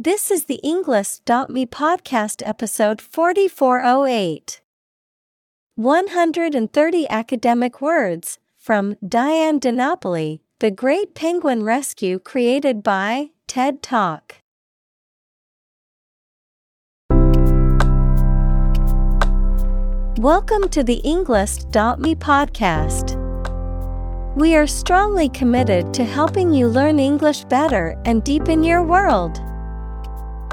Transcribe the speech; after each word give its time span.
This 0.00 0.30
is 0.30 0.44
the 0.44 0.60
Englist.me 0.62 1.66
podcast 1.66 2.40
episode 2.46 3.00
4408. 3.00 4.60
130 5.74 7.08
academic 7.10 7.80
words 7.80 8.38
from 8.56 8.94
Dyan 9.04 9.58
deNapoli, 9.58 10.38
The 10.60 10.70
Great 10.70 11.16
Penguin 11.16 11.64
Rescue 11.64 12.20
created 12.20 12.84
by 12.84 13.30
TED 13.48 13.82
Talk. 13.82 14.36
Welcome 20.20 20.68
to 20.68 20.84
the 20.84 21.00
Englist.me 21.04 22.14
podcast. 22.14 23.16
We 24.36 24.54
are 24.54 24.68
strongly 24.68 25.28
committed 25.30 25.92
to 25.94 26.04
helping 26.04 26.54
you 26.54 26.68
learn 26.68 27.00
English 27.00 27.42
better 27.46 28.00
and 28.04 28.22
deepen 28.22 28.62
your 28.62 28.84
world. 28.84 29.40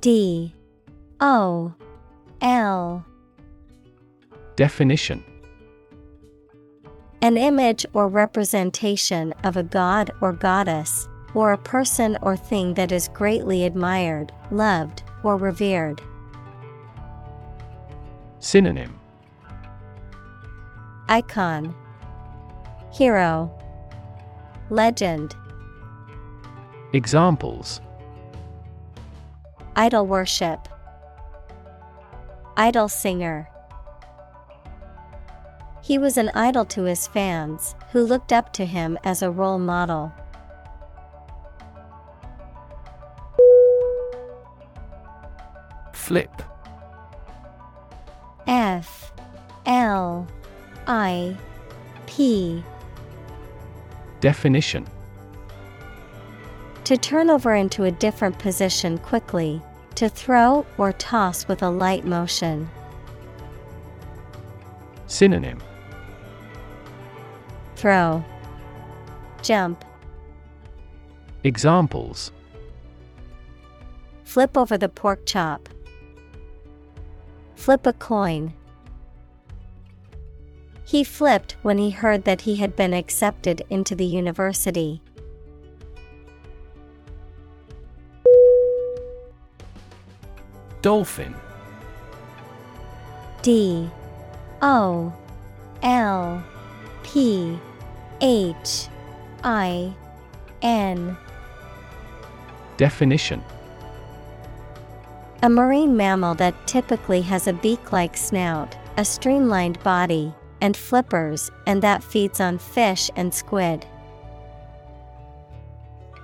D. 0.00 0.54
O. 1.20 1.74
L. 2.40 3.04
Definition. 4.56 5.22
An 7.20 7.36
image 7.36 7.84
or 7.92 8.08
representation 8.08 9.34
of 9.44 9.58
a 9.58 9.62
god 9.62 10.10
or 10.22 10.32
goddess, 10.32 11.06
or 11.34 11.52
a 11.52 11.58
person 11.58 12.16
or 12.22 12.34
thing 12.34 12.72
that 12.74 12.92
is 12.92 13.08
greatly 13.08 13.66
admired, 13.66 14.32
loved, 14.50 15.02
or 15.22 15.36
revered. 15.36 16.00
Synonym. 18.38 18.98
Icon. 21.10 21.74
Hero. 22.90 23.52
Legend. 24.70 25.36
Examples 26.94 27.82
Idol 29.76 30.06
worship. 30.06 30.68
Idol 32.56 32.88
singer. 32.88 33.48
He 35.82 35.98
was 35.98 36.16
an 36.16 36.30
idol 36.34 36.64
to 36.66 36.82
his 36.82 37.06
fans, 37.06 37.74
who 37.92 38.02
looked 38.02 38.32
up 38.32 38.52
to 38.54 38.64
him 38.64 38.98
as 39.04 39.22
a 39.22 39.30
role 39.30 39.58
model. 39.58 40.12
Flip. 45.92 46.42
F. 48.46 49.12
L. 49.66 50.26
I. 50.86 51.36
P. 52.06 52.64
Definition. 54.20 54.86
To 56.84 56.96
turn 56.96 57.30
over 57.30 57.54
into 57.54 57.84
a 57.84 57.90
different 57.92 58.38
position 58.38 58.98
quickly, 58.98 59.62
to 60.00 60.08
throw 60.08 60.64
or 60.78 60.94
toss 60.94 61.46
with 61.46 61.62
a 61.62 61.68
light 61.68 62.06
motion. 62.06 62.70
Synonym 65.06 65.58
Throw, 67.76 68.24
jump, 69.42 69.84
Examples 71.44 72.32
flip 74.24 74.56
over 74.56 74.78
the 74.78 74.88
pork 74.88 75.26
chop, 75.26 75.68
flip 77.54 77.86
a 77.86 77.92
coin. 77.92 78.54
He 80.82 81.04
flipped 81.04 81.56
when 81.60 81.76
he 81.76 81.90
heard 81.90 82.24
that 82.24 82.40
he 82.40 82.56
had 82.56 82.74
been 82.74 82.94
accepted 82.94 83.66
into 83.68 83.94
the 83.94 84.06
university. 84.06 85.02
Dolphin. 90.82 91.34
D 93.42 93.90
O 94.62 95.12
L 95.82 96.44
P 97.02 97.58
H 98.20 98.88
I 99.42 99.92
N 100.62 101.16
Definition 102.76 103.42
A 105.42 105.48
marine 105.48 105.96
mammal 105.96 106.34
that 106.36 106.66
typically 106.66 107.22
has 107.22 107.46
a 107.46 107.52
beak 107.52 107.92
like 107.92 108.16
snout, 108.16 108.76
a 108.96 109.04
streamlined 109.04 109.82
body, 109.82 110.34
and 110.60 110.76
flippers, 110.76 111.50
and 111.66 111.82
that 111.82 112.04
feeds 112.04 112.40
on 112.40 112.58
fish 112.58 113.10
and 113.16 113.32
squid. 113.32 113.86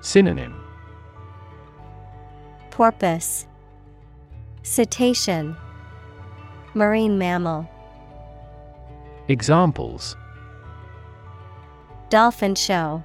Synonym 0.02 0.62
Porpoise, 2.70 3.46
Cetacean, 4.66 5.56
Marine 6.74 7.16
mammal, 7.16 7.70
Examples 9.28 10.16
Dolphin 12.10 12.56
show, 12.56 13.04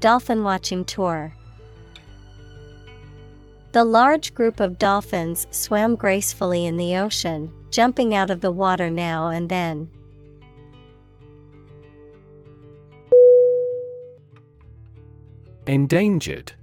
Dolphin 0.00 0.42
watching 0.44 0.82
tour. 0.86 1.34
The 3.72 3.84
large 3.84 4.32
group 4.32 4.60
of 4.60 4.78
dolphins 4.78 5.46
swam 5.50 5.94
gracefully 5.94 6.64
in 6.64 6.78
the 6.78 6.96
ocean, 6.96 7.52
jumping 7.70 8.14
out 8.14 8.30
of 8.30 8.40
the 8.40 8.50
water 8.50 8.88
now 8.88 9.28
and 9.28 9.50
then. 9.50 9.90
Endangered. 15.66 16.54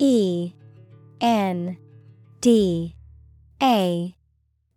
E 0.00 0.54
N 1.22 1.78
D 2.40 2.96
A 3.62 4.16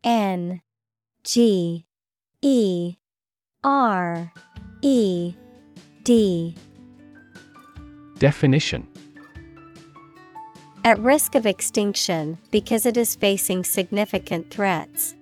N 0.04 0.62
G 1.24 1.88
E 2.44 2.96
R 3.64 4.32
E 4.84 5.34
D 6.04 6.56
Definition 8.20 8.88
At 10.84 11.00
risk 11.00 11.34
of 11.34 11.48
extinction 11.48 12.38
because 12.52 12.86
it 12.86 12.96
is 12.96 13.16
facing 13.16 13.64
significant 13.64 14.52
threats. 14.52 15.16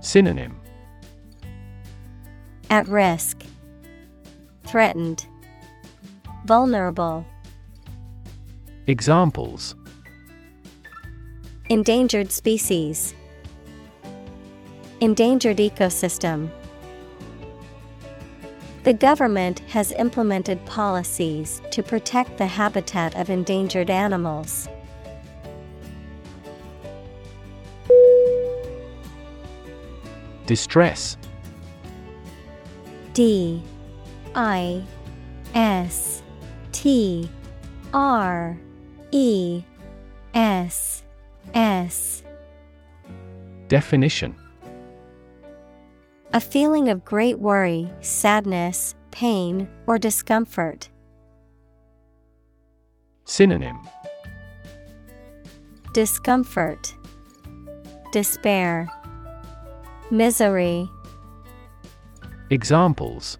Synonym 0.00 0.56
At 2.70 2.86
risk. 2.86 3.42
Threatened. 4.62 5.26
Vulnerable. 6.44 7.26
Examples 8.86 9.74
Endangered 11.70 12.30
species. 12.30 13.14
Endangered 15.00 15.56
ecosystem. 15.56 16.50
The 18.82 18.92
government 18.92 19.60
has 19.70 19.92
implemented 19.92 20.62
policies 20.66 21.62
to 21.70 21.82
protect 21.82 22.36
the 22.36 22.46
habitat 22.46 23.16
of 23.16 23.30
endangered 23.30 23.88
animals. 23.88 24.68
Distress. 30.44 31.16
D 33.14 33.62
I 34.34 34.84
S 35.54 36.22
T 36.72 37.30
R 37.94 38.58
E 39.14 39.62
S 40.34 41.04
S 41.54 42.24
Definition 43.68 44.34
A 46.32 46.40
feeling 46.40 46.88
of 46.88 47.04
great 47.04 47.38
worry, 47.38 47.88
sadness, 48.00 48.96
pain, 49.12 49.68
or 49.86 49.98
discomfort. 49.98 50.88
Synonym 53.24 53.78
Discomfort, 55.92 56.92
Despair, 58.10 58.88
Misery. 60.10 60.90
Examples 62.50 63.38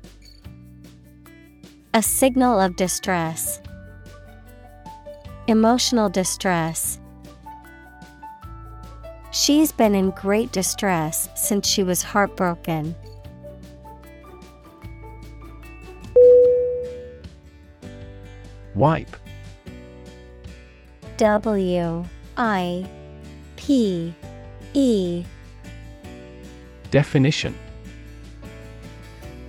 A 1.94 2.00
signal 2.00 2.60
of 2.60 2.76
distress. 2.76 3.58
Emotional 5.46 6.08
distress. 6.08 6.98
She's 9.30 9.72
been 9.72 9.94
in 9.94 10.10
great 10.10 10.52
distress 10.52 11.28
since 11.34 11.68
she 11.68 11.82
was 11.82 12.02
heartbroken. 12.02 12.94
Wipe 18.74 19.16
W 21.18 22.04
I 22.38 22.88
P 23.56 24.14
E 24.72 25.24
Definition 26.90 27.54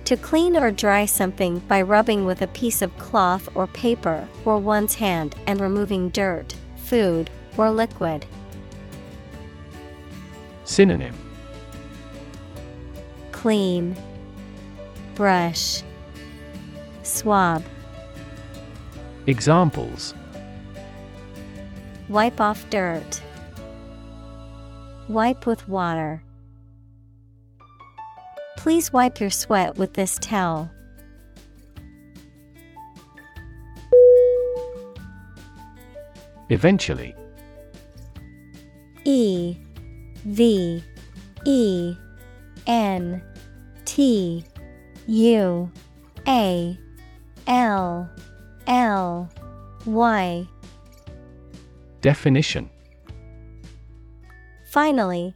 To 0.06 0.16
clean 0.16 0.56
or 0.56 0.70
dry 0.70 1.04
something 1.04 1.58
by 1.66 1.82
rubbing 1.82 2.26
with 2.26 2.40
a 2.40 2.46
piece 2.46 2.80
of 2.80 2.96
cloth 2.96 3.48
or 3.56 3.66
paper 3.66 4.28
or 4.44 4.56
one's 4.56 4.94
hand 4.94 5.34
and 5.48 5.60
removing 5.60 6.10
dirt, 6.10 6.54
food, 6.76 7.28
or 7.56 7.72
liquid. 7.72 8.24
Synonym 10.64 11.16
Clean, 13.32 13.96
Brush, 15.16 15.82
Swab. 17.02 17.64
Examples 19.26 20.14
Wipe 22.08 22.40
off 22.40 22.70
dirt. 22.70 23.20
Wipe 25.08 25.46
with 25.46 25.68
water. 25.68 26.22
Please 28.66 28.92
wipe 28.92 29.20
your 29.20 29.30
sweat 29.30 29.78
with 29.78 29.92
this 29.94 30.18
towel. 30.20 30.68
Eventually. 36.48 37.14
E 39.04 39.56
V 40.24 40.82
E 41.44 41.96
N 42.66 43.22
T 43.84 44.44
U 45.06 45.70
A 46.26 46.78
L 47.46 48.10
L 48.66 49.30
Y. 49.84 50.48
Definition. 52.00 52.68
Finally, 54.72 55.35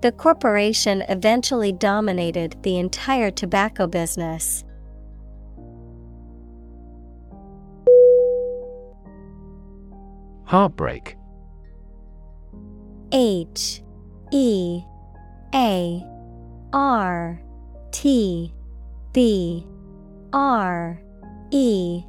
The 0.00 0.12
corporation 0.12 1.02
eventually 1.08 1.72
dominated 1.72 2.56
the 2.62 2.78
entire 2.78 3.32
tobacco 3.32 3.88
business. 3.88 4.64
Heartbreak. 10.44 11.16
H 13.10 13.82
E 14.30 14.82
A 15.54 16.06
R 16.72 17.42
T 17.90 18.54
B 19.12 19.66
R 20.32 21.02
E 21.50 22.02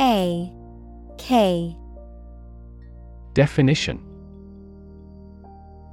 A 0.00 0.52
K. 1.16 1.76
Definition 3.32 4.13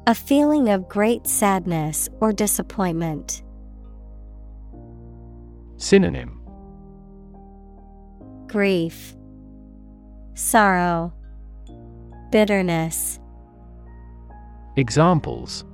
A 0.08 0.16
feeling 0.16 0.68
of 0.70 0.90
great 0.90 1.28
sadness 1.28 2.10
or 2.20 2.34
disappointment. 2.34 3.44
Synonym 5.78 6.42
Grief, 8.48 9.16
Sorrow, 10.34 11.14
Bitterness. 12.32 13.20
Examples 14.76 15.66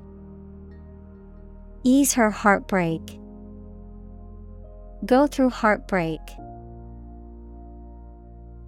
Ease 1.83 2.13
her 2.15 2.29
heartbreak. 2.29 3.19
Go 5.05 5.27
through 5.27 5.51
heartbreak. 5.51 6.19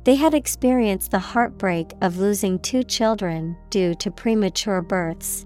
They 0.06 0.16
had 0.16 0.34
experienced 0.34 1.12
the 1.12 1.20
heartbreak 1.20 1.92
of 2.02 2.18
losing 2.18 2.60
two 2.60 2.84
children 2.84 3.58
due 3.70 3.94
to 3.96 4.10
premature 4.10 4.82
births. 4.82 5.46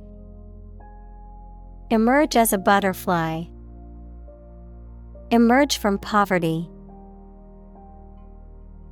Emerge 1.91 2.37
as 2.37 2.53
a 2.53 2.57
butterfly. 2.57 3.43
Emerge 5.29 5.77
from 5.77 5.99
poverty. 5.99 6.69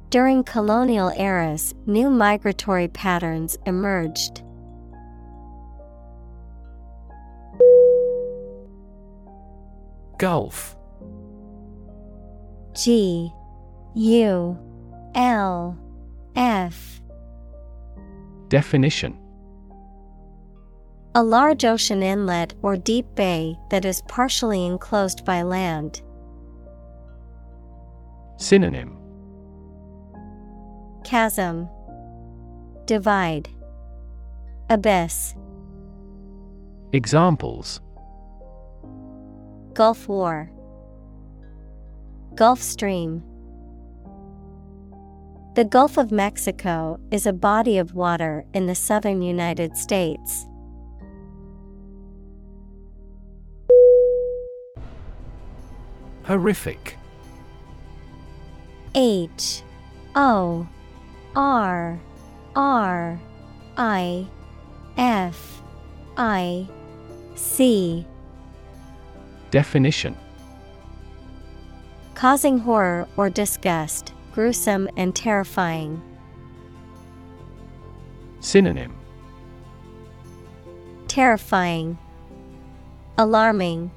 During 0.10 0.44
colonial 0.44 1.10
eras, 1.18 1.74
new 1.86 2.10
migratory 2.10 2.90
patterns 2.90 3.58
emerged. 3.66 4.44
Gulf 10.18 10.76
G 12.74 13.32
U 13.96 14.60
L 15.16 15.78
F 16.36 17.02
Definition 18.50 19.18
A 21.16 21.24
large 21.24 21.66
ocean 21.66 22.04
inlet 22.04 22.54
or 22.62 22.78
deep 22.78 23.08
bay 23.16 23.58
that 23.72 23.84
is 23.84 24.04
partially 24.08 24.66
enclosed 24.66 25.26
by 25.26 25.42
land. 25.42 26.04
Synonym. 28.38 28.96
Chasm. 31.04 31.68
Divide. 32.86 33.50
Abyss. 34.70 35.34
Examples. 36.94 37.82
Gulf 39.74 40.08
War. 40.08 40.52
Gulf 42.36 42.62
Stream. 42.62 43.24
The 45.56 45.66
Gulf 45.66 45.98
of 45.98 46.12
Mexico 46.12 47.00
is 47.12 47.26
a 47.26 47.34
body 47.34 47.80
of 47.80 47.96
water 47.96 48.46
in 48.54 48.68
the 48.68 48.76
southern 48.76 49.22
United 49.24 49.76
States. 49.76 50.46
Horrific. 56.30 56.96
H 58.94 59.64
O 60.14 60.68
R 61.36 62.00
R 62.56 63.20
I 63.76 64.28
F 64.96 65.64
I 66.16 66.68
C. 67.34 68.06
Definition. 69.50 70.16
Causing 72.14 72.60
horror 72.60 73.08
or 73.18 73.32
disgust, 73.32 74.14
gruesome 74.32 74.88
and 74.98 75.16
terrifying. 75.16 76.00
Synonym. 78.40 78.96
Terrifying, 81.08 81.98
Alarming, 83.18 83.90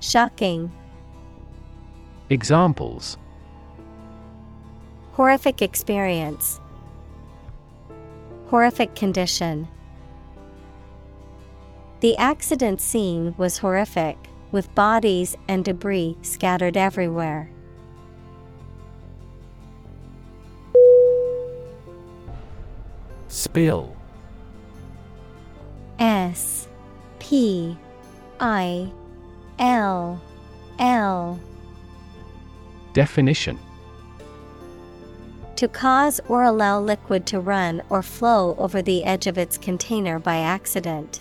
Shocking. 0.00 0.72
Examples. 2.30 3.18
Horrific 5.14 5.60
experience, 5.62 6.60
Horrific 8.46 8.94
condition. 8.94 9.66
The 11.98 12.16
accident 12.18 12.80
scene 12.80 13.34
was 13.36 13.58
horrific, 13.58 14.16
with 14.52 14.72
bodies 14.76 15.36
and 15.48 15.64
debris 15.64 16.16
scattered 16.22 16.76
everywhere. 16.76 17.50
Spill. 23.26 23.96
S. 25.98 26.68
P. 27.18 27.76
I. 28.38 28.90
L. 29.58 30.20
L 30.78 31.40
Definition 32.92 33.58
To 35.56 35.68
cause 35.68 36.20
or 36.28 36.42
allow 36.42 36.80
liquid 36.80 37.26
to 37.26 37.40
run 37.40 37.82
or 37.88 38.02
flow 38.02 38.56
over 38.58 38.82
the 38.82 39.04
edge 39.04 39.26
of 39.26 39.38
its 39.38 39.56
container 39.56 40.18
by 40.18 40.38
accident. 40.38 41.20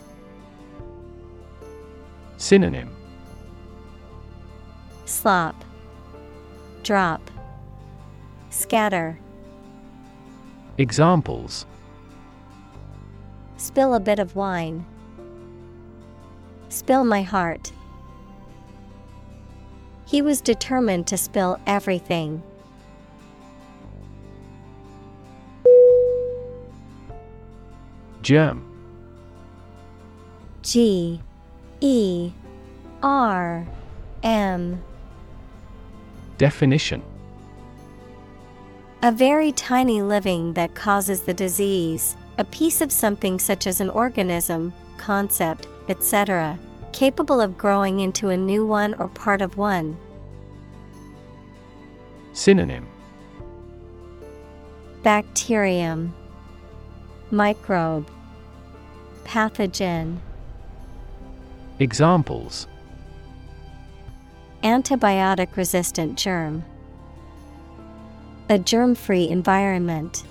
Synonym 2.38 2.96
Slop, 5.06 5.66
Drop, 6.84 7.30
Scatter. 8.50 9.20
Examples 10.78 11.66
Spill 13.58 13.94
a 13.94 14.00
bit 14.00 14.20
of 14.20 14.36
wine. 14.36 14.86
Spill 16.70 17.04
my 17.04 17.22
heart. 17.22 17.72
He 20.10 20.24
was 20.24 20.42
determined 20.42 21.06
to 21.08 21.18
spill 21.18 21.60
everything. 21.68 22.42
Germ 28.24 28.66
G 30.64 31.22
E 31.80 32.32
R 33.04 33.68
M 34.24 34.84
Definition 36.40 37.04
A 39.04 39.12
very 39.12 39.52
tiny 39.52 40.02
living 40.02 40.54
that 40.54 40.74
causes 40.74 41.22
the 41.22 41.36
disease, 41.36 42.18
a 42.40 42.44
piece 42.46 42.82
of 42.82 42.92
something 42.92 43.38
such 43.38 43.68
as 43.68 43.80
an 43.80 43.92
organism, 43.92 44.74
concept, 44.98 45.68
etc., 45.88 46.58
capable 46.92 47.42
of 47.42 47.58
growing 47.58 48.00
into 48.00 48.30
a 48.30 48.38
new 48.38 48.66
one 48.66 48.94
or 48.96 49.08
part 49.08 49.42
of 49.42 49.58
one. 49.58 49.98
Synonym 52.34 52.88
Bacterium, 55.04 56.14
Microbe, 57.32 58.10
Pathogen. 59.24 60.18
Examples 61.80 62.68
Antibiotic 64.64 65.56
resistant 65.56 66.18
germ. 66.18 66.66
A 68.50 68.60
germ 68.60 68.96
free 68.96 69.30
environment. 69.30 70.24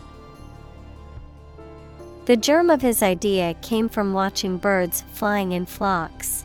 The 2.27 2.37
germ 2.37 2.69
of 2.69 2.83
his 2.83 3.03
idea 3.03 3.55
came 3.63 3.89
from 3.89 4.13
watching 4.13 4.59
birds 4.59 5.03
flying 5.13 5.53
in 5.53 5.65
flocks. 5.65 6.45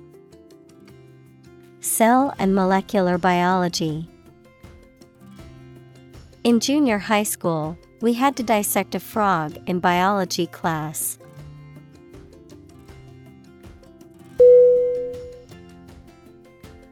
Cell 1.81 2.31
and 2.37 2.53
molecular 2.53 3.17
biology. 3.17 4.07
In 6.43 6.59
junior 6.59 6.99
high 6.99 7.23
school, 7.23 7.75
we 8.01 8.13
had 8.13 8.35
to 8.37 8.43
dissect 8.43 8.93
a 8.93 8.99
frog 8.99 9.57
in 9.65 9.79
biology 9.79 10.45
class. 10.45 11.17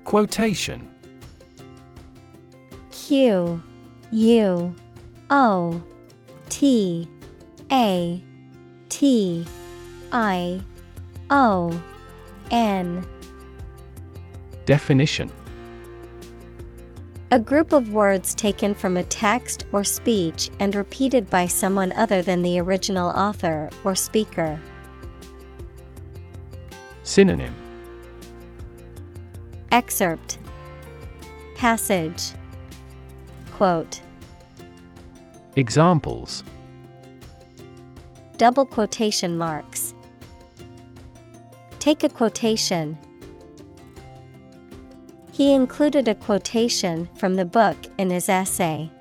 Quotation 0.06 0.90
Q 2.92 3.62
U 4.12 4.76
O 5.30 5.84
T 6.50 7.08
A 7.72 8.24
T 8.90 9.46
I 10.12 10.62
O 11.30 11.80
N 12.50 13.06
Definition 14.70 15.32
A 17.32 17.40
group 17.40 17.74
of 17.74 17.92
words 17.92 18.36
taken 18.36 18.76
from 18.76 18.98
a 18.98 19.04
text 19.04 19.66
or 19.72 19.84
speech 19.84 20.52
and 20.60 20.76
repeated 20.76 21.28
by 21.28 21.48
someone 21.48 21.92
other 21.94 22.22
than 22.22 22.44
the 22.44 22.60
original 22.60 23.10
author 23.10 23.72
or 23.84 23.96
speaker. 23.96 24.60
Synonym 27.02 27.56
Excerpt 29.72 30.38
Passage 31.56 32.34
Quote 33.54 34.02
Examples 35.56 36.44
Double 38.38 38.68
quotation 38.68 39.36
marks. 39.36 39.96
Take 41.80 42.04
a 42.04 42.10
quotation. 42.10 43.00
He 45.40 45.54
included 45.54 46.10
a 46.10 46.16
quotation 46.16 47.08
from 47.16 47.36
the 47.36 47.46
book 47.46 47.78
in 47.98 48.10
his 48.10 48.28
essay. 48.28 48.92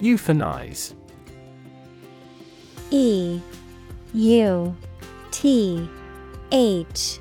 Euthanize. 0.00 0.94
E 2.92 3.40
U 4.14 4.76
T 5.32 5.88
H 6.52 7.18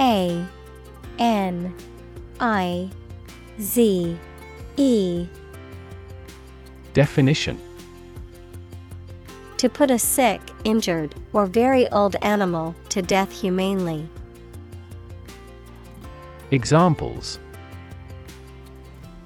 A 0.00 0.46
N 1.18 1.74
I 2.40 2.90
Z 3.60 4.18
E. 4.78 5.26
Definition 6.94 7.65
To 9.58 9.68
put 9.70 9.90
a 9.90 9.98
sick, 9.98 10.40
injured, 10.64 11.14
or 11.32 11.46
very 11.46 11.88
old 11.90 12.16
animal 12.22 12.74
to 12.90 13.00
death 13.00 13.32
humanely. 13.32 14.08
Examples 16.50 17.38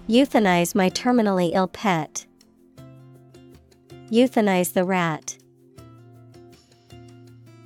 Euthanize 0.09 0.75
my 0.75 0.89
terminally 0.91 1.51
ill 1.53 1.69
pet. 1.69 2.27
Euthanize 4.11 4.73
the 4.73 4.85
rat. 4.85 5.37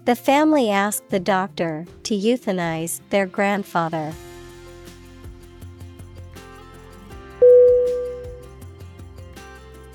The 0.04 0.16
family 0.16 0.70
asked 0.70 1.08
the 1.08 1.20
doctor 1.20 1.86
to 2.02 2.14
euthanize 2.14 3.00
their 3.10 3.26
grandfather. 3.26 4.12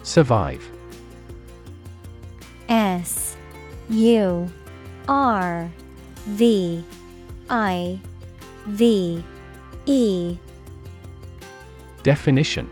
Survive 0.01 0.71
S 2.69 3.35
U 3.89 4.47
R 5.07 5.69
V 6.25 6.83
I 7.49 7.99
V 8.67 9.23
E. 9.87 10.37
Definition 12.03 12.69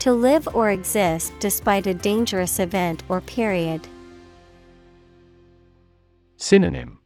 To 0.00 0.12
live 0.12 0.48
or 0.52 0.70
exist 0.70 1.32
despite 1.38 1.86
a 1.86 1.94
dangerous 1.94 2.58
event 2.58 3.04
or 3.08 3.20
period. 3.20 3.86
Synonym 6.36 6.98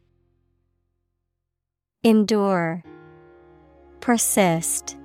Endure, 2.03 2.83
Persist, 3.99 4.97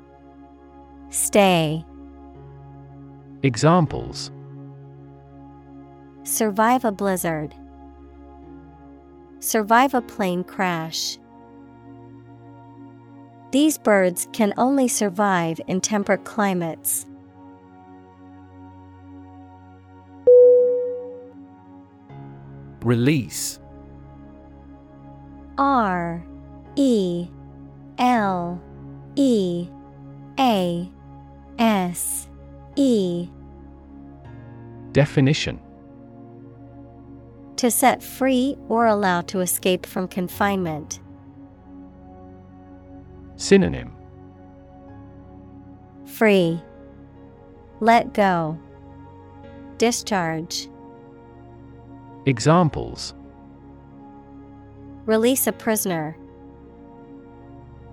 Stay. 1.11 1.85
Examples 3.43 4.31
Survive 6.33 6.87
a 6.87 6.91
blizzard. 6.91 7.55
Survive 9.39 9.93
a 9.93 10.01
plane 10.01 10.43
crash. 10.43 11.19
These 13.51 13.77
birds 13.77 14.27
can 14.33 14.55
only 14.57 14.89
survive 14.89 15.61
in 15.67 15.83
temperate 15.83 16.25
climates. 16.25 17.05
Release 22.81 23.61
R 25.59 26.25
E 26.77 27.29
L 27.99 28.59
E 29.17 29.69
A 30.39 30.91
S 31.59 32.27
E 32.77 33.29
Definition 34.93 35.61
To 37.63 37.71
set 37.71 38.03
free 38.03 38.57
or 38.69 38.87
allow 38.87 39.21
to 39.21 39.39
escape 39.39 39.87
from 39.87 40.09
confinement. 40.09 40.99
Synonym 43.37 43.93
Free. 46.05 46.61
Let 47.79 48.15
go. 48.15 48.59
Discharge. 49.79 50.67
Examples 52.27 53.15
Release 55.07 55.47
a 55.47 55.53
prisoner. 55.53 56.17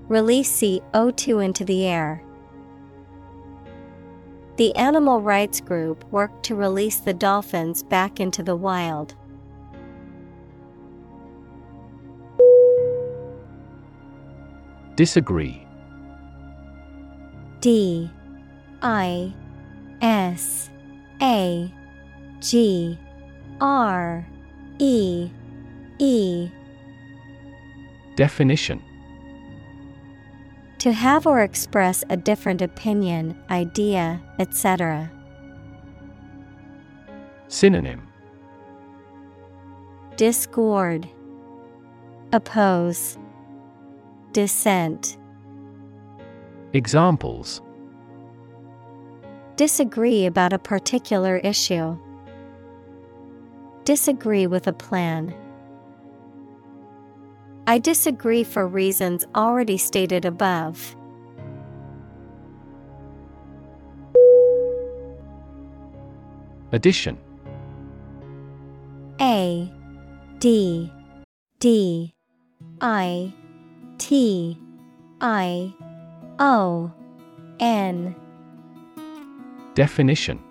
Release 0.07 0.51
CO2 0.51 1.45
into 1.45 1.63
the 1.63 1.85
air. 1.85 2.23
The 4.55 4.75
animal 4.75 5.21
rights 5.21 5.61
group 5.61 6.03
worked 6.05 6.41
to 6.45 6.55
release 6.55 6.97
the 6.97 7.13
dolphins 7.13 7.83
back 7.83 8.19
into 8.19 8.41
the 8.41 8.55
wild. 8.55 9.13
Disagree. 14.99 15.65
D 17.61 18.11
I 18.81 19.33
S 20.01 20.69
A 21.21 21.71
G 22.41 22.99
R 23.61 24.27
E 24.77 25.29
E. 25.99 26.49
Definition. 28.17 28.83
To 30.79 30.91
have 30.91 31.25
or 31.25 31.43
express 31.43 32.03
a 32.09 32.17
different 32.17 32.61
opinion, 32.61 33.41
idea, 33.49 34.21
etc. 34.37 35.09
Synonym. 37.47 38.05
Discord, 40.17 41.07
Oppose, 42.33 43.17
Dissent. 44.39 45.17
Examples 46.71 47.61
Disagree 49.57 50.27
about 50.27 50.53
a 50.53 50.57
particular 50.57 51.35
issue. 51.39 51.99
Disagree 53.83 54.47
with 54.47 54.65
a 54.67 54.71
plan. 54.71 55.35
I 57.67 57.79
disagree 57.79 58.45
for 58.45 58.65
reasons 58.65 59.25
already 59.35 59.77
stated 59.77 60.23
above. 60.23 60.95
Addition 66.71 67.17
A 69.19 69.69
D 70.39 70.93
D 71.59 72.15
I 72.79 73.33
T 73.99 74.57
I 75.21 75.75
O 76.39 76.91
N. 77.59 78.15
Definition. 79.75 80.41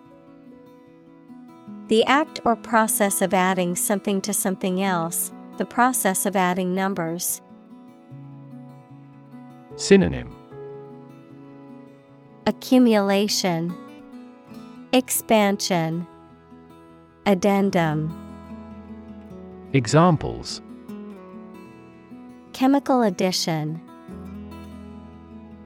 The 1.89 2.05
act 2.05 2.41
or 2.45 2.55
process 2.55 3.23
of 3.23 3.33
adding 3.33 3.75
something 3.75 4.21
to 4.21 4.35
something 4.35 4.83
else, 4.83 5.33
the 5.57 5.65
process 5.65 6.27
of 6.27 6.37
adding 6.37 6.75
numbers. 6.75 7.41
Synonym. 9.77 10.35
Accumulation, 12.47 13.75
Expansion, 14.93 16.07
Addendum. 17.25 18.15
Examples 19.73 20.61
Chemical 22.59 23.03
addition, 23.03 23.81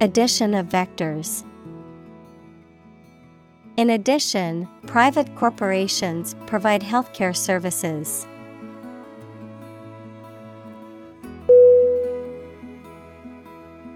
Addition 0.03 0.53
of 0.53 0.67
vectors. 0.67 1.43
In 3.79 3.89
addition, 3.89 4.69
private 4.87 5.35
corporations 5.35 6.37
provide 6.47 6.83
healthcare 6.83 7.35
services. 7.35 8.27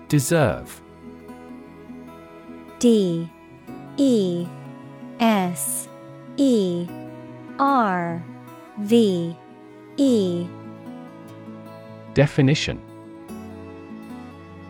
Deserve. 0.08 0.80
D. 2.78 3.30
E. 3.98 4.46
S. 5.20 5.86
E. 6.38 6.88
R. 7.58 8.24
V. 8.78 9.36
E. 9.98 10.46
Definition 12.14 12.85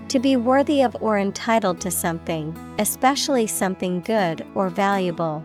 To 0.08 0.20
be 0.20 0.36
worthy 0.36 0.82
of 0.82 0.96
or 1.00 1.18
entitled 1.18 1.80
to 1.80 1.90
something, 1.90 2.56
especially 2.78 3.46
something 3.46 4.00
good 4.02 4.46
or 4.54 4.68
valuable. 4.68 5.44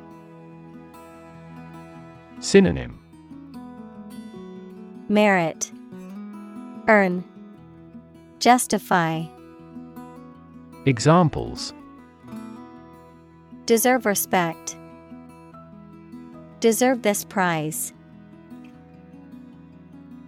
Synonym 2.39 2.99
Merit 5.09 5.71
Earn 6.87 7.23
Justify 8.39 9.25
Examples 10.85 11.73
Deserve 13.65 14.05
respect. 14.05 14.75
Deserve 16.59 17.01
this 17.01 17.23
prize. 17.23 17.93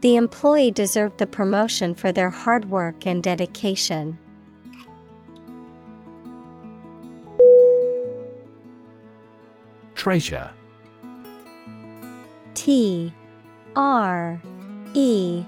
The 0.01 0.15
employee 0.15 0.71
deserved 0.71 1.17
the 1.17 1.27
promotion 1.27 1.95
for 1.95 2.11
their 2.11 2.29
hard 2.29 2.69
work 2.69 3.05
and 3.05 3.23
dedication. 3.23 4.17
Treasure. 10.03 10.51
T 12.55 13.13
R 13.73 14.41
E 14.93 15.45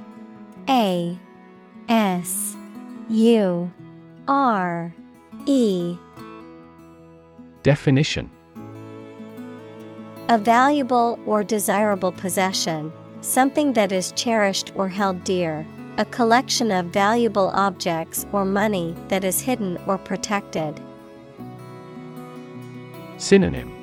A 0.70 1.20
S 1.90 2.56
U 3.10 3.70
R 4.30 4.96
E. 5.46 5.98
Definition. 7.64 8.32
A 10.30 10.38
valuable 10.38 11.20
or 11.26 11.44
desirable 11.44 12.14
possession, 12.14 12.94
something 13.20 13.74
that 13.74 13.92
is 13.92 14.14
cherished 14.14 14.72
or 14.76 14.88
held 14.88 15.22
dear, 15.26 15.68
a 15.98 16.06
collection 16.06 16.72
of 16.72 16.86
valuable 16.86 17.50
objects 17.50 18.26
or 18.32 18.46
money 18.46 18.96
that 19.10 19.26
is 19.26 19.42
hidden 19.42 19.78
or 19.86 19.98
protected. 19.98 20.80
Synonym 23.18 23.75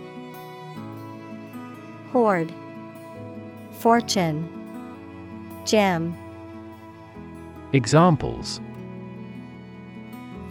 Hoard, 2.13 2.53
Fortune, 3.79 4.47
Gem, 5.65 6.15
Examples 7.73 8.61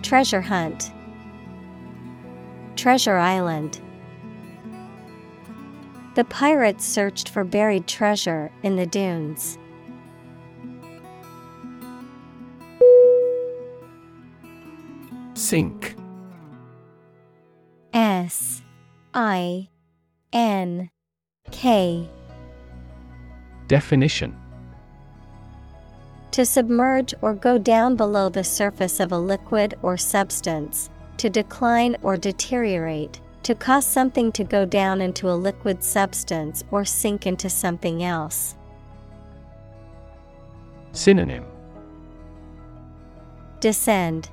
Treasure 0.02 0.42
Hunt, 0.42 0.92
Treasure 2.76 3.18
Island. 3.18 3.80
The 6.16 6.24
pirates 6.24 6.84
searched 6.84 7.30
for 7.30 7.44
buried 7.44 7.86
treasure 7.86 8.52
in 8.64 8.76
the 8.76 8.88
dunes. 8.88 9.60
Sink. 15.36 15.96
S 17.94 18.64
I 19.14 19.70
N 20.34 20.90
K. 21.52 22.08
Definition 23.68 24.36
To 26.32 26.46
submerge 26.46 27.14
or 27.22 27.34
go 27.34 27.58
down 27.58 27.96
below 27.96 28.30
the 28.30 28.44
surface 28.44 29.00
of 29.00 29.12
a 29.12 29.18
liquid 29.18 29.76
or 29.82 29.98
substance, 29.98 30.90
to 31.18 31.30
decline 31.30 31.96
or 32.02 32.18
deteriorate, 32.18 33.22
to 33.44 33.56
cause 33.56 33.86
something 33.86 34.32
to 34.34 34.44
go 34.44 34.66
down 34.66 35.02
into 35.02 35.30
a 35.30 35.34
liquid 35.36 35.84
substance 35.84 36.64
or 36.72 36.86
sink 36.86 37.28
into 37.28 37.50
something 37.50 38.04
else. 38.04 38.56
Synonym 40.94 41.46
Descend, 43.60 44.30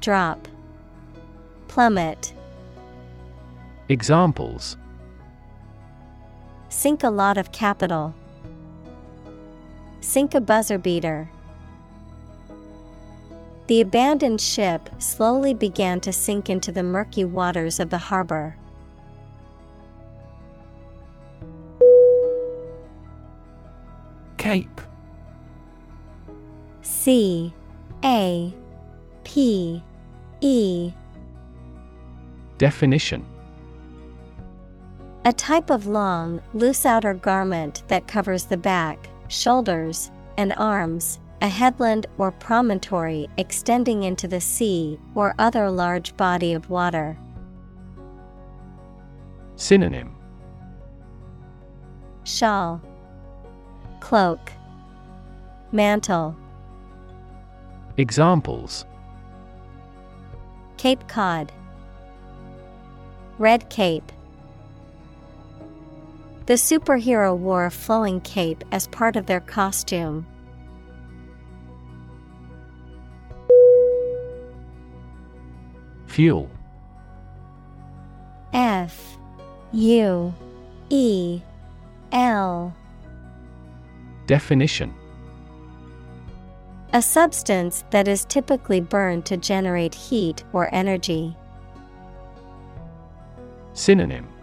Drop, 0.00 0.46
Plummet. 1.66 2.32
Examples 3.88 4.76
Sink 6.76 7.04
a 7.04 7.08
lot 7.08 7.38
of 7.38 7.52
capital. 7.52 8.14
Sink 10.00 10.34
a 10.34 10.40
buzzer 10.40 10.76
beater. 10.76 11.30
The 13.68 13.80
abandoned 13.80 14.40
ship 14.40 14.90
slowly 14.98 15.54
began 15.54 16.00
to 16.00 16.12
sink 16.12 16.50
into 16.50 16.72
the 16.72 16.82
murky 16.82 17.24
waters 17.24 17.78
of 17.78 17.88
the 17.88 17.96
harbor. 17.96 18.56
Cape. 24.36 24.80
C 26.82 27.54
A 28.04 28.52
P 29.22 29.82
E 30.40 30.92
Definition 32.58 33.24
A 35.26 35.32
type 35.32 35.70
of 35.70 35.86
long, 35.86 36.42
loose 36.52 36.84
outer 36.84 37.14
garment 37.14 37.82
that 37.88 38.06
covers 38.06 38.44
the 38.44 38.58
back, 38.58 39.08
shoulders, 39.28 40.10
and 40.36 40.52
arms, 40.58 41.18
a 41.40 41.48
headland 41.48 42.06
or 42.18 42.30
promontory 42.30 43.28
extending 43.38 44.02
into 44.02 44.28
the 44.28 44.40
sea 44.40 44.98
or 45.14 45.34
other 45.38 45.70
large 45.70 46.14
body 46.18 46.52
of 46.52 46.68
water. 46.68 47.16
Synonym. 49.56 50.14
Shawl, 52.24 52.82
Cloak, 54.00 54.52
Mantle, 55.72 56.36
Examples. 57.96 58.84
Cape 60.76 61.08
Cod, 61.08 61.50
Red 63.38 63.70
Cape. 63.70 64.12
The 66.46 66.54
superhero 66.54 67.34
wore 67.36 67.64
a 67.64 67.70
flowing 67.70 68.20
cape 68.20 68.64
as 68.70 68.86
part 68.88 69.16
of 69.16 69.24
their 69.24 69.40
costume. 69.40 70.26
Fuel. 76.06 76.50
F. 78.52 79.16
U. 79.72 80.34
E. 80.90 81.40
L. 82.12 82.76
Definition. 84.26 84.94
A 86.92 87.00
substance 87.00 87.84
that 87.90 88.06
is 88.06 88.26
typically 88.26 88.80
burned 88.80 89.24
to 89.26 89.36
generate 89.36 89.94
heat 89.94 90.44
or 90.52 90.72
energy. 90.72 91.34
Synonym 93.72 94.33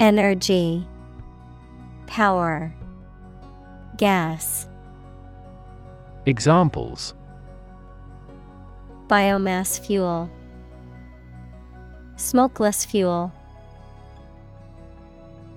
Energy, 0.00 0.88
Power, 2.06 2.72
Gas. 3.98 4.66
Examples 6.24 7.12
Biomass 9.08 9.78
fuel, 9.78 10.30
Smokeless 12.16 12.86
fuel. 12.86 13.30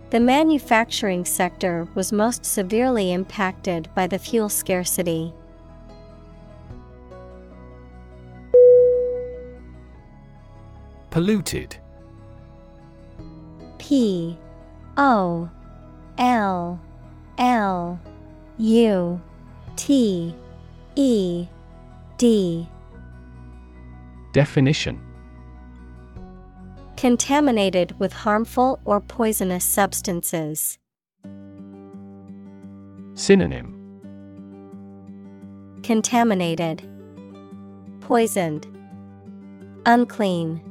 The 0.09 0.19
manufacturing 0.19 1.23
sector 1.23 1.87
was 1.95 2.11
most 2.11 2.43
severely 2.45 3.13
impacted 3.13 3.87
by 3.95 4.07
the 4.07 4.19
fuel 4.19 4.49
scarcity. 4.49 5.33
Polluted. 11.11 11.77
P 13.83 14.37
O 14.95 15.49
L 16.17 16.79
L 17.37 17.99
U 18.57 19.21
T 19.75 20.33
E 20.95 21.47
D. 22.17 22.69
Definition. 24.31 25.01
Contaminated 26.95 27.99
with 27.99 28.13
harmful 28.13 28.79
or 28.85 29.01
poisonous 29.01 29.65
substances. 29.65 30.79
Synonym. 33.15 33.99
Contaminated, 35.83 36.81
Poisoned, 37.99 38.65
Unclean, 39.85 40.61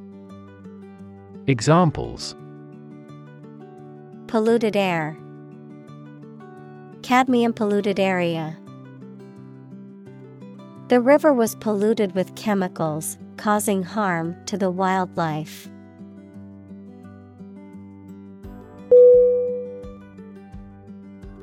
Examples 1.46 2.35
Polluted 4.33 4.77
air, 4.77 5.18
Cadmium 7.03 7.53
polluted 7.53 8.01
area. 8.01 8.57
The 10.88 11.03
river 11.03 11.35
was 11.35 11.55
polluted 11.57 12.14
with 12.14 12.35
chemicals, 12.35 13.18
causing 13.37 13.83
harm 13.83 14.35
to 14.47 14.57
the 14.57 14.71
wildlife. 14.71 15.68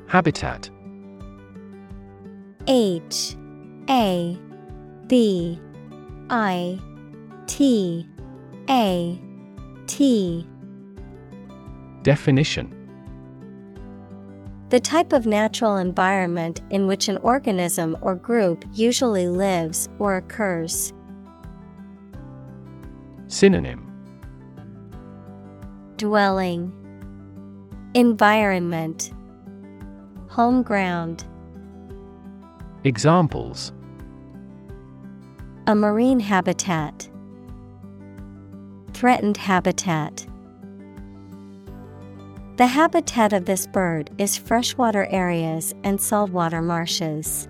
Habitat 0.08 0.68
H 2.66 3.36
A 3.88 4.36
B 5.06 5.60
I 6.28 6.80
T 7.46 8.04
A 8.68 9.22
T 9.86 10.44
Definition 12.02 12.79
The 14.70 14.78
type 14.78 15.12
of 15.12 15.26
natural 15.26 15.78
environment 15.78 16.60
in 16.70 16.86
which 16.86 17.08
an 17.08 17.16
organism 17.18 17.96
or 18.02 18.14
group 18.14 18.64
usually 18.72 19.26
lives 19.26 19.88
or 19.98 20.16
occurs. 20.16 20.92
Synonym. 23.26 23.90
Dwelling. 25.96 26.72
Environment. 27.94 29.12
Home 30.28 30.62
ground. 30.62 31.24
Examples. 32.84 33.72
A 35.66 35.74
marine 35.74 36.20
habitat. 36.20 37.10
Threatened 38.92 39.36
habitat 39.36 40.28
The 42.60 42.66
habitat 42.66 43.32
of 43.32 43.46
this 43.46 43.66
bird 43.66 44.10
is 44.18 44.36
freshwater 44.36 45.06
areas 45.06 45.74
and 45.82 45.98
saltwater 45.98 46.60
marshes. 46.60 47.48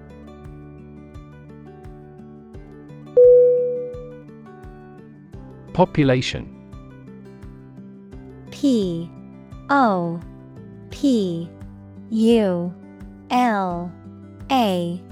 Population. 5.72 6.46
P 8.52 9.10
O 9.68 10.20
P 10.90 11.50
U 12.10 12.72
L 13.32 13.92
A 14.52 15.02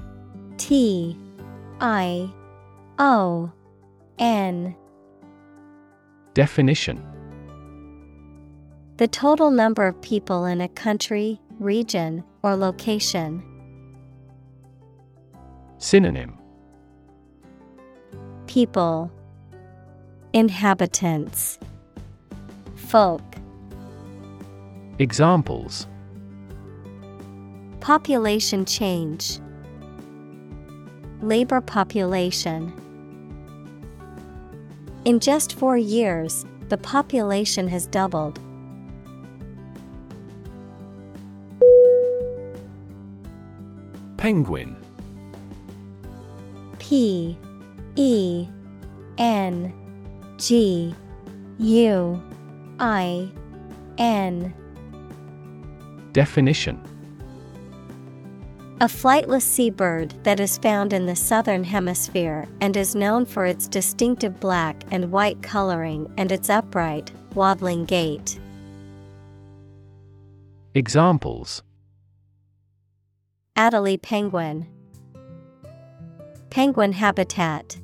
T 0.55 1.17
I 1.81 2.31
O 2.99 3.51
N. 4.17 4.73
Definition 6.33 7.08
The 8.99 9.07
total 9.07 9.49
number 9.49 9.87
of 9.87 10.01
people 10.01 10.43
in 10.43 10.59
a 10.59 10.67
country, 10.67 11.39
region, 11.57 12.21
or 12.43 12.57
location. 12.57 13.41
Synonym. 15.77 16.37
People. 18.47 19.09
Inhabitants. 20.33 21.59
Folk. 22.75 23.21
Examples. 24.97 25.87
Population 27.79 28.65
change. 28.65 29.39
Labor 31.21 31.61
population. 31.61 32.73
In 35.05 35.21
just 35.21 35.57
four 35.57 35.77
years, 35.77 36.45
the 36.67 36.77
population 36.77 37.69
has 37.69 37.87
doubled. 37.87 38.41
Penguin. 44.29 44.75
P 46.77 47.35
E 47.95 48.47
N 49.17 49.73
G 50.37 50.93
U 51.57 52.23
I 52.79 53.31
N. 53.97 54.53
Definition. 56.13 56.79
A 58.81 58.85
flightless 58.85 59.41
seabird 59.41 60.13
that 60.23 60.39
is 60.39 60.59
found 60.59 60.93
in 60.93 61.07
the 61.07 61.15
southern 61.15 61.63
hemisphere 61.63 62.47
and 62.61 62.77
is 62.77 62.93
known 62.93 63.25
for 63.25 63.47
its 63.47 63.67
distinctive 63.67 64.39
black 64.39 64.83
and 64.91 65.11
white 65.11 65.41
coloring 65.41 66.13
and 66.19 66.31
its 66.31 66.51
upright, 66.51 67.11
waddling 67.33 67.85
gait. 67.85 68.39
Examples 70.75 71.63
Adelie 73.59 74.01
penguin. 74.01 74.65
Penguin 76.49 76.93
habitat. 76.93 77.77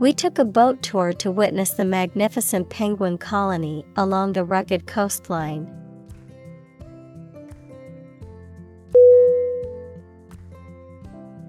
We 0.00 0.12
took 0.12 0.40
a 0.40 0.44
boat 0.44 0.82
tour 0.82 1.12
to 1.12 1.30
witness 1.30 1.70
the 1.70 1.84
magnificent 1.84 2.70
penguin 2.70 3.18
colony 3.18 3.86
along 3.94 4.32
the 4.32 4.42
rugged 4.42 4.88
coastline. 4.88 5.70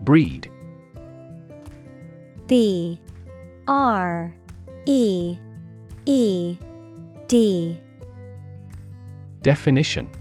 Breed. 0.03 0.51
B. 2.45 3.01
R. 3.67 4.35
E. 4.85 5.35
E. 6.05 6.57
D. 7.27 7.81
Definition 9.41 10.11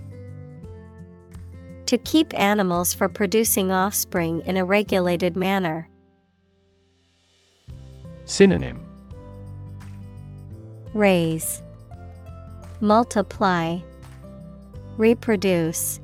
To 1.86 1.98
keep 1.98 2.38
animals 2.38 2.94
for 2.94 3.08
producing 3.08 3.70
offspring 3.70 4.42
in 4.44 4.56
a 4.56 4.64
regulated 4.64 5.36
manner. 5.36 5.88
Synonym 8.24 8.84
Raise, 10.94 11.62
Multiply, 12.80 13.78
Reproduce. 14.96 16.00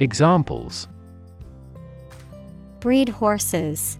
Examples 0.00 0.88
Breed 2.80 3.08
horses. 3.08 3.98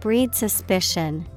Breed 0.00 0.34
suspicion. 0.34 1.28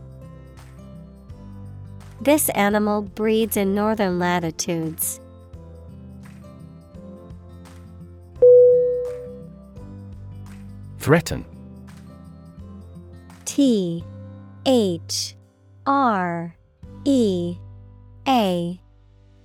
This 2.21 2.49
animal 2.49 3.01
breeds 3.03 3.57
in 3.57 3.73
northern 3.73 4.19
latitudes. 4.19 5.20
Threaten. 11.01 11.43
T 13.45 14.03
H 14.67 15.35
R 15.87 16.55
E 17.05 17.57
A 18.27 18.79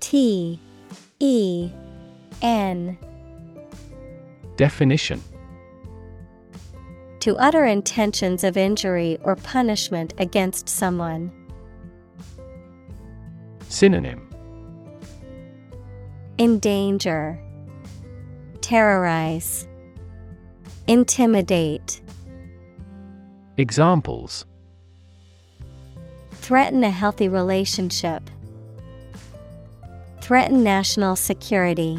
T 0.00 0.60
E 1.18 1.70
N. 2.42 2.98
Definition. 4.56 5.22
To 7.20 7.38
utter 7.38 7.64
intentions 7.64 8.44
of 8.44 8.58
injury 8.58 9.16
or 9.22 9.36
punishment 9.36 10.12
against 10.18 10.68
someone. 10.68 11.32
Synonym. 13.70 14.28
Endanger, 16.38 17.40
Terrorize, 18.60 19.66
Intimidate. 20.88 22.00
Examples 23.56 24.44
Threaten 26.30 26.84
a 26.84 26.90
healthy 26.90 27.28
relationship. 27.28 28.22
Threaten 30.20 30.62
national 30.62 31.16
security. 31.16 31.98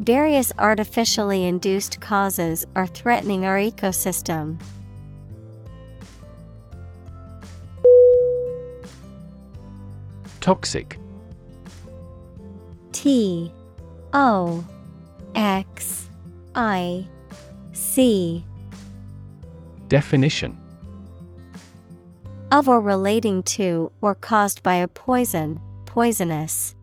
Various 0.00 0.52
artificially 0.58 1.44
induced 1.44 2.02
causes 2.02 2.66
are 2.76 2.86
threatening 2.86 3.46
our 3.46 3.56
ecosystem. 3.56 4.60
Toxic 10.42 10.98
T 12.92 13.50
O 14.12 14.62
X 15.34 16.03
I 16.54 17.06
C 17.72 18.44
Definition. 19.88 20.58
Of 22.50 22.68
or 22.68 22.80
relating 22.80 23.42
to 23.42 23.90
or 24.00 24.14
caused 24.14 24.62
by 24.62 24.74
a 24.76 24.88
poison, 24.88 25.60
poisonous. 25.86 26.74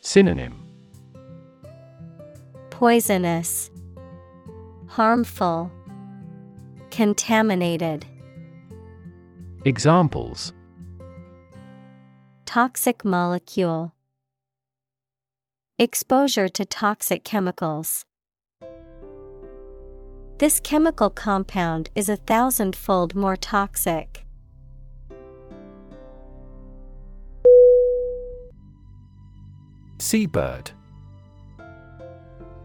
Synonym. 0.00 0.62
Poisonous, 2.70 3.70
Harmful, 4.86 5.70
Contaminated. 6.90 8.06
Examples. 9.64 10.52
Toxic 12.44 13.04
molecule, 13.04 13.92
Exposure 15.78 16.48
to 16.48 16.64
toxic 16.64 17.22
chemicals. 17.22 18.06
This 20.38 20.58
chemical 20.58 21.10
compound 21.10 21.90
is 21.94 22.08
a 22.08 22.16
thousandfold 22.16 23.14
more 23.14 23.36
toxic. 23.36 24.24
Seabird 29.98 30.70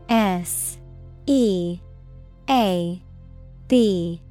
S 0.07 0.79
E 1.25 1.81
A 2.49 3.03
B 3.67 4.21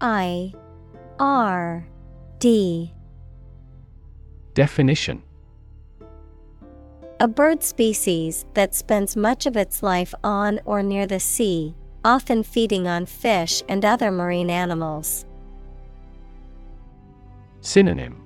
I 0.00 0.54
R 1.18 1.88
D 2.38 2.94
Definition 4.54 5.24
A 7.22 7.28
bird 7.28 7.62
species 7.62 8.46
that 8.54 8.74
spends 8.74 9.14
much 9.14 9.46
of 9.46 9.56
its 9.56 9.80
life 9.80 10.12
on 10.24 10.58
or 10.64 10.82
near 10.82 11.06
the 11.06 11.20
sea, 11.20 11.76
often 12.04 12.42
feeding 12.42 12.88
on 12.88 13.06
fish 13.06 13.62
and 13.68 13.84
other 13.84 14.10
marine 14.10 14.50
animals. 14.50 15.24
Synonym. 17.60 18.20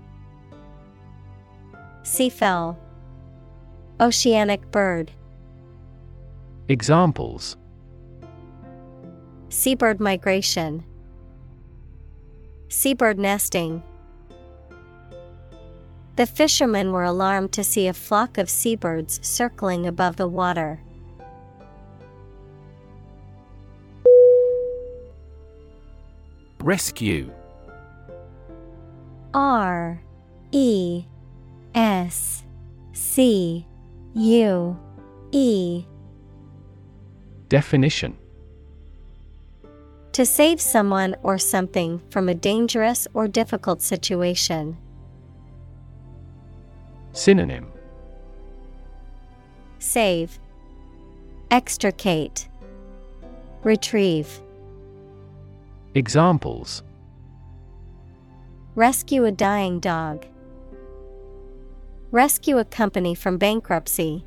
Seafowl. 2.05 2.79
Oceanic 4.01 4.71
bird. 4.71 5.13
Examples. 6.69 7.59
Seabird 9.51 10.01
migration. 10.01 10.87
Seabird 12.69 13.19
nesting 13.19 13.83
The 16.17 16.27
fishermen 16.27 16.93
were 16.93 17.05
alarmed 17.05 17.53
to 17.53 17.63
see 17.63 17.87
a 17.87 17.93
flock 17.93 18.39
of 18.39 18.49
seabirds 18.49 19.21
circling 19.23 19.87
above 19.87 20.17
the 20.17 20.27
water. 20.27 20.81
Rescue 26.59 27.31
R 29.35 30.01
E 30.53 31.05
S 31.75 32.43
C 32.95 33.67
U 34.15 34.79
E 35.33 35.85
Definition 37.51 38.17
To 40.13 40.25
save 40.25 40.63
someone 40.63 41.15
or 41.23 41.37
something 41.37 42.01
from 42.09 42.31
a 42.31 42.35
dangerous 42.35 43.07
or 43.13 43.29
difficult 43.29 43.83
situation. 43.83 44.79
Synonym 47.17 47.73
Save, 49.79 50.39
Extricate, 51.51 52.47
Retrieve. 53.63 54.43
Examples 55.95 56.83
Rescue 58.75 59.25
a 59.25 59.33
dying 59.33 59.81
dog. 59.81 60.27
Rescue 62.11 62.59
a 62.59 62.67
company 62.67 63.15
from 63.15 63.39
bankruptcy. 63.39 64.23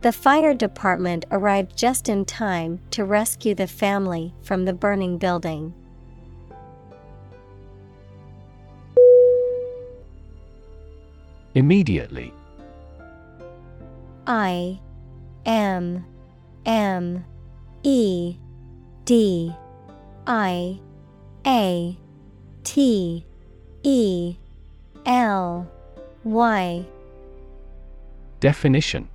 The 0.00 0.12
fire 0.12 0.54
department 0.54 1.24
arrived 1.30 1.76
just 1.76 2.08
in 2.08 2.24
time 2.24 2.80
to 2.90 3.04
rescue 3.04 3.54
the 3.54 3.68
family 3.68 4.34
from 4.42 4.64
the 4.64 4.72
burning 4.72 5.18
building. 5.18 5.72
Immediately. 11.58 12.32
I 14.28 14.78
M 15.44 16.04
M 16.64 17.24
E 17.82 18.36
D 19.04 19.52
I 20.28 20.78
A 21.44 21.98
T 22.62 23.26
E 23.82 24.36
L 25.04 25.68
Y. 26.22 26.86
Definition. 28.38 29.08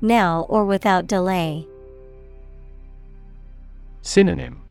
Now 0.00 0.46
or 0.48 0.64
without 0.64 1.06
delay. 1.06 1.66
Synonym. 4.00 4.62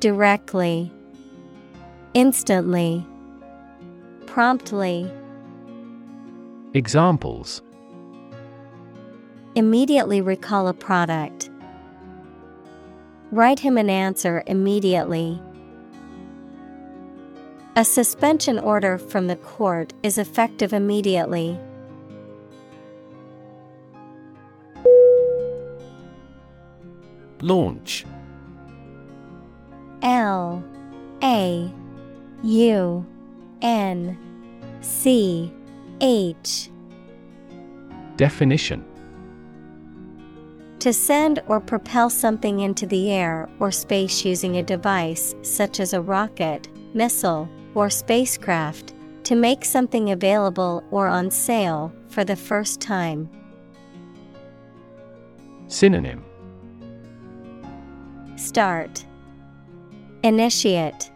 Directly, 0.00 0.90
Instantly, 2.14 3.06
Promptly. 4.26 5.10
Examples 6.74 7.62
Immediately 9.54 10.20
recall 10.20 10.68
a 10.68 10.74
product. 10.74 11.48
Write 13.30 13.60
him 13.60 13.78
an 13.78 13.88
answer 13.88 14.42
immediately. 14.46 15.40
A 17.76 17.84
suspension 17.84 18.58
order 18.58 18.98
from 18.98 19.26
the 19.26 19.36
court 19.36 19.94
is 20.02 20.18
effective 20.18 20.72
immediately. 20.72 21.58
Launch 27.40 28.04
L 30.02 30.64
A 31.22 31.70
U 32.42 33.06
N 33.62 34.18
C 34.80 35.52
H. 36.00 36.70
Definition. 38.16 38.84
To 40.80 40.92
send 40.92 41.42
or 41.48 41.58
propel 41.58 42.10
something 42.10 42.60
into 42.60 42.86
the 42.86 43.10
air 43.10 43.48
or 43.58 43.72
space 43.72 44.24
using 44.24 44.56
a 44.58 44.62
device 44.62 45.34
such 45.42 45.80
as 45.80 45.92
a 45.92 46.00
rocket, 46.00 46.68
missile, 46.94 47.48
or 47.74 47.90
spacecraft, 47.90 48.94
to 49.24 49.34
make 49.34 49.64
something 49.64 50.10
available 50.12 50.84
or 50.90 51.08
on 51.08 51.30
sale 51.30 51.92
for 52.08 52.24
the 52.24 52.36
first 52.36 52.80
time. 52.80 53.28
Synonym. 55.66 56.24
Start. 58.36 59.04
Initiate. 60.22 61.10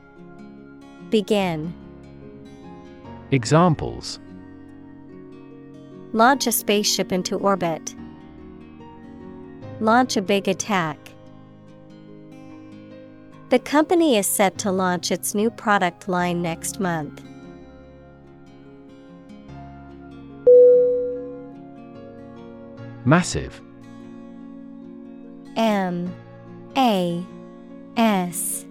Begin 1.10 1.72
Examples. 3.32 4.18
Launch 6.12 6.48
a 6.48 6.52
spaceship 6.52 7.12
into 7.12 7.36
orbit. 7.36 7.94
Launch 9.78 10.16
a 10.16 10.22
big 10.22 10.48
attack. 10.48 10.98
The 13.50 13.60
company 13.60 14.16
is 14.16 14.26
set 14.26 14.58
to 14.58 14.72
launch 14.72 15.12
its 15.12 15.34
new 15.34 15.50
product 15.50 16.08
line 16.08 16.42
next 16.42 16.80
month. 16.80 17.22
Massive. 23.04 23.60
M. 25.56 26.12
A. 26.76 27.24
S. 27.96 28.66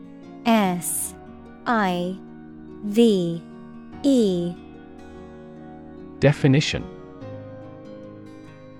S. 0.45 1.15
I. 1.65 2.17
V 2.84 3.41
E 4.03 4.55
Definition 6.19 6.83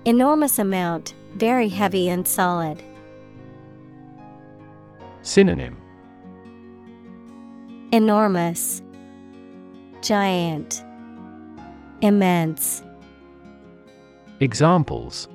Enormous 0.06 0.58
amount, 0.58 1.14
very 1.34 1.68
heavy 1.68 2.08
and 2.08 2.26
solid. 2.26 2.82
Synonym 5.22 5.76
Enormous, 7.92 8.82
Giant, 10.00 10.82
Immense. 12.00 12.82
Examples 14.40 15.28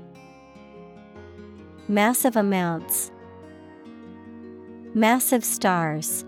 Massive 1.88 2.36
amounts. 2.36 3.12
Massive 4.96 5.46
stars. 5.46 6.26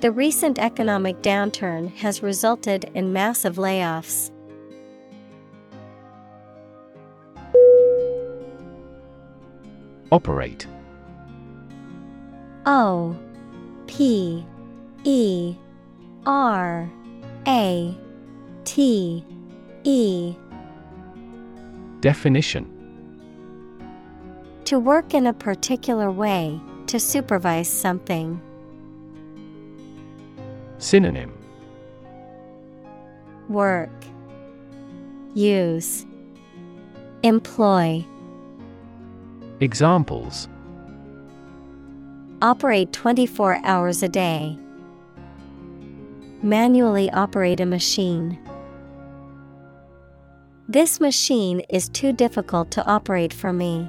The 0.00 0.12
recent 0.12 0.58
economic 0.58 1.22
downturn 1.22 1.90
has 1.96 2.22
resulted 2.22 2.90
in 2.94 3.14
massive 3.14 3.56
layoffs. 3.56 4.30
Operate 10.12 10.66
O 12.66 13.16
P 13.86 14.44
E 15.04 15.56
R 16.26 16.90
A 17.46 17.96
T 18.64 19.24
E 19.84 20.34
Definition 22.00 22.70
To 24.66 24.78
work 24.78 25.14
in 25.14 25.26
a 25.26 25.32
particular 25.32 26.10
way, 26.10 26.60
to 26.86 27.00
supervise 27.00 27.68
something. 27.68 28.40
Synonym 30.78 31.32
Work, 33.48 33.90
Use, 35.34 36.04
Employ. 37.22 38.04
Examples 39.60 40.48
Operate 42.42 42.92
24 42.92 43.60
hours 43.64 44.02
a 44.02 44.08
day. 44.08 44.58
Manually 46.42 47.10
operate 47.12 47.60
a 47.60 47.66
machine. 47.66 48.38
This 50.68 51.00
machine 51.00 51.60
is 51.70 51.88
too 51.88 52.12
difficult 52.12 52.70
to 52.72 52.84
operate 52.84 53.32
for 53.32 53.52
me. 53.52 53.88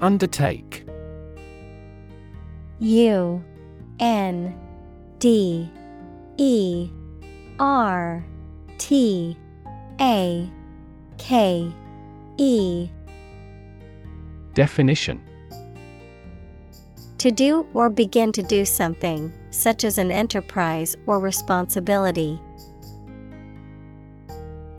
Undertake 0.00 0.87
U 2.80 3.42
N 3.98 4.54
D 5.18 5.70
E 6.36 6.90
R 7.58 8.24
T 8.78 9.36
A 10.00 10.50
K 11.18 11.72
E. 12.36 12.88
Definition. 14.54 15.22
To 17.18 17.32
do 17.32 17.66
or 17.74 17.90
begin 17.90 18.30
to 18.32 18.42
do 18.42 18.64
something, 18.64 19.32
such 19.50 19.82
as 19.82 19.98
an 19.98 20.12
enterprise 20.12 20.96
or 21.06 21.18
responsibility. 21.18 22.40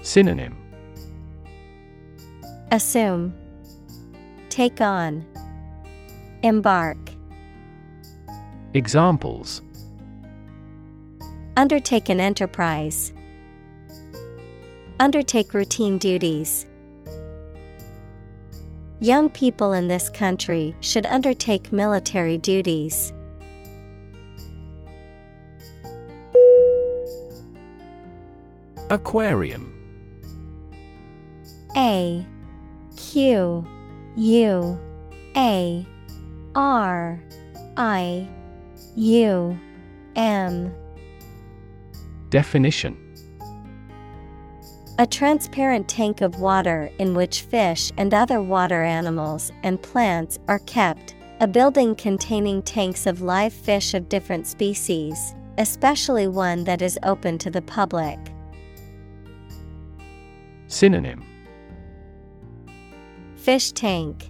Synonym. 0.01 0.55
Assume, 2.71 3.33
Take 4.49 4.80
on, 4.80 5.26
Embark. 6.43 6.97
Examples 8.76 9.63
Undertake 11.57 12.09
an 12.09 12.20
enterprise. 12.20 13.11
Undertake 14.99 15.55
routine 15.55 15.97
duties. 15.97 16.67
Young 18.99 19.32
people 19.32 19.74
in 19.74 19.88
this 19.88 20.07
country 20.11 20.76
should 20.82 21.07
undertake 21.07 21.72
military 21.74 22.38
duties. 22.38 23.11
Aquarium 28.91 29.74
A 31.76 32.24
Q 32.95 33.65
U 34.15 34.80
A 35.36 35.88
R 36.53 37.20
I 37.76 38.28
U 39.00 39.58
M. 40.18 40.76
Definition. 42.28 42.97
A 44.97 45.08
transparent 45.08 45.88
tank 45.88 46.20
of 46.20 46.41
water 46.41 46.91
in 47.00 47.14
which 47.14 47.43
fish 47.43 47.93
and 47.95 48.14
other 48.14 48.41
water 48.41 48.84
animals 48.84 49.54
and 49.64 49.82
plants 49.82 50.38
are 50.50 50.60
kept, 50.60 51.16
A 51.39 51.47
building 51.47 51.95
containing 51.95 52.62
tanks 52.62 53.06
of 53.06 53.22
live 53.22 53.54
fish 53.54 53.93
of 53.93 54.10
different 54.10 54.45
species, 54.45 55.34
especially 55.58 56.28
one 56.28 56.66
that 56.66 56.82
is 56.82 57.00
open 57.04 57.38
to 57.38 57.50
the 57.50 57.62
public. 57.62 58.20
Synonym. 60.68 61.24
Fish 63.38 63.72
tank, 63.72 64.30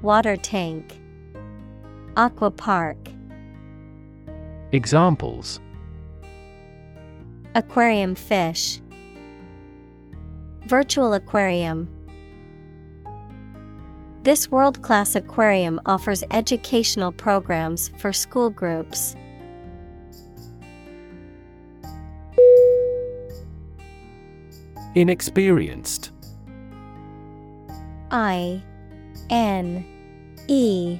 Water 0.00 0.38
tank, 0.38 0.98
Aqua 2.16 2.50
park. 2.50 3.01
Examples 4.74 5.60
Aquarium 7.54 8.14
fish, 8.14 8.80
Virtual 10.66 11.12
aquarium. 11.12 11.86
This 14.22 14.50
world 14.50 14.80
class 14.80 15.14
aquarium 15.14 15.78
offers 15.84 16.24
educational 16.30 17.12
programs 17.12 17.90
for 17.98 18.14
school 18.14 18.48
groups. 18.48 19.14
Inexperienced 24.94 26.12
I 28.10 28.62
N 29.28 29.84
E 30.48 30.98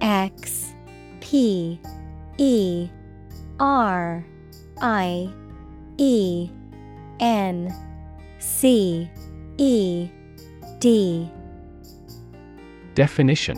X 0.00 0.72
P 1.18 1.80
E 2.42 2.90
R 3.60 4.26
I 4.80 5.32
E 5.96 6.50
N 7.20 7.72
C 8.40 9.08
E 9.58 10.08
D. 10.80 11.30
Definition. 12.96 13.56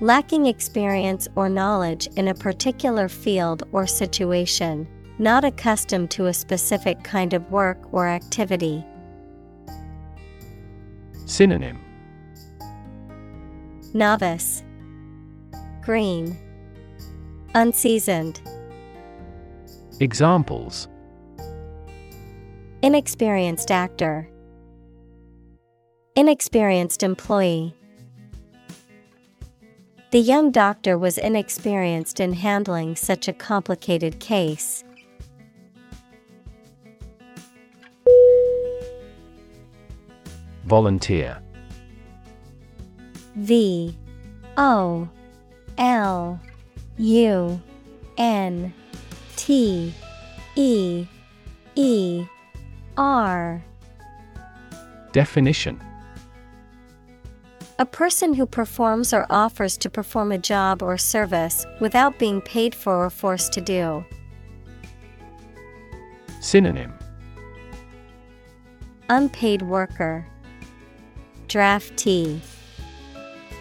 Lacking 0.00 0.44
experience 0.44 1.26
or 1.36 1.48
knowledge 1.48 2.06
in 2.16 2.28
a 2.28 2.34
particular 2.34 3.08
field 3.08 3.62
or 3.72 3.86
situation, 3.86 4.86
not 5.18 5.42
accustomed 5.42 6.10
to 6.10 6.26
a 6.26 6.34
specific 6.34 7.02
kind 7.02 7.32
of 7.32 7.50
work 7.50 7.78
or 7.92 8.06
activity. 8.06 8.84
Synonym. 11.24 11.78
Novice, 13.94 14.62
Green, 15.80 16.36
Unseasoned. 17.56 18.40
Examples 20.00 20.88
Inexperienced 22.82 23.70
actor, 23.70 24.28
Inexperienced 26.16 27.04
employee. 27.04 27.72
The 30.10 30.18
young 30.18 30.50
doctor 30.50 30.98
was 30.98 31.16
inexperienced 31.16 32.18
in 32.18 32.32
handling 32.32 32.96
such 32.96 33.28
a 33.28 33.32
complicated 33.32 34.18
case. 34.18 34.82
Volunteer 40.64 41.40
V 43.36 43.96
O 44.56 45.08
L 45.78 46.40
U 46.98 47.60
N 48.16 48.72
T 49.36 49.92
E 50.56 51.06
E 51.74 52.24
R. 52.96 53.62
Definition. 55.12 55.80
A 57.80 57.86
person 57.86 58.34
who 58.34 58.46
performs 58.46 59.12
or 59.12 59.26
offers 59.30 59.76
to 59.78 59.90
perform 59.90 60.30
a 60.30 60.38
job 60.38 60.80
or 60.82 60.96
service 60.96 61.66
without 61.80 62.18
being 62.20 62.40
paid 62.40 62.72
for 62.74 63.04
or 63.04 63.10
forced 63.10 63.52
to 63.54 63.60
do. 63.60 64.04
Synonym. 66.40 66.92
Unpaid 69.08 69.62
worker, 69.62 70.24
Draftee, 71.48 72.40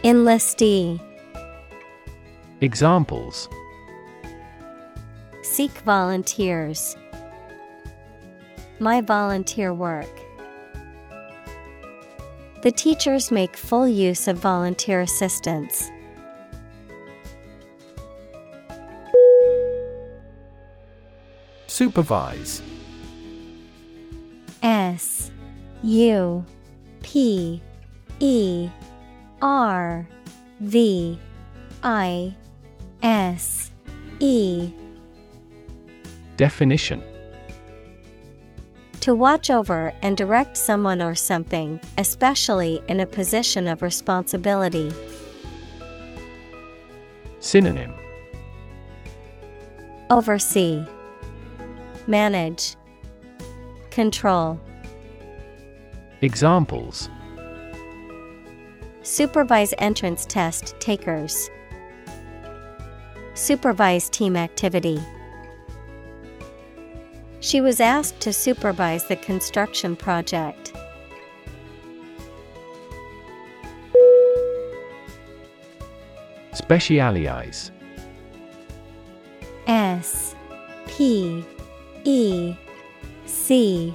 Enlistee. 0.03 1.01
Examples 2.63 3.49
Seek 5.41 5.71
volunteers. 5.79 6.95
My 8.79 9.01
volunteer 9.01 9.73
work. 9.73 10.07
The 12.61 12.71
teachers 12.71 13.31
make 13.31 13.57
full 13.57 13.85
use 13.85 14.29
of 14.29 14.37
volunteer 14.37 15.01
assistance. 15.01 15.91
Supervise 21.67 22.61
S 24.61 25.31
U 25.83 26.45
P 27.01 27.61
E 28.21 28.69
R 29.41 30.07
V 30.61 31.19
I 31.83 32.33
S 33.03 33.69
E 34.21 34.71
Definition 36.37 37.03
To 39.01 39.13
watch 39.13 39.49
over 39.51 39.93
and 40.01 40.15
direct 40.15 40.55
someone 40.55 41.01
or 41.01 41.13
something, 41.13 41.81
especially 41.97 42.81
in 42.87 43.01
a 43.01 43.05
position 43.05 43.67
of 43.67 43.81
responsibility. 43.81 44.89
Synonym 47.41 47.93
Oversee, 50.09 50.85
Manage, 52.07 52.77
Control. 53.91 54.57
Examples 56.21 57.09
Supervise 59.01 59.73
entrance 59.79 60.25
test 60.25 60.79
takers. 60.79 61.49
Supervise 63.35 64.09
team 64.09 64.35
activity. 64.35 64.99
She 67.39 67.61
was 67.61 67.79
asked 67.79 68.19
to 68.21 68.31
supervise 68.31 69.05
the 69.05 69.15
construction 69.15 69.95
project. 69.95 70.71
Specialize 76.53 77.71
S 79.67 80.35
P 80.87 81.43
E 82.03 82.55
C 83.25 83.93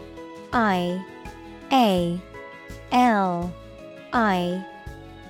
I 0.53 1.05
A 1.73 2.21
L 2.93 3.53
I 4.13 4.67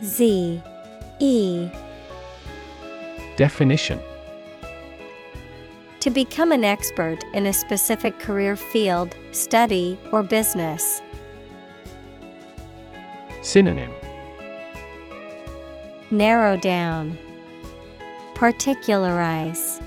Z 0.03 0.63
E 1.21 1.71
Definition 3.39 4.01
To 6.01 6.11
become 6.11 6.51
an 6.51 6.65
expert 6.65 7.23
in 7.35 7.47
a 7.47 7.53
specific 7.53 8.19
career 8.19 8.57
field, 8.57 9.15
study, 9.31 9.97
or 10.11 10.25
business. 10.25 11.01
Synonym 13.43 13.93
Narrow 16.11 16.57
down. 16.57 17.17
Particularize. 18.35 19.81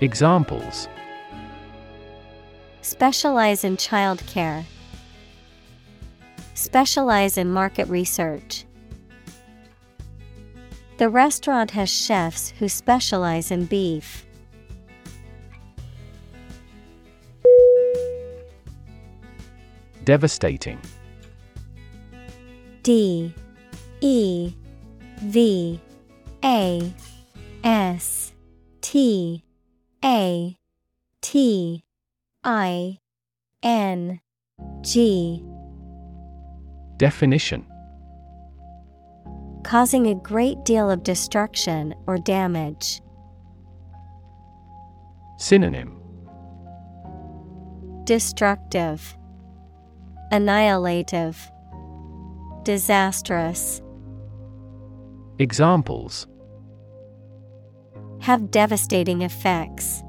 Examples 0.00 0.88
Specialize 2.80 3.62
in 3.62 3.76
childcare. 3.76 4.64
Specialize 6.54 7.36
in 7.36 7.50
market 7.50 7.88
research. 7.88 8.64
The 11.00 11.08
restaurant 11.08 11.70
has 11.70 11.88
chefs 11.88 12.50
who 12.58 12.68
specialize 12.68 13.50
in 13.50 13.64
beef. 13.64 14.26
Devastating. 20.04 20.78
D 22.82 23.34
E 24.02 24.52
V 25.22 25.80
A 26.44 26.92
S 27.64 28.34
T 28.82 29.42
A 30.04 30.58
T 31.22 31.82
I 32.44 32.98
N 33.62 34.20
G. 34.82 35.42
Definition 36.98 37.69
Causing 39.70 40.08
a 40.08 40.16
great 40.16 40.64
deal 40.64 40.90
of 40.90 41.04
destruction 41.04 41.94
or 42.08 42.18
damage. 42.18 43.00
Synonym 45.36 45.96
Destructive, 48.02 49.16
Annihilative, 50.32 51.38
Disastrous. 52.64 53.80
Examples 55.38 56.26
Have 58.22 58.50
devastating 58.50 59.22
effects. 59.22 60.02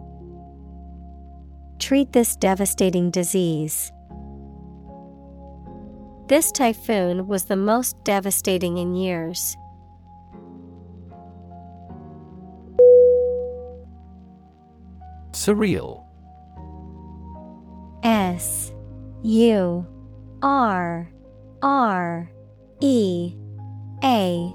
Treat 1.78 2.14
this 2.14 2.36
devastating 2.36 3.12
disease. 3.12 3.92
This 6.32 6.50
typhoon 6.50 7.28
was 7.28 7.44
the 7.44 7.58
most 7.58 8.02
devastating 8.06 8.78
in 8.78 8.96
years. 8.96 9.58
Surreal 15.32 16.06
S 18.04 18.72
U 19.24 19.86
R 20.42 21.12
R 21.62 22.32
E 22.80 23.36
A 24.02 24.54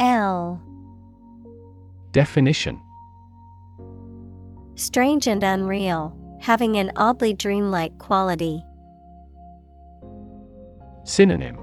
L 0.00 0.60
Definition 2.10 2.82
Strange 4.74 5.28
and 5.28 5.44
unreal, 5.44 6.18
having 6.40 6.76
an 6.78 6.90
oddly 6.96 7.32
dreamlike 7.32 7.96
quality. 7.98 8.60
Synonym 11.06 11.56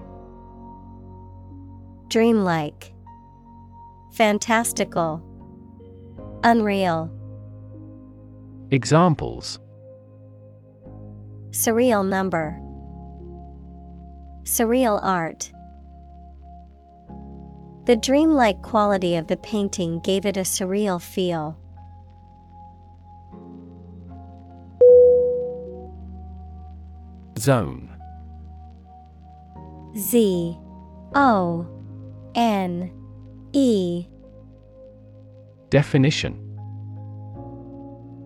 Dreamlike, 2.07 2.93
Fantastical, 4.13 5.21
Unreal. 6.45 7.11
Examples 8.71 9.59
Surreal 11.49 12.07
number, 12.07 12.57
Surreal 14.43 14.97
art. 15.03 15.51
The 17.85 17.97
dreamlike 17.97 18.61
quality 18.61 19.17
of 19.17 19.27
the 19.27 19.35
painting 19.35 19.99
gave 20.05 20.25
it 20.25 20.37
a 20.37 20.41
surreal 20.41 21.01
feel. 21.01 21.59
Zone 27.37 27.92
Z 29.97 30.57
O 31.13 31.67
N 32.35 32.91
E. 33.53 34.07
Definition. 35.69 36.39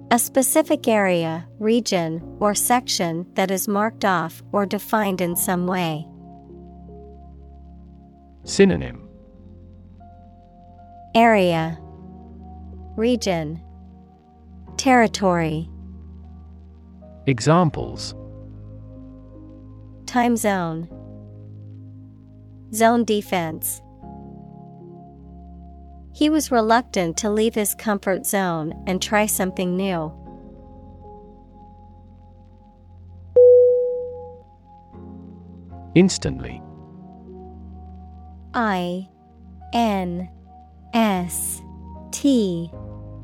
A 0.10 0.18
specific 0.18 0.88
area, 0.88 1.46
region, 1.60 2.22
or 2.40 2.56
section 2.56 3.26
that 3.34 3.52
is 3.52 3.68
marked 3.68 4.06
off 4.06 4.42
or 4.54 4.66
defined 4.66 5.20
in 5.20 5.36
some 5.36 5.68
way. 5.68 6.08
Synonym. 8.46 9.10
Area. 11.14 11.78
Region. 12.96 13.62
Territory. 14.78 15.70
Examples. 17.26 18.16
Time 20.06 20.38
zone 20.38 20.88
Zone 22.74 23.04
defense. 23.06 23.82
He 26.14 26.30
was 26.30 26.52
reluctant 26.52 27.16
to 27.18 27.30
leave 27.30 27.56
his 27.56 27.76
comfort 27.76 28.26
zone 28.26 28.74
and 28.88 29.02
try 29.02 29.26
something 29.26 29.78
new. 29.78 30.12
Instantly. 35.96 36.62
I 38.54 39.08
N 39.74 40.30
S 40.94 41.62
T 42.12 42.72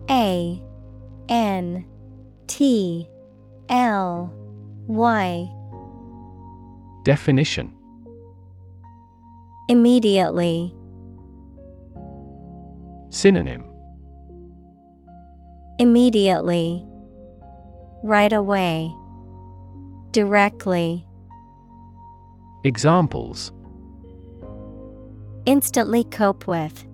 A 0.09 0.61
N 1.29 1.85
T 2.47 3.09
L 3.69 4.31
Y. 4.87 5.49
Definition 7.03 7.75
Immediately. 9.69 10.75
Synonym. 13.09 13.63
Immediately. 15.79 16.85
Right 18.03 18.33
away. 18.33 18.93
Directly. 20.11 21.07
Examples. 22.65 23.51
Instantly 25.45 26.03
cope 26.05 26.45
with. 26.45 26.85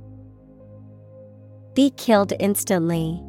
Be 1.74 1.90
killed 1.92 2.34
instantly. 2.40 3.22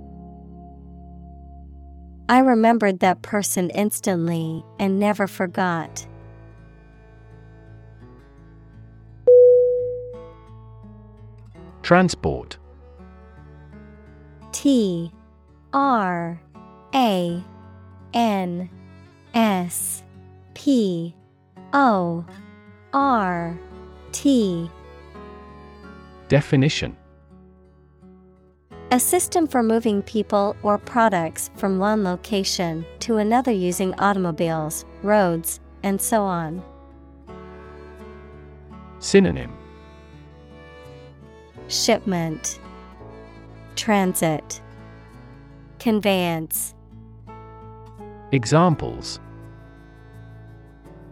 I 2.28 2.40
remembered 2.40 3.00
that 3.00 3.22
person 3.22 3.70
instantly 3.70 4.64
and 4.78 5.00
never 5.00 5.26
forgot. 5.26 6.06
Transport. 11.82 12.58
T 14.52 15.12
R 15.72 16.40
A 16.94 17.44
N 18.14 18.70
S 19.34 20.02
P 20.54 21.14
O 21.72 22.24
R 22.92 23.58
T. 24.12 24.70
Definition. 26.28 26.96
A 28.92 28.98
system 28.98 29.46
for 29.46 29.62
moving 29.62 30.02
people 30.02 30.56
or 30.64 30.76
products 30.76 31.50
from 31.56 31.78
one 31.78 32.02
location 32.02 32.84
to 32.98 33.18
another 33.18 33.52
using 33.52 33.94
automobiles, 34.00 34.84
roads, 35.02 35.60
and 35.84 36.00
so 36.00 36.22
on. 36.22 36.62
Synonym 38.98 39.59
Shipment 41.70 42.58
Transit 43.76 44.60
Conveyance 45.78 46.74
Examples 48.32 49.20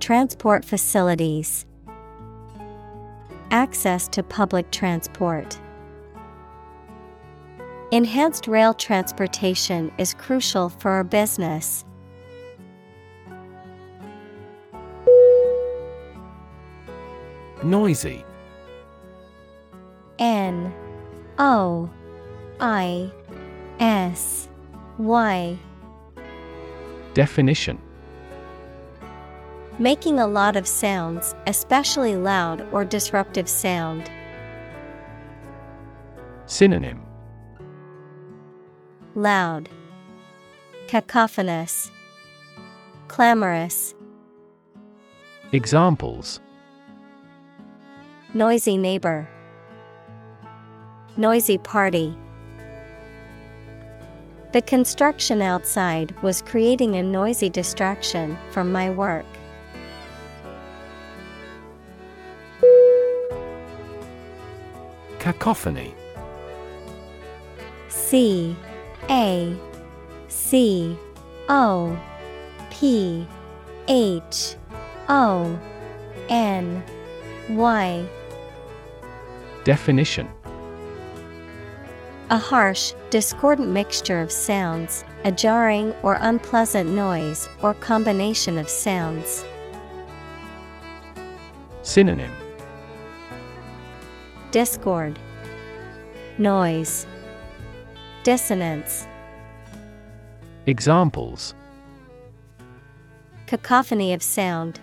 Transport 0.00 0.64
facilities 0.64 1.64
Access 3.52 4.09
to 4.09 4.24
public 4.24 4.68
transport. 4.72 5.61
Enhanced 7.92 8.48
rail 8.48 8.74
transportation 8.74 9.92
is 9.96 10.12
crucial 10.12 10.70
for 10.70 10.90
our 10.90 11.04
business. 11.04 11.84
Noisy 17.62 18.24
N 20.19 20.73
O 21.39 21.89
I 22.61 23.11
S 23.81 24.49
Y. 24.99 25.59
Definition. 27.14 27.79
Making 29.79 30.19
a 30.19 30.27
lot 30.27 30.57
of 30.57 30.66
sounds, 30.66 31.35
especially 31.47 32.16
loud 32.16 32.66
or 32.73 32.85
disruptive 32.85 33.49
sound. 33.49 34.11
Synonym. 36.47 37.03
Loud, 39.14 39.69
Cacophonous, 40.89 41.91
Clamorous, 43.09 43.95
Examples. 45.53 46.41
Noisy 48.35 48.77
neighbor, 48.77 49.27
Noisy 51.19 51.59
party. 51.59 52.16
The 54.53 54.62
construction 54.62 55.43
outside 55.43 56.14
was 56.23 56.43
creating 56.43 56.95
a 56.95 57.03
noisy 57.03 57.51
distraction 57.51 58.39
from 58.53 58.71
my 58.71 58.89
work. 58.91 59.27
Cacophony 65.19 65.93
C 67.89 68.55
A 69.11 69.57
C 70.29 70.97
O 71.49 71.99
P 72.71 73.27
H 73.89 74.55
O 75.09 75.59
N 76.29 76.85
Y 77.49 78.09
Definition 79.64 80.29
A 82.31 82.37
harsh, 82.37 82.93
discordant 83.11 83.70
mixture 83.70 84.20
of 84.20 84.31
sounds, 84.31 85.05
a 85.24 85.33
jarring 85.33 85.95
or 86.03 86.18
unpleasant 86.20 86.91
noise 86.91 87.49
or 87.62 87.74
combination 87.74 88.59
of 88.59 88.68
sounds. 88.68 89.45
Synonym. 91.83 92.33
Discord, 94.51 95.18
noise, 96.39 97.07
dissonance, 98.24 99.07
Examples. 100.68 101.55
Cacophony 103.47 104.12
of 104.12 104.22
sound, 104.22 104.81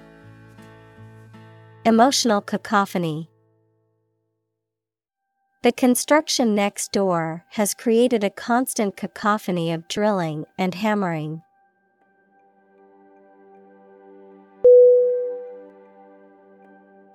emotional 1.85 2.41
cacophony. 2.41 3.29
The 5.65 5.71
construction 5.71 6.53
next 6.53 6.91
door 6.91 7.43
has 7.53 7.73
created 7.73 8.23
a 8.23 8.29
constant 8.29 8.95
cacophony 8.95 9.71
of 9.71 9.87
drilling 9.87 10.45
and 10.59 10.75
hammering. 10.75 11.41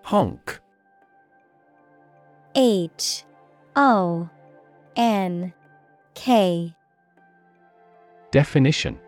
Honk. 0.03 0.61
H 2.57 3.23
O 3.77 4.29
N 4.97 5.53
K 6.15 6.75
Definition 8.33 8.99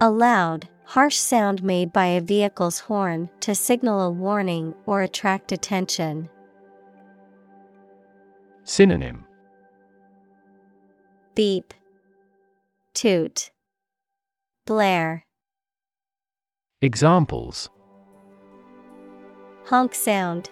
A 0.00 0.10
loud, 0.10 0.68
harsh 0.86 1.18
sound 1.18 1.62
made 1.62 1.92
by 1.92 2.06
a 2.06 2.20
vehicle's 2.20 2.80
horn 2.80 3.30
to 3.38 3.54
signal 3.54 4.00
a 4.00 4.10
warning 4.10 4.74
or 4.86 5.02
attract 5.02 5.52
attention. 5.52 6.28
Synonym. 8.64 9.24
Beep, 11.34 11.74
toot, 12.94 13.50
blare, 14.66 15.24
Examples. 16.84 17.70
Honk 19.64 19.94
sound, 19.94 20.50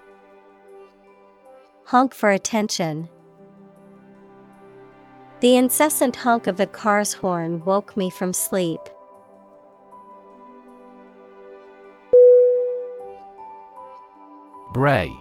honk 1.84 2.14
for 2.14 2.30
attention. 2.30 3.10
The 5.40 5.56
incessant 5.56 6.16
honk 6.16 6.46
of 6.46 6.56
the 6.56 6.66
car's 6.66 7.12
horn 7.12 7.62
woke 7.66 7.98
me 7.98 8.08
from 8.08 8.32
sleep. 8.32 8.80
Bray. 14.72 15.12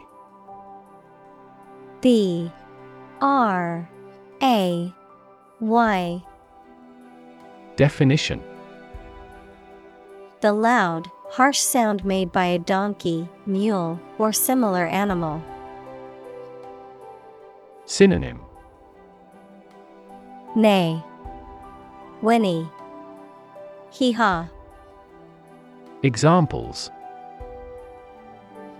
B 1.99 2.49
R 3.21 3.87
A 4.41 4.91
Y 5.59 6.23
Definition 7.75 8.41
The 10.39 10.51
loud, 10.51 11.07
harsh 11.29 11.59
sound 11.59 12.03
made 12.03 12.31
by 12.31 12.45
a 12.45 12.57
donkey, 12.57 13.29
mule, 13.45 13.99
or 14.17 14.33
similar 14.33 14.87
animal. 14.87 15.43
Synonym 17.85 18.39
Neigh, 20.55 21.03
whinny, 22.21 22.67
hee 23.91 24.13
haw. 24.13 24.47
Examples 26.01 26.89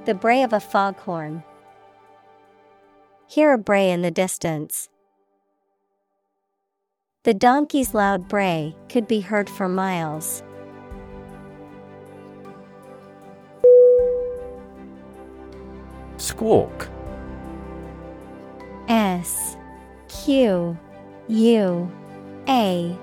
The 0.06 0.16
bray 0.16 0.42
of 0.42 0.52
a 0.52 0.60
foghorn. 0.60 1.44
Hear 3.32 3.54
a 3.54 3.58
bray 3.58 3.90
in 3.90 4.02
the 4.02 4.12
distance. 4.12 4.90
The 7.24 7.34
donkey's 7.34 7.94
loud 7.94 8.28
bray 8.28 8.76
could 8.90 9.08
be 9.08 9.22
heard 9.22 9.50
for 9.50 9.70
miles. 9.70 10.44
Squawk. 16.18 16.90
S 18.90 19.56
Q 20.10 20.78
U 21.30 21.92
A 22.50 23.00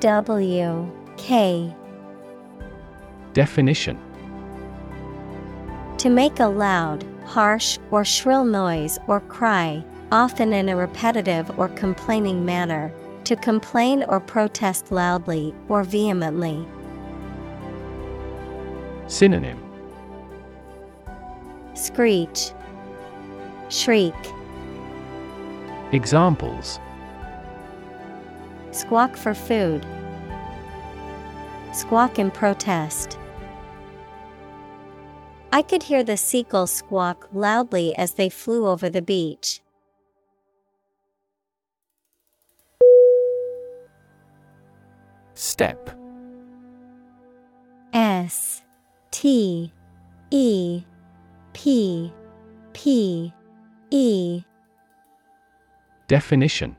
W 0.00 0.92
K 1.16 1.76
Definition 3.32 3.96
To 6.02 6.10
make 6.10 6.40
a 6.40 6.46
loud, 6.46 7.04
harsh, 7.26 7.78
or 7.92 8.04
shrill 8.04 8.44
noise 8.44 8.98
or 9.06 9.20
cry, 9.20 9.84
often 10.10 10.52
in 10.52 10.68
a 10.68 10.74
repetitive 10.74 11.56
or 11.56 11.68
complaining 11.68 12.44
manner, 12.44 12.92
to 13.22 13.36
complain 13.36 14.02
or 14.08 14.18
protest 14.18 14.90
loudly 14.90 15.54
or 15.68 15.84
vehemently. 15.84 16.66
Synonym. 19.06 19.62
Screech, 21.74 22.50
Shriek, 23.68 24.12
Examples. 25.92 26.80
Squawk 28.72 29.16
for 29.16 29.34
food, 29.34 29.86
Squawk 31.72 32.18
in 32.18 32.32
protest. 32.32 33.20
I 35.54 35.60
could 35.60 35.82
hear 35.82 36.02
the 36.02 36.16
seagulls 36.16 36.70
squawk 36.70 37.28
loudly 37.30 37.94
as 37.96 38.14
they 38.14 38.30
flew 38.30 38.66
over 38.66 38.88
the 38.88 39.02
beach. 39.02 39.60
Steppe. 45.34 45.90
S 47.92 48.62
T 49.10 49.70
E 50.30 50.82
P 51.52 52.10
P 52.72 53.32
E. 53.90 54.42
Definition. 56.08 56.74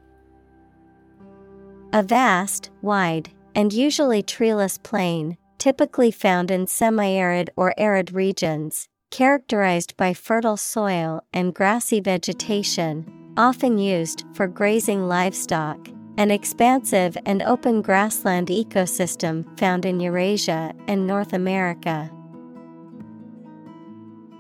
A 1.92 2.02
vast, 2.02 2.72
wide, 2.82 3.30
and 3.54 3.72
usually 3.72 4.24
treeless 4.24 4.80
plain, 4.80 5.38
typically 5.64 6.12
found 6.12 6.52
in 6.52 6.68
semi-arid 6.68 7.50
or 7.56 7.74
arid 7.78 8.12
regions, 8.12 8.90
characterized 9.10 9.96
by 9.96 10.14
fertile 10.14 10.58
soil 10.58 11.22
and 11.32 11.54
grassy 11.56 12.02
vegetation, 12.02 13.06
often 13.38 13.78
used 13.78 14.26
for 14.34 14.46
grazing 14.46 15.08
livestock. 15.08 15.88
An 16.18 16.32
expansive 16.32 17.18
and 17.26 17.42
open 17.44 17.82
grassland 17.82 18.50
ecosystem 18.50 19.58
found 19.58 19.86
in 19.86 20.02
Eurasia 20.02 20.74
and 20.90 21.08
North 21.08 21.32
America. 21.32 22.12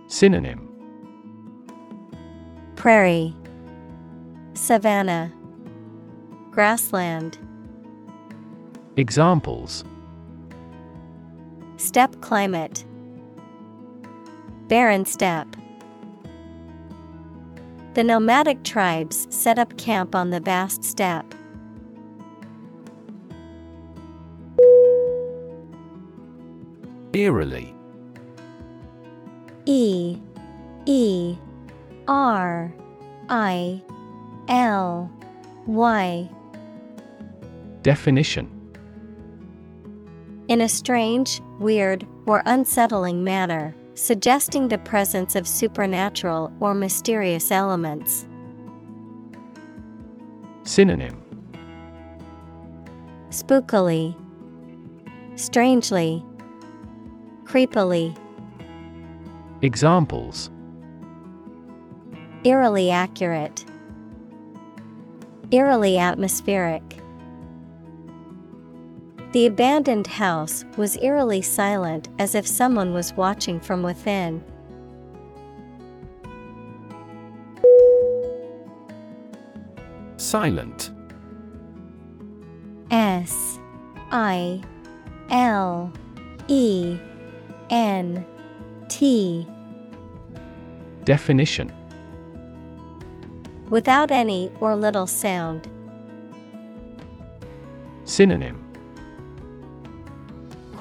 Synonym 0.07 0.67
Prairie, 2.75 3.33
Savanna, 4.55 5.31
Grassland, 6.51 7.37
Examples 8.97 9.85
Steppe 11.83 12.21
climate, 12.21 12.85
Barren 14.69 15.03
steppe. 15.05 15.57
The 17.93 18.05
nomadic 18.05 18.63
tribes 18.63 19.27
set 19.29 19.59
up 19.59 19.77
camp 19.77 20.15
on 20.15 20.29
the 20.29 20.39
vast 20.39 20.85
steppe. 20.85 21.35
Eerily 27.13 27.75
E 29.65 30.17
E 30.85 31.35
R 32.07 32.73
I 33.27 33.83
L 34.47 35.11
Y 35.67 36.29
Definition 37.81 38.52
In 40.47 40.61
a 40.61 40.69
strange, 40.69 41.41
weird, 41.59 42.05
or 42.25 42.43
unsettling 42.45 43.23
manner, 43.23 43.75
suggesting 43.95 44.67
the 44.67 44.77
presence 44.77 45.35
of 45.35 45.47
supernatural 45.47 46.51
or 46.59 46.73
mysterious 46.73 47.51
elements. 47.51 48.27
Synonym. 50.63 51.21
Spookily, 53.29 54.15
strangely, 55.35 56.23
creepily, 57.45 58.17
Examples. 59.63 60.51
Eerily 62.43 62.91
accurate, 62.91 63.63
eerily 65.51 65.97
atmospheric. 65.97 66.92
The 69.33 69.47
abandoned 69.47 70.05
house 70.05 70.63
was 70.77 70.95
eerily 70.97 71.41
silent 71.41 72.07
as 72.19 72.35
if 72.35 72.45
someone 72.45 72.93
was 72.93 73.13
watching 73.13 73.59
from 73.59 73.81
within. 73.81 74.43
Silent 80.17 80.91
S 82.91 83.57
I 84.11 84.61
L 85.31 85.91
E 86.47 86.99
N 87.71 88.23
T 88.87 89.47
Definition 91.05 91.73
without 93.71 94.11
any 94.11 94.51
or 94.59 94.75
little 94.75 95.07
sound. 95.07 95.67
Synonym 98.05 98.62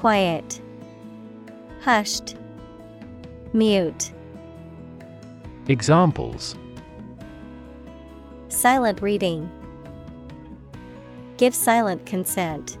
Quiet, 0.03 0.59
hushed, 1.79 2.35
mute. 3.53 4.11
Examples 5.69 6.57
Silent 8.49 9.01
reading. 9.01 9.49
Give 11.37 11.55
silent 11.55 12.05
consent. 12.05 12.77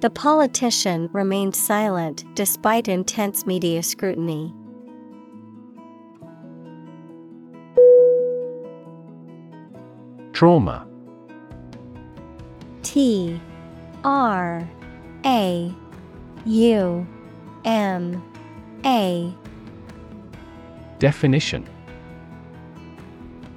The 0.00 0.10
politician 0.10 1.08
remained 1.14 1.56
silent 1.56 2.26
despite 2.34 2.86
intense 2.86 3.46
media 3.46 3.82
scrutiny. 3.82 4.52
Trauma 10.34 10.86
T 12.82 13.40
R 14.04 14.68
A 15.24 15.72
U 16.44 17.06
M 17.64 18.22
A 18.84 19.32
Definition 20.98 21.68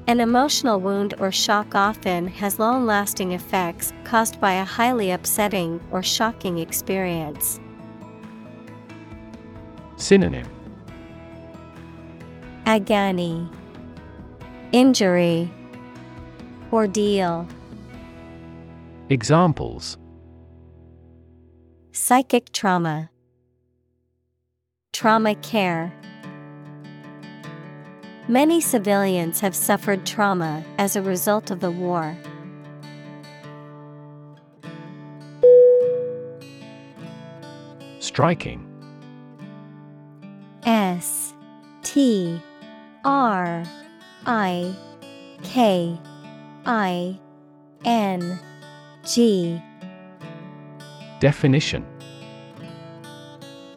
An 0.08 0.20
emotional 0.20 0.80
wound 0.80 1.16
or 1.20 1.32
shock 1.32 1.74
often 1.74 2.28
has 2.28 2.60
long 2.60 2.86
lasting 2.86 3.32
effects 3.32 3.94
caused 4.04 4.40
by 4.40 4.54
a 4.54 4.64
highly 4.64 5.10
upsetting 5.10 5.80
or 5.90 6.04
shocking 6.04 6.60
experience. 6.60 7.60
Synonym 9.98 10.48
Agony, 12.68 13.50
Injury, 14.72 15.50
Ordeal. 16.72 17.48
Examples 19.10 19.98
Psychic 21.98 22.52
trauma, 22.52 23.10
Trauma 24.92 25.34
care. 25.36 25.94
Many 28.28 28.60
civilians 28.60 29.40
have 29.40 29.56
suffered 29.56 30.06
trauma 30.06 30.62
as 30.78 30.98
a 30.98 31.02
result 31.02 31.52
of 31.52 31.62
the 31.62 31.72
war. 31.72 32.18
Striking 38.00 38.68
S 40.66 41.34
T 41.82 42.42
R 43.06 43.64
I 44.26 44.76
K 45.44 45.98
I 46.66 47.18
N 47.86 48.38
G 49.06 49.62
Definition 51.20 51.86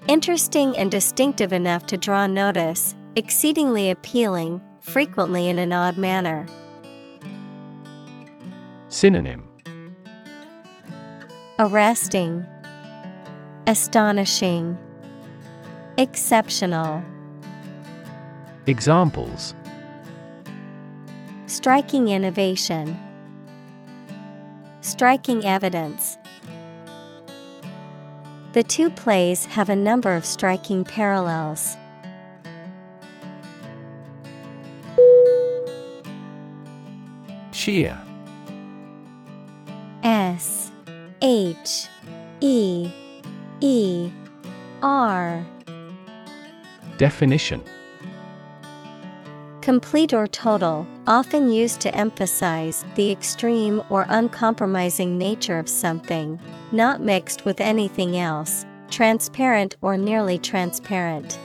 Interesting 0.08 0.76
and 0.76 0.90
distinctive 0.90 1.52
enough 1.52 1.86
to 1.86 1.96
draw 1.96 2.26
notice, 2.26 2.96
exceedingly 3.14 3.90
appealing, 3.90 4.60
frequently 4.80 5.48
in 5.48 5.58
an 5.58 5.72
odd 5.72 5.96
manner. 5.96 6.46
Synonym 8.88 9.48
Arresting, 11.58 12.44
Astonishing, 13.66 14.78
Exceptional. 15.96 17.02
Examples 18.66 19.54
Striking 21.46 22.08
innovation, 22.08 22.98
Striking 24.80 25.44
evidence. 25.44 26.17
The 28.52 28.62
two 28.62 28.90
plays 28.90 29.44
have 29.46 29.68
a 29.68 29.76
number 29.76 30.14
of 30.14 30.24
striking 30.24 30.84
parallels. 30.84 31.76
Sheer 37.52 37.98
S. 40.02 40.70
H. 41.20 41.88
E. 42.40 42.90
E. 43.60 44.10
R. 44.82 45.44
Definition. 46.96 47.62
Complete 49.60 50.14
or 50.14 50.26
total, 50.26 50.86
often 51.06 51.50
used 51.50 51.80
to 51.80 51.94
emphasize 51.94 52.84
the 52.94 53.10
extreme 53.10 53.82
or 53.90 54.06
uncompromising 54.08 55.18
nature 55.18 55.58
of 55.58 55.68
something, 55.68 56.40
not 56.72 57.00
mixed 57.00 57.44
with 57.44 57.60
anything 57.60 58.16
else, 58.16 58.64
transparent 58.90 59.76
or 59.80 59.96
nearly 59.96 60.38
transparent. 60.38 61.38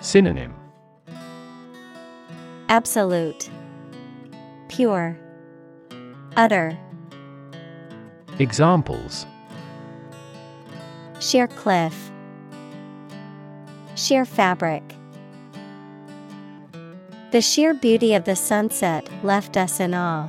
Synonym 0.00 0.54
Absolute, 2.68 3.50
Pure, 4.68 5.18
Utter, 6.36 6.78
Examples 8.38 9.26
Sheer 11.20 11.46
cliff, 11.46 12.10
Sheer 13.94 14.24
fabric. 14.24 14.82
The 17.30 17.40
sheer 17.40 17.74
beauty 17.74 18.14
of 18.14 18.24
the 18.24 18.36
sunset 18.36 19.08
left 19.24 19.56
us 19.56 19.80
in 19.80 19.94
awe. 19.94 20.28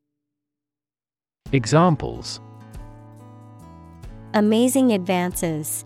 Examples 1.53 2.39
Amazing 4.33 4.93
advances. 4.93 5.83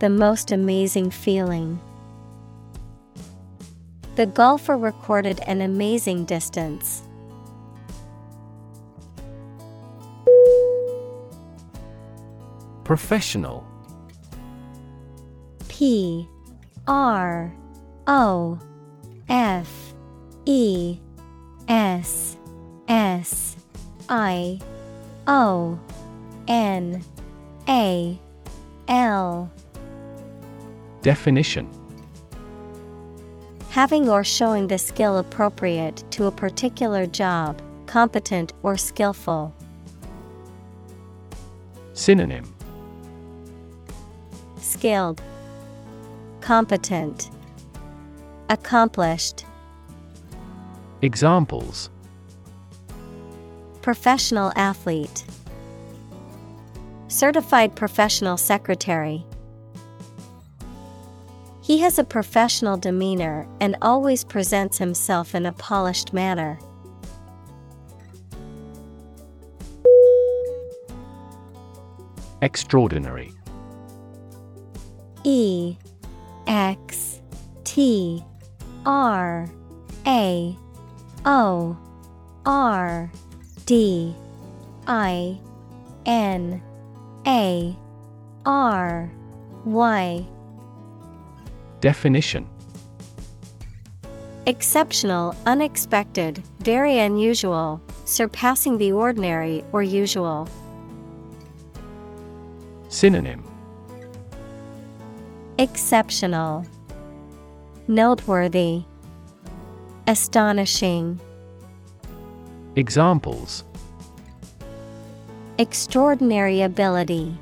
The 0.00 0.10
most 0.10 0.52
amazing 0.52 1.10
feeling. 1.10 1.80
The 4.16 4.26
golfer 4.26 4.76
recorded 4.76 5.40
an 5.46 5.62
amazing 5.62 6.26
distance. 6.26 7.02
Professional 12.84 13.66
P 15.68 16.28
R 16.86 17.50
O 18.06 18.58
F 19.30 19.94
E 20.44 20.98
S 21.68 22.36
S 22.86 23.49
I 24.10 24.58
O 25.28 25.78
N 26.48 27.04
A 27.68 28.18
L 28.88 29.50
Definition. 31.02 31.68
Having 33.70 34.08
or 34.08 34.24
showing 34.24 34.66
the 34.66 34.78
skill 34.78 35.18
appropriate 35.18 36.02
to 36.10 36.26
a 36.26 36.32
particular 36.32 37.06
job, 37.06 37.62
competent 37.86 38.52
or 38.64 38.76
skillful. 38.76 39.54
Synonym. 41.92 42.52
Skilled, 44.58 45.22
Competent, 46.40 47.30
Accomplished. 48.48 49.44
Examples 51.00 51.90
Professional 53.82 54.52
athlete, 54.56 55.24
Certified 57.08 57.74
professional 57.74 58.36
secretary. 58.36 59.26
He 61.60 61.78
has 61.78 61.98
a 61.98 62.04
professional 62.04 62.76
demeanor 62.76 63.48
and 63.60 63.76
always 63.82 64.22
presents 64.22 64.78
himself 64.78 65.34
in 65.34 65.44
a 65.44 65.52
polished 65.52 66.12
manner. 66.12 66.58
Extraordinary. 72.42 73.32
E 75.24 75.76
X 76.46 77.20
T 77.64 78.24
R 78.86 79.50
A 80.06 80.56
O 81.24 81.76
R 82.46 83.10
D 83.70 84.16
I 84.88 85.38
N 86.04 86.60
A 87.24 87.76
R 88.44 89.12
Y. 89.64 90.26
Definition. 91.80 92.48
Exceptional, 94.46 95.36
unexpected, 95.46 96.42
very 96.58 96.98
unusual, 96.98 97.80
surpassing 98.06 98.76
the 98.76 98.90
ordinary 98.90 99.62
or 99.70 99.84
usual. 99.84 100.48
Synonym. 102.88 103.44
Exceptional, 105.58 106.66
Noteworthy, 107.86 108.82
Astonishing, 110.08 111.20
Examples 112.76 113.64
Extraordinary 115.58 116.62
ability, 116.62 117.36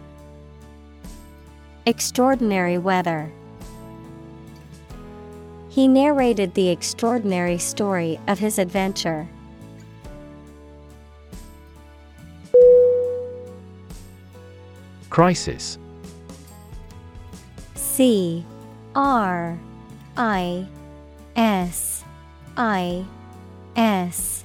Extraordinary 1.84 2.78
weather. 2.78 3.30
He 5.68 5.86
narrated 5.86 6.54
the 6.54 6.70
extraordinary 6.70 7.58
story 7.58 8.18
of 8.26 8.38
his 8.38 8.58
adventure. 8.58 9.28
Crisis 15.10 15.78
C 17.74 18.44
R 18.94 19.58
I 20.16 20.66
S 21.36 22.02
I 22.56 23.04
S 23.76 24.44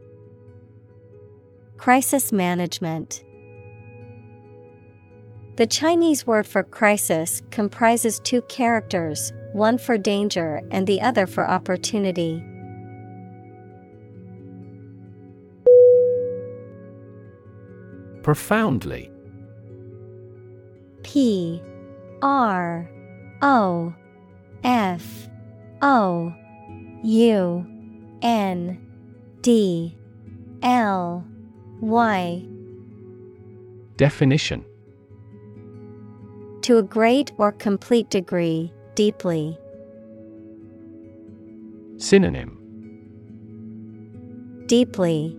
Crisis 1.81 2.31
management 2.31 3.23
The 5.55 5.65
Chinese 5.65 6.27
word 6.27 6.45
for 6.45 6.61
crisis 6.61 7.41
comprises 7.49 8.19
two 8.19 8.43
characters, 8.43 9.33
one 9.53 9.79
for 9.79 9.97
danger 9.97 10.61
and 10.69 10.85
the 10.85 11.01
other 11.01 11.25
for 11.25 11.43
opportunity. 11.43 12.43
Profoundly 18.21 19.09
P 21.01 21.63
R 22.21 22.87
O 23.41 23.91
F 24.63 25.27
O 25.81 26.31
U 27.03 27.65
N 28.21 28.87
D 29.41 29.97
L 30.61 31.25
Y 31.81 32.45
Definition 33.97 34.63
To 36.61 36.77
a 36.77 36.83
great 36.83 37.31
or 37.37 37.51
complete 37.51 38.09
degree, 38.09 38.71
deeply. 38.95 39.57
Synonym 41.97 42.57
Deeply, 44.67 45.35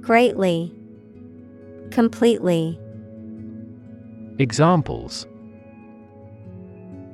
greatly, 0.00 0.74
completely. 1.90 2.78
Examples 4.38 5.26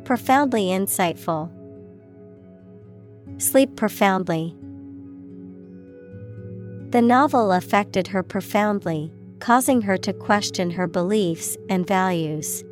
Profoundly 0.05 0.67
insightful. 0.67 1.51
Sleep 3.39 3.75
profoundly. 3.77 4.57
The 6.95 7.03
novel 7.03 7.51
affected 7.51 8.07
her 8.07 8.23
profoundly, 8.23 9.13
causing 9.41 9.83
her 9.83 9.97
to 9.97 10.13
question 10.13 10.71
her 10.71 10.87
beliefs 10.87 11.57
and 11.69 11.85
values. 11.85 12.63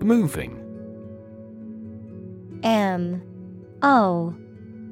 Moving. 0.00 0.60
M. 2.62 3.20
O. 3.82 4.32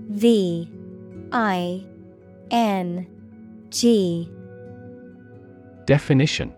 V. 0.08 0.68
I. 1.30 1.86
N. 2.50 3.06
G. 3.70 4.28
Definition 5.86 6.52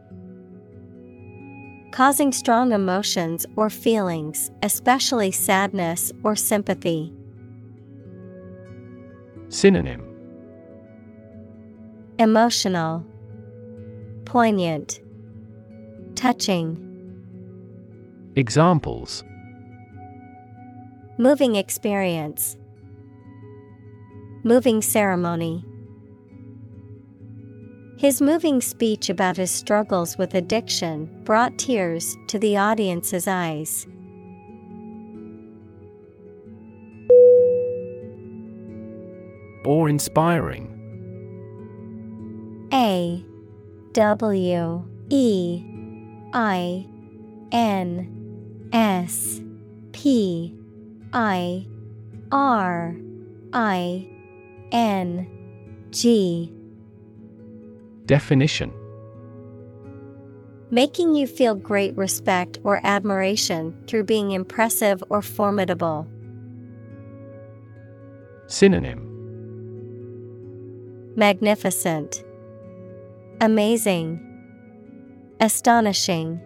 Causing 1.94 2.32
strong 2.32 2.72
emotions 2.72 3.46
or 3.54 3.70
feelings, 3.70 4.50
especially 4.64 5.30
sadness 5.30 6.10
or 6.24 6.34
sympathy. 6.34 7.12
Synonym 9.48 10.02
Emotional, 12.18 13.06
Poignant, 14.24 14.98
Touching. 16.16 16.80
Examples 18.34 19.22
Moving 21.16 21.54
experience. 21.54 22.56
Moving 24.42 24.82
ceremony. 24.82 25.64
His 27.96 28.20
moving 28.20 28.60
speech 28.60 29.08
about 29.08 29.36
his 29.36 29.50
struggles 29.50 30.18
with 30.18 30.34
addiction 30.34 31.08
brought 31.24 31.56
tears 31.58 32.16
to 32.26 32.38
the 32.38 32.56
audience's 32.56 33.28
eyes. 33.28 33.86
Awe 39.64 39.86
inspiring 39.86 40.70
A 42.72 43.24
W 43.92 44.84
E 45.08 45.62
I 46.34 46.86
N 47.52 48.68
S 48.72 49.40
P 49.92 50.54
I 51.12 51.66
R 52.32 52.96
I 53.52 54.08
N 54.72 55.26
G 55.90 56.52
Definition 58.06 58.72
Making 60.70 61.14
you 61.14 61.26
feel 61.26 61.54
great 61.54 61.96
respect 61.96 62.58
or 62.64 62.80
admiration 62.84 63.74
through 63.86 64.04
being 64.04 64.32
impressive 64.32 65.02
or 65.08 65.22
formidable. 65.22 66.06
Synonym 68.46 69.10
Magnificent, 71.16 72.24
Amazing, 73.40 74.20
Astonishing. 75.40 76.40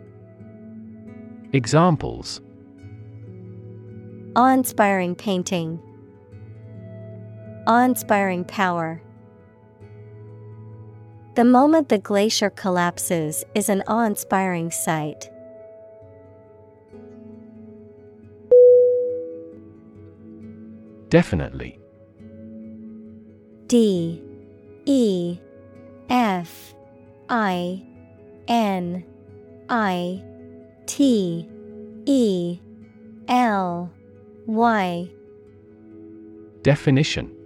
Examples 1.52 2.40
Awe 4.36 4.52
inspiring 4.52 5.14
painting, 5.14 5.80
Awe 7.66 7.84
inspiring 7.84 8.44
power. 8.44 9.00
The 11.38 11.44
moment 11.44 11.88
the 11.88 11.98
glacier 11.98 12.50
collapses 12.50 13.44
is 13.54 13.68
an 13.68 13.84
awe 13.86 14.04
inspiring 14.04 14.72
sight. 14.72 15.30
Definitely. 21.10 21.78
D 23.68 24.20
E 24.84 25.38
F 26.10 26.74
I 27.28 27.86
N 28.48 29.04
I 29.68 30.24
T 30.86 31.48
E 32.06 32.60
L 33.28 33.92
Y. 34.46 35.08
Definition 36.62 37.37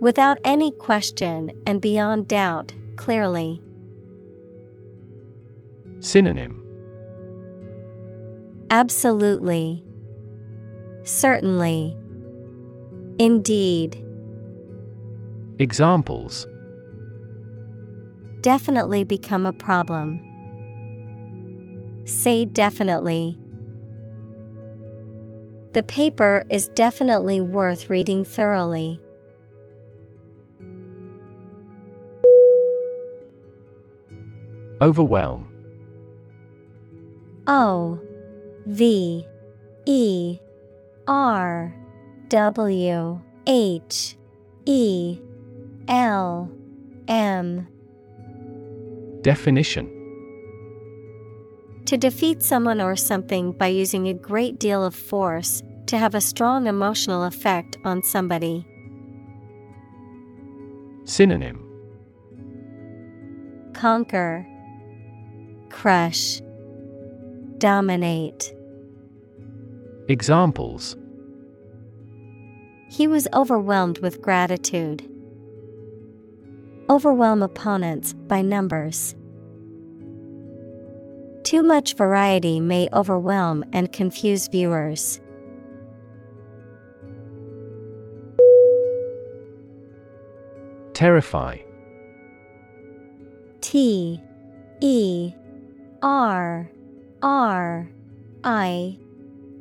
Without 0.00 0.38
any 0.44 0.70
question 0.72 1.52
and 1.66 1.80
beyond 1.80 2.26
doubt, 2.26 2.72
clearly. 2.96 3.62
Synonym 6.00 6.60
Absolutely. 8.70 9.84
Certainly. 11.02 11.96
Indeed. 13.18 14.02
Examples 15.58 16.46
Definitely 18.40 19.04
become 19.04 19.44
a 19.44 19.52
problem. 19.52 20.20
Say 22.06 22.46
definitely. 22.46 23.36
The 25.74 25.82
paper 25.82 26.46
is 26.48 26.68
definitely 26.68 27.40
worth 27.40 27.90
reading 27.90 28.24
thoroughly. 28.24 29.00
Overwhelm. 34.80 35.46
O 37.46 37.98
V 38.66 39.26
E 39.86 40.38
R 41.06 41.74
W 42.28 43.20
H 43.46 44.16
E 44.66 45.18
L 45.88 46.50
M. 47.08 47.66
Definition. 49.22 49.96
To 51.86 51.96
defeat 51.98 52.42
someone 52.42 52.80
or 52.80 52.94
something 52.94 53.52
by 53.52 53.66
using 53.66 54.06
a 54.08 54.14
great 54.14 54.60
deal 54.60 54.84
of 54.84 54.94
force, 54.94 55.62
to 55.86 55.98
have 55.98 56.14
a 56.14 56.20
strong 56.20 56.68
emotional 56.68 57.24
effect 57.24 57.76
on 57.84 58.02
somebody. 58.02 58.64
Synonym. 61.04 61.66
Conquer, 63.74 64.46
Crush, 65.70 66.40
Dominate. 67.58 68.54
Examples 70.08 70.96
He 72.90 73.06
was 73.06 73.28
overwhelmed 73.32 73.98
with 73.98 74.20
gratitude. 74.20 75.08
Overwhelm 76.88 77.42
opponents 77.42 78.12
by 78.12 78.42
numbers. 78.42 79.14
Too 81.44 81.62
much 81.62 81.94
variety 81.94 82.60
may 82.60 82.88
overwhelm 82.92 83.64
and 83.72 83.92
confuse 83.92 84.48
viewers. 84.48 85.20
Terrify 90.92 91.58
T 93.60 94.20
E 94.80 95.32
R 96.02 96.70
R 97.22 97.88
I 98.44 98.98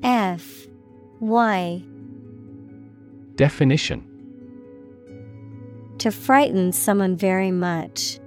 F 0.04 0.68
Y. 1.20 1.84
Definition. 3.36 4.06
To 6.00 6.12
frighten 6.12 6.72
someone 6.72 7.16
very 7.18 7.52
much. 7.52 8.20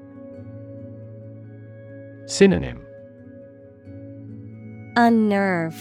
Synonym. 2.26 2.80
Unnerve, 4.96 5.74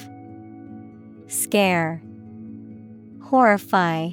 Scare, 1.28 2.02
Horrify, 3.24 4.12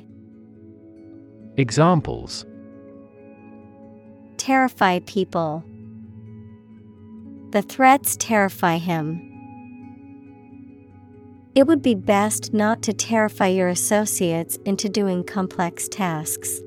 Examples. 1.56 2.46
Terrify 4.36 5.00
people. 5.06 5.64
The 7.50 7.62
threats 7.62 8.16
terrify 8.16 8.76
him. 8.76 9.24
It 11.54 11.66
would 11.66 11.82
be 11.82 11.94
best 11.94 12.52
not 12.52 12.82
to 12.82 12.92
terrify 12.92 13.48
your 13.48 13.68
associates 13.68 14.58
into 14.64 14.88
doing 14.88 15.24
complex 15.24 15.88
tasks. 15.88 16.60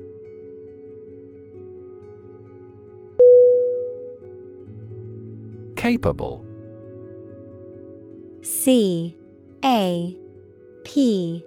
Capable. 5.76 6.44
C. 8.42 9.16
A. 9.64 10.16
P. 10.84 11.44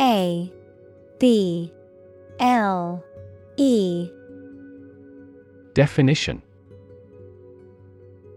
A. 0.00 0.52
B. 1.18 1.72
L. 2.38 3.04
E. 3.56 4.08
Definition 5.74 6.42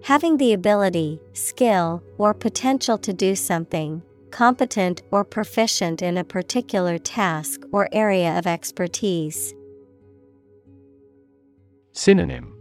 Having 0.04 0.38
the 0.38 0.54
ability, 0.54 1.20
skill, 1.34 2.02
or 2.18 2.34
potential 2.34 2.97
to 2.97 3.14
do 3.14 3.36
something, 3.36 4.02
competent 4.32 5.04
or 5.12 5.24
proficient 5.24 6.02
in 6.02 6.18
a 6.18 6.24
particular 6.24 6.97
task 6.97 7.62
or 7.72 7.88
area 7.91 8.38
of 8.38 8.47
expertise. 8.47 9.54
Synonym. 11.91 12.52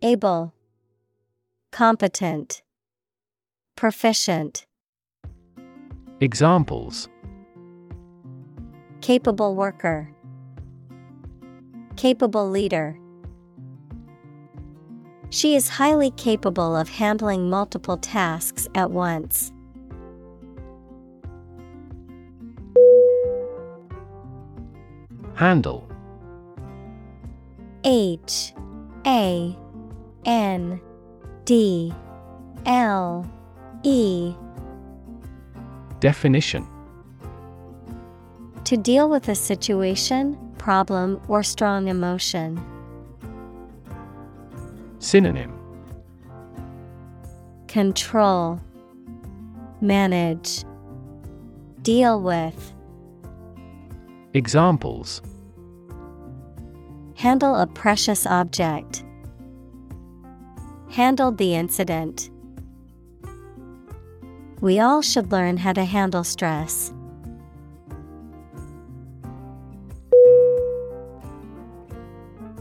Able, 0.00 0.54
Competent, 1.72 2.62
Proficient, 3.74 4.64
Examples. 6.20 7.08
Capable 9.00 9.56
worker, 9.56 10.08
Capable 11.96 12.48
leader. 12.48 12.96
She 15.32 15.56
is 15.56 15.66
highly 15.66 16.10
capable 16.10 16.76
of 16.76 16.90
handling 16.90 17.48
multiple 17.48 17.96
tasks 17.96 18.68
at 18.74 18.90
once. 18.90 19.50
Handle 25.34 25.88
H 27.82 28.52
A 29.06 29.56
N 30.26 30.78
D 31.46 31.94
L 32.66 33.26
E 33.84 34.34
Definition 36.00 36.66
To 38.64 38.76
deal 38.76 39.08
with 39.08 39.30
a 39.30 39.34
situation, 39.34 40.36
problem, 40.58 41.22
or 41.26 41.42
strong 41.42 41.88
emotion. 41.88 42.62
Synonym 45.02 45.52
Control, 47.66 48.60
Manage, 49.80 50.64
Deal 51.82 52.22
with. 52.22 52.72
Examples 54.32 55.20
Handle 57.16 57.56
a 57.56 57.66
precious 57.66 58.26
object. 58.26 59.04
Handled 60.88 61.36
the 61.36 61.56
incident. 61.56 62.30
We 64.60 64.78
all 64.78 65.02
should 65.02 65.32
learn 65.32 65.56
how 65.56 65.72
to 65.72 65.84
handle 65.84 66.22
stress. 66.22 66.94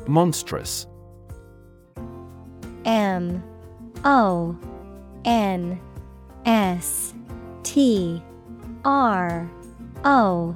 Monstrous 0.08 0.88
M 2.86 3.44
O 4.04 4.58
N 5.26 5.80
S 6.46 7.14
T 7.64 8.22
R 8.84 9.50
O 10.04 10.56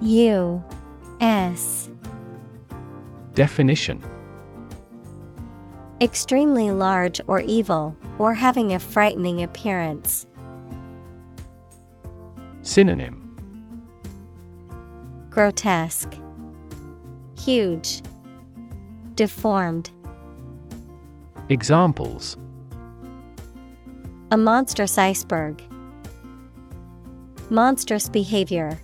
U 0.00 0.64
S. 1.20 1.90
Definition. 3.34 4.02
Extremely 6.00 6.70
large 6.70 7.20
or 7.26 7.40
evil, 7.40 7.96
or 8.18 8.34
having 8.34 8.74
a 8.74 8.78
frightening 8.78 9.42
appearance. 9.42 10.26
Synonym. 12.60 13.22
Grotesque, 15.30 16.14
Huge, 17.38 18.02
Deformed. 19.14 19.90
Examples. 21.48 22.36
A 24.32 24.36
monstrous 24.36 24.98
iceberg. 24.98 25.62
Monstrous 27.50 28.08
behavior. 28.08 28.80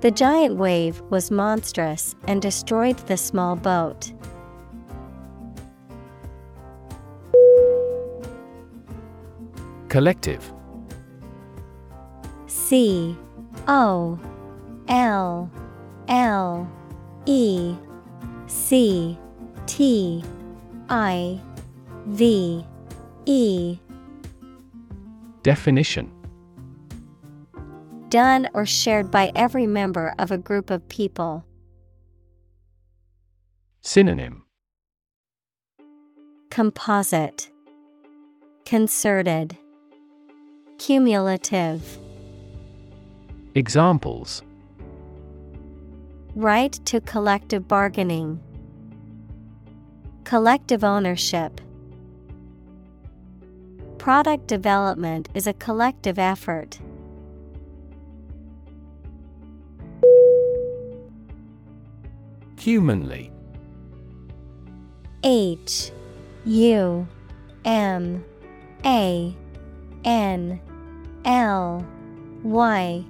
The 0.00 0.10
giant 0.10 0.56
wave 0.56 1.02
was 1.10 1.30
monstrous 1.30 2.14
and 2.26 2.40
destroyed 2.40 2.96
the 3.08 3.18
small 3.18 3.56
boat. 3.56 4.10
Collective. 9.90 10.50
C. 12.46 13.14
O. 13.68 14.18
L. 14.88 15.50
L. 16.08 16.72
E. 17.26 17.76
C 18.46 19.18
T 19.72 20.22
I 20.90 21.40
V 22.04 22.62
E. 23.24 23.78
Definition. 25.42 26.12
Done 28.10 28.50
or 28.52 28.66
shared 28.66 29.10
by 29.10 29.32
every 29.34 29.66
member 29.66 30.14
of 30.18 30.30
a 30.30 30.36
group 30.36 30.68
of 30.68 30.86
people. 30.90 31.46
Synonym. 33.80 34.44
Composite. 36.50 37.50
Concerted. 38.66 39.56
Cumulative. 40.76 41.98
Examples. 43.54 44.42
Right 46.34 46.72
to 46.84 47.00
collective 47.00 47.66
bargaining 47.66 48.38
Collective 50.24 50.82
ownership. 50.84 51.60
Product 53.98 54.46
development 54.46 55.28
is 55.34 55.46
a 55.46 55.52
collective 55.52 56.18
effort. 56.18 56.78
Humanly. 62.58 63.30
H 65.24 65.90
U 66.44 67.06
M 67.64 68.24
A 68.84 69.36
N 70.04 70.60
L 71.24 71.86
Y. 72.42 73.04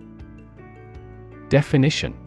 Definition 1.48 2.21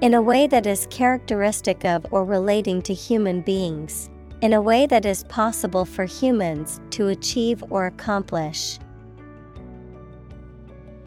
In 0.00 0.14
a 0.14 0.22
way 0.22 0.46
that 0.46 0.64
is 0.64 0.86
characteristic 0.90 1.84
of 1.84 2.06
or 2.12 2.24
relating 2.24 2.80
to 2.82 2.94
human 2.94 3.40
beings. 3.40 4.08
In 4.42 4.52
a 4.52 4.62
way 4.62 4.86
that 4.86 5.04
is 5.04 5.24
possible 5.24 5.84
for 5.84 6.04
humans 6.04 6.80
to 6.90 7.08
achieve 7.08 7.64
or 7.68 7.86
accomplish. 7.86 8.78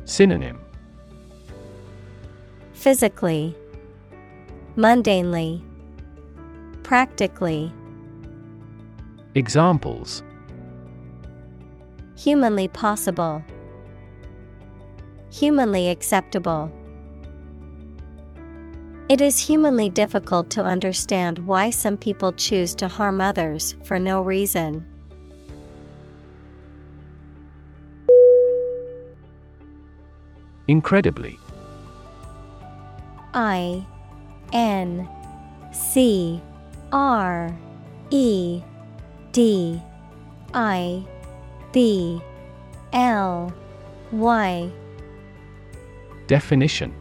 Synonym 0.04 0.60
Physically, 2.74 3.56
Mundanely, 4.76 5.64
Practically, 6.84 7.72
Examples 9.36 10.22
Humanly 12.18 12.68
possible, 12.68 13.42
Humanly 15.30 15.88
acceptable. 15.88 16.70
It 19.12 19.20
is 19.20 19.38
humanly 19.38 19.90
difficult 19.90 20.50
to 20.52 20.64
understand 20.64 21.40
why 21.40 21.70
some 21.70 21.98
people 21.98 22.32
choose 22.32 22.74
to 22.76 22.88
harm 22.88 23.20
others 23.20 23.76
for 23.84 24.00
no 24.00 24.22
reason. 24.22 24.86
Incredibly. 30.70 31.38
I 33.34 33.86
N 34.54 35.10
C 35.74 36.42
R 36.94 37.54
E 38.12 38.64
D 39.34 39.82
I 40.54 41.06
B 41.74 42.22
L 42.94 43.54
Y. 44.14 44.72
Definition 46.28 47.01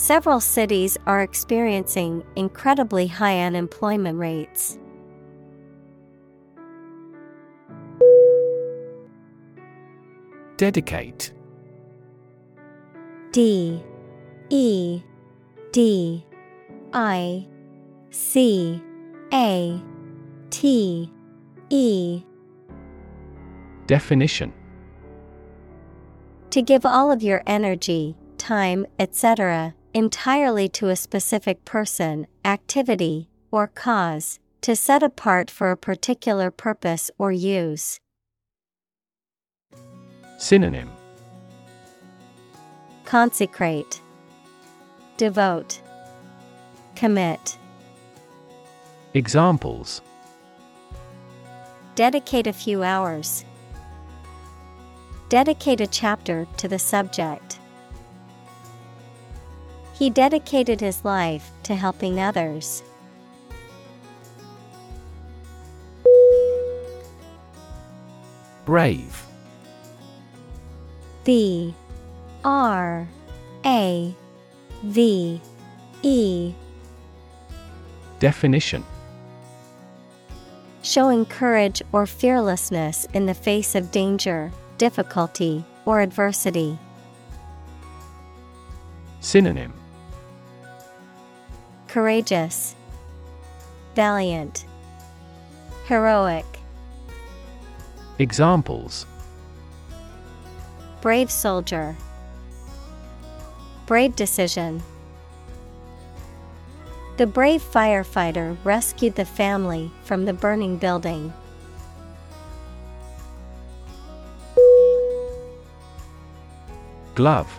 Several 0.00 0.40
cities 0.40 0.96
are 1.06 1.20
experiencing 1.20 2.24
incredibly 2.34 3.06
high 3.06 3.42
unemployment 3.42 4.18
rates. 4.18 4.78
Dedicate. 10.56 11.34
D. 13.32 13.84
E. 14.48 15.02
D. 15.70 16.24
I. 16.94 17.46
C. 18.08 18.82
A. 19.34 19.82
T. 20.48 21.12
E. 21.68 22.22
Definition. 23.86 24.54
To 26.48 26.62
give 26.62 26.86
all 26.86 27.12
of 27.12 27.22
your 27.22 27.42
energy, 27.46 28.16
time, 28.38 28.86
etc., 28.98 29.74
entirely 29.94 30.68
to 30.68 30.88
a 30.88 30.96
specific 30.96 31.64
person, 31.64 32.26
activity, 32.44 33.28
or 33.50 33.66
cause, 33.66 34.38
to 34.60 34.76
set 34.76 35.02
apart 35.02 35.50
for 35.50 35.70
a 35.70 35.76
particular 35.76 36.50
purpose 36.50 37.10
or 37.18 37.32
use. 37.32 37.98
Synonym 40.38 40.90
Consecrate, 43.04 44.00
Devote, 45.16 45.80
Commit. 46.94 47.58
Examples 49.14 50.00
Dedicate 51.94 52.46
a 52.46 52.52
few 52.52 52.82
hours. 52.82 53.44
Dedicate 55.28 55.80
a 55.80 55.86
chapter 55.86 56.46
to 56.56 56.68
the 56.68 56.78
subject. 56.78 57.59
He 60.00 60.08
dedicated 60.08 60.80
his 60.80 61.04
life 61.04 61.50
to 61.64 61.74
helping 61.74 62.20
others. 62.20 62.82
Brave. 68.64 69.26
B 71.22 71.74
R. 72.42 73.06
A. 73.66 74.14
V. 74.84 75.40
E. 76.00 76.54
Definition. 78.20 78.82
Showing 80.82 81.26
courage 81.26 81.82
or 81.92 82.06
fearlessness 82.06 83.06
in 83.12 83.26
the 83.26 83.34
face 83.34 83.74
of 83.74 83.90
danger, 83.90 84.50
difficulty, 84.78 85.62
or 85.84 86.00
adversity. 86.00 86.78
Synonym 89.20 89.79
Courageous, 91.90 92.76
Valiant, 93.96 94.64
Heroic. 95.86 96.46
Examples 98.20 99.06
Brave 101.00 101.32
soldier. 101.32 101.96
Brave 103.86 104.14
decision. 104.14 104.80
The 107.16 107.26
brave 107.26 107.60
firefighter 107.60 108.56
rescued 108.62 109.16
the 109.16 109.24
family 109.24 109.90
from 110.04 110.26
the 110.26 110.32
burning 110.32 110.76
building. 110.76 111.32
Glove 117.16 117.58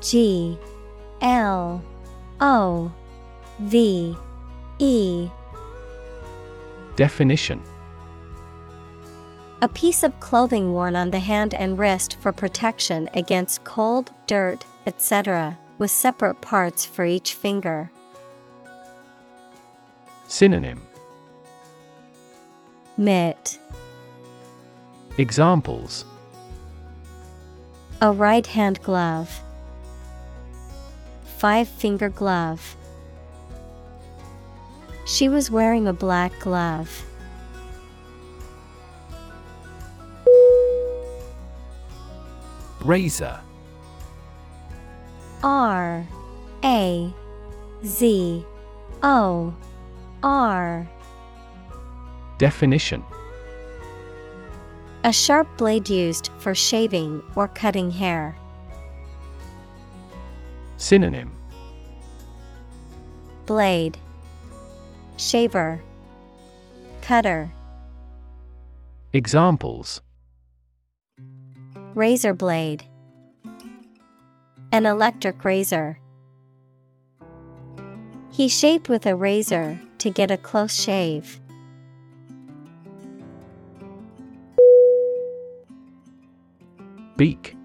G 0.00 0.58
L 1.20 1.80
O 2.40 2.92
V 3.60 4.16
E 4.78 5.28
Definition 6.96 7.62
A 9.62 9.68
piece 9.68 10.02
of 10.02 10.18
clothing 10.20 10.72
worn 10.72 10.96
on 10.96 11.10
the 11.10 11.18
hand 11.18 11.54
and 11.54 11.78
wrist 11.78 12.16
for 12.20 12.32
protection 12.32 13.08
against 13.14 13.64
cold, 13.64 14.10
dirt, 14.26 14.64
etc., 14.86 15.58
with 15.78 15.90
separate 15.90 16.40
parts 16.40 16.84
for 16.84 17.04
each 17.04 17.34
finger. 17.34 17.90
Synonym 20.28 20.80
Mitt 22.96 23.58
Examples 25.18 26.04
A 28.00 28.10
right 28.12 28.46
hand 28.46 28.82
glove. 28.82 29.43
Five 31.44 31.68
finger 31.68 32.08
glove. 32.08 32.74
She 35.04 35.28
was 35.28 35.50
wearing 35.50 35.86
a 35.86 35.92
black 35.92 36.32
glove. 36.40 37.04
Razor 42.80 43.38
R 45.42 46.06
A 46.64 47.12
Z 47.84 48.46
O 49.02 49.54
R 50.22 50.88
Definition 52.38 53.04
A 55.02 55.12
sharp 55.12 55.58
blade 55.58 55.90
used 55.90 56.30
for 56.38 56.54
shaving 56.54 57.22
or 57.36 57.48
cutting 57.48 57.90
hair. 57.90 58.34
Synonym 60.78 61.33
Blade 63.46 63.98
Shaver 65.18 65.82
Cutter 67.02 67.50
Examples 69.12 70.00
Razor 71.94 72.32
blade 72.32 72.84
An 74.72 74.86
electric 74.86 75.44
razor. 75.44 75.98
He 78.32 78.48
shaved 78.48 78.88
with 78.88 79.04
a 79.04 79.14
razor 79.14 79.78
to 79.98 80.10
get 80.10 80.30
a 80.30 80.36
close 80.36 80.74
shave. 80.74 81.38
Beak 87.16 87.56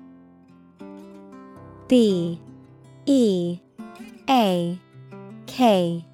B 1.88 2.40
E 3.06 3.60
A 4.30 4.80
K. 5.50 6.06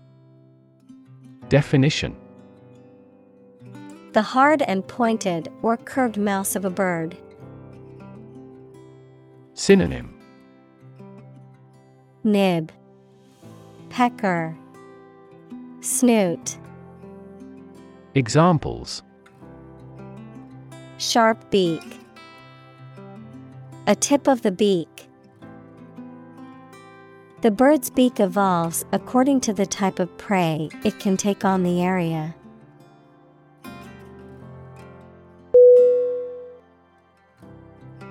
Definition. 1.49 2.15
The 4.13 4.21
hard 4.21 4.61
and 4.61 4.87
pointed 4.87 5.49
or 5.61 5.75
curved 5.75 6.17
mouse 6.17 6.55
of 6.55 6.63
a 6.63 6.69
bird. 6.69 7.17
Synonym. 9.53 10.17
Nib. 12.23 12.71
Pecker. 13.89 14.57
Snoot. 15.81 16.57
Examples. 18.15 19.03
Sharp 20.97 21.51
beak. 21.51 21.99
A 23.85 23.95
tip 23.95 24.27
of 24.27 24.43
the 24.43 24.51
beak. 24.51 25.04
The 27.45 27.51
bird's 27.51 27.91
beak 27.91 28.19
evolves 28.19 28.85
according 28.91 29.41
to 29.41 29.53
the 29.53 29.67
type 29.67 29.99
of 29.99 30.17
prey 30.17 30.67
it 30.83 30.99
can 30.99 31.15
take 31.15 31.45
on 31.45 31.61
the 31.61 31.79
area. 31.83 32.33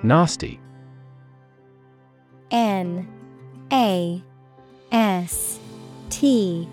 Nasty 0.03 0.61
N 2.49 3.05
A 3.73 4.23
S 4.93 5.59
T 6.09 6.69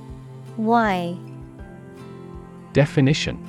Y 0.57 1.19
Definition 2.73 3.45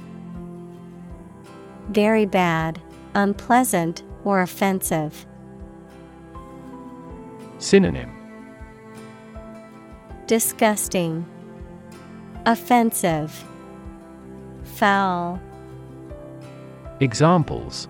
Very 1.89 2.25
bad, 2.25 2.81
unpleasant, 3.13 4.01
or 4.23 4.41
offensive. 4.41 5.27
Synonym 7.59 8.22
Disgusting, 10.33 11.27
Offensive, 12.47 13.45
Foul. 14.63 15.39
Examples 16.99 17.87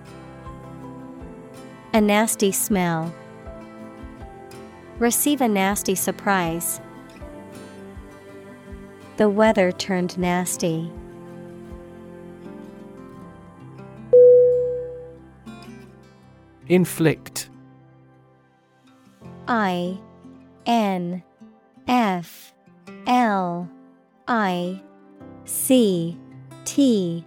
A 1.94 2.02
nasty 2.02 2.52
smell. 2.52 3.14
Receive 4.98 5.40
a 5.40 5.48
nasty 5.48 5.94
surprise. 5.94 6.82
The 9.16 9.30
weather 9.30 9.72
turned 9.72 10.18
nasty. 10.18 10.92
Inflict 16.68 17.48
I 19.48 19.98
N 20.66 21.22
F 21.86 22.54
L 23.06 23.68
I 24.26 24.80
C 25.44 26.18
T 26.64 27.24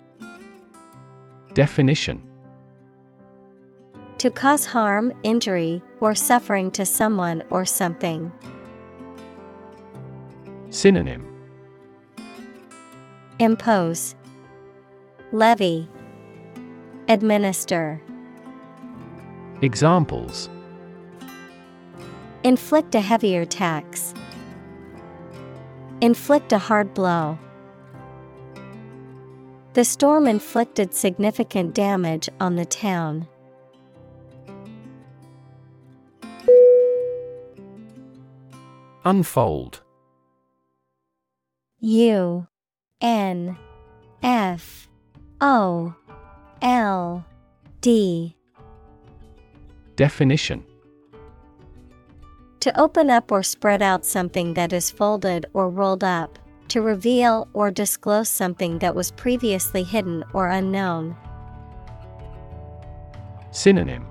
Definition 1.53 2.21
To 4.17 4.31
cause 4.31 4.65
harm, 4.65 5.13
injury, 5.23 5.81
or 5.99 6.15
suffering 6.15 6.71
to 6.71 6.85
someone 6.85 7.43
or 7.49 7.65
something. 7.65 8.31
Synonym 10.69 11.25
Impose, 13.39 14.15
Levy, 15.31 15.88
Administer. 17.07 18.01
Examples 19.61 20.49
Inflict 22.43 22.95
a 22.95 23.01
heavier 23.01 23.45
tax. 23.45 24.13
Inflict 25.99 26.53
a 26.53 26.59
hard 26.59 26.93
blow. 26.93 27.39
The 29.73 29.83
storm 29.83 30.27
inflicted 30.27 30.93
significant 30.93 31.73
damage 31.73 32.29
on 32.39 32.55
the 32.55 32.65
town. 32.65 33.27
Unfold 39.05 39.81
U 41.79 42.47
N 43.01 43.57
F 44.21 44.89
O 45.41 45.95
L 46.61 47.25
D 47.81 48.35
Definition 49.95 50.63
To 52.61 52.79
open 52.79 53.09
up 53.09 53.31
or 53.31 53.43
spread 53.43 53.81
out 53.81 54.05
something 54.05 54.55
that 54.55 54.73
is 54.73 54.89
folded 54.89 55.45
or 55.53 55.69
rolled 55.69 56.03
up, 56.03 56.39
to 56.69 56.81
reveal 56.81 57.47
or 57.53 57.71
disclose 57.71 58.29
something 58.29 58.79
that 58.79 58.95
was 58.95 59.11
previously 59.11 59.84
hidden 59.84 60.23
or 60.34 60.47
unknown. 60.47 61.15
Synonym. 63.51 64.05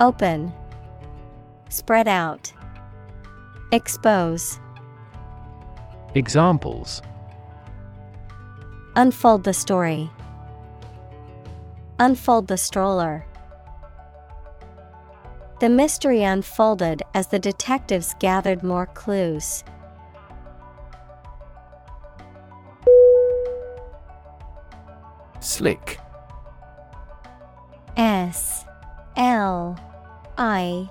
Open, 0.00 0.52
Spread 1.68 2.06
out, 2.06 2.52
Expose, 3.72 4.60
Examples. 6.14 7.02
Unfold 8.94 9.44
the 9.44 9.52
story, 9.52 10.10
Unfold 11.98 12.46
the 12.46 12.56
stroller. 12.58 13.25
The 15.58 15.68
mystery 15.70 16.22
unfolded 16.22 17.02
as 17.14 17.28
the 17.28 17.38
detectives 17.38 18.14
gathered 18.18 18.62
more 18.62 18.84
clues. 18.86 19.64
Slick 25.40 25.98
S 27.96 28.66
L 29.16 29.78
I 30.36 30.90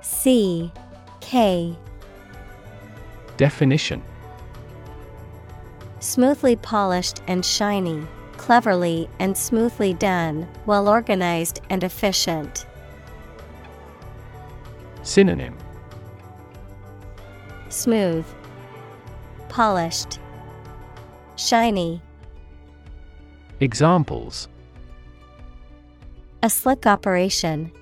C 0.00 0.72
K 1.20 1.76
Definition 3.36 4.02
Smoothly 6.00 6.56
polished 6.56 7.22
and 7.28 7.44
shiny, 7.44 8.04
cleverly 8.36 9.08
and 9.20 9.36
smoothly 9.36 9.94
done, 9.94 10.48
well 10.66 10.88
organized 10.88 11.60
and 11.70 11.84
efficient. 11.84 12.66
Synonym 15.02 15.56
Smooth, 17.68 18.24
polished, 19.48 20.20
shiny. 21.36 22.00
Examples 23.60 24.48
A 26.42 26.50
slick 26.50 26.86
operation. 26.86 27.72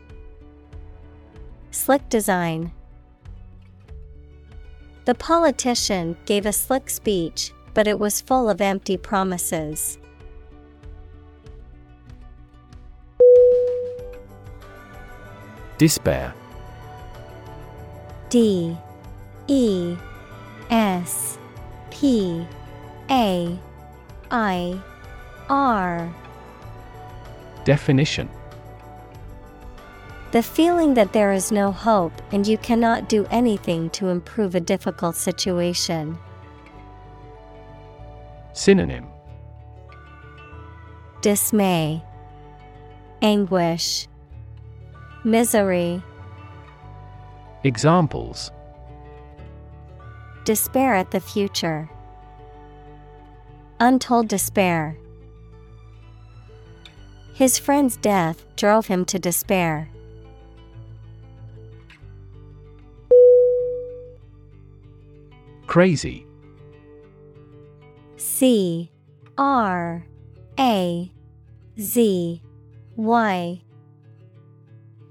Slick 1.70 2.08
design. 2.08 2.72
The 5.04 5.14
politician 5.14 6.16
gave 6.24 6.46
a 6.46 6.52
slick 6.52 6.88
speech, 6.88 7.52
but 7.74 7.86
it 7.86 7.98
was 7.98 8.20
full 8.20 8.48
of 8.48 8.60
empty 8.60 8.96
promises. 8.96 9.98
Despair 15.78 16.34
D 18.30 18.76
E 19.48 19.96
S 20.70 21.36
P 21.90 22.46
A 23.10 23.58
I 24.30 24.80
R. 25.48 26.14
Definition 27.64 28.28
The 30.30 30.44
feeling 30.44 30.94
that 30.94 31.12
there 31.12 31.32
is 31.32 31.50
no 31.50 31.72
hope 31.72 32.12
and 32.30 32.46
you 32.46 32.56
cannot 32.56 33.08
do 33.08 33.26
anything 33.32 33.90
to 33.90 34.08
improve 34.08 34.54
a 34.54 34.60
difficult 34.60 35.16
situation. 35.16 36.16
Synonym 38.52 39.08
Dismay, 41.20 42.02
Anguish, 43.20 44.06
Misery. 45.24 46.02
Examples. 47.62 48.50
Despair 50.44 50.94
at 50.94 51.10
the 51.10 51.20
future. 51.20 51.90
Untold 53.78 54.28
despair. 54.28 54.96
His 57.34 57.58
friend's 57.58 57.96
death 57.98 58.44
drove 58.56 58.86
him 58.86 59.04
to 59.06 59.18
despair. 59.18 59.90
Crazy. 65.66 66.26
C. 68.16 68.90
R. 69.36 70.06
A. 70.58 71.12
Z. 71.78 72.42
Y. 72.96 73.62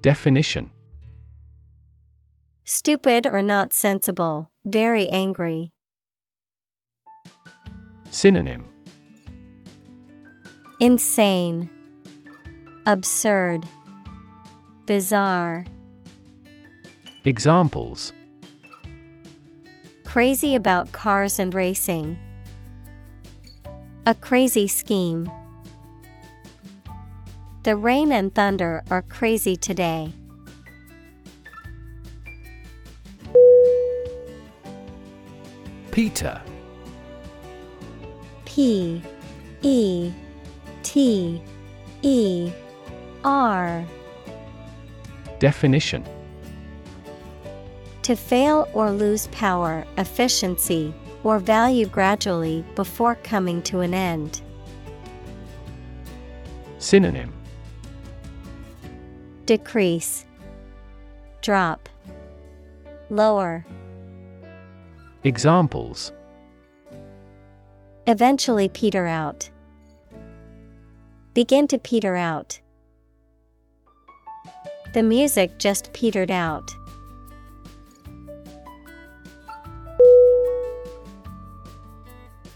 Definition 0.01 0.71
Stupid 2.71 3.25
or 3.25 3.41
not 3.41 3.73
sensible, 3.73 4.51
very 4.63 5.09
angry. 5.09 5.71
Synonym 8.11 8.63
Insane, 10.79 11.67
Absurd, 12.85 13.65
Bizarre. 14.85 15.65
Examples 17.25 18.13
Crazy 20.05 20.53
about 20.53 20.91
cars 20.91 21.39
and 21.39 21.55
racing. 21.55 22.19
A 24.05 24.13
crazy 24.13 24.67
scheme. 24.67 25.27
The 27.63 27.75
rain 27.75 28.11
and 28.11 28.35
thunder 28.35 28.83
are 28.91 29.01
crazy 29.01 29.55
today. 29.55 30.13
Peter. 35.91 36.41
P 38.45 39.01
E 39.61 40.11
T 40.83 41.41
E 42.01 42.51
R. 43.23 43.85
Definition. 45.39 46.05
To 48.03 48.15
fail 48.15 48.67
or 48.73 48.91
lose 48.91 49.27
power, 49.27 49.85
efficiency, 49.97 50.93
or 51.23 51.39
value 51.39 51.85
gradually 51.85 52.65
before 52.75 53.15
coming 53.15 53.61
to 53.63 53.81
an 53.81 53.93
end. 53.93 54.41
Synonym. 56.79 57.33
Decrease, 59.45 60.25
Drop, 61.41 61.89
Lower. 63.09 63.65
Examples 65.23 66.13
Eventually 68.07 68.69
peter 68.69 69.05
out. 69.05 69.49
Begin 71.33 71.67
to 71.67 71.77
peter 71.77 72.15
out. 72.15 72.59
The 74.93 75.03
music 75.03 75.59
just 75.59 75.93
petered 75.93 76.31
out. 76.31 76.71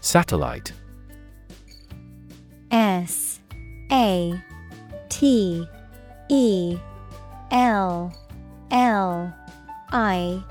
Satellite 0.00 0.72
S 2.70 3.40
A 3.92 4.34
T 5.08 5.66
E 6.28 6.76
L 7.52 8.12
L 8.70 9.34
I 9.92 10.42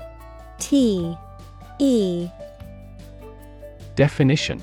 T 0.58 1.16
E. 1.84 2.30
Definition. 3.94 4.62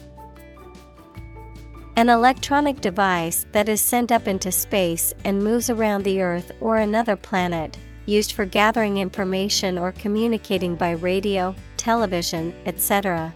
An 1.95 2.09
electronic 2.09 2.81
device 2.81 3.45
that 3.51 3.69
is 3.69 3.79
sent 3.79 4.11
up 4.11 4.27
into 4.27 4.51
space 4.51 5.13
and 5.23 5.43
moves 5.43 5.69
around 5.69 6.03
the 6.03 6.19
Earth 6.19 6.51
or 6.59 6.77
another 6.77 7.15
planet, 7.15 7.77
used 8.07 8.31
for 8.31 8.45
gathering 8.45 8.97
information 8.97 9.77
or 9.77 9.91
communicating 9.91 10.75
by 10.75 10.91
radio, 10.91 11.53
television, 11.77 12.55
etc. 12.65 13.31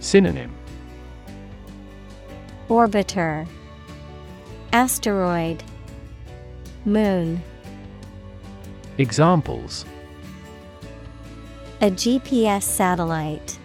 Synonym. 0.00 0.54
Orbiter. 2.70 3.46
Asteroid. 4.72 5.62
Moon. 6.86 7.42
Examples 8.96 9.84
A 11.82 11.90
GPS 11.90 12.62
satellite 12.62 13.58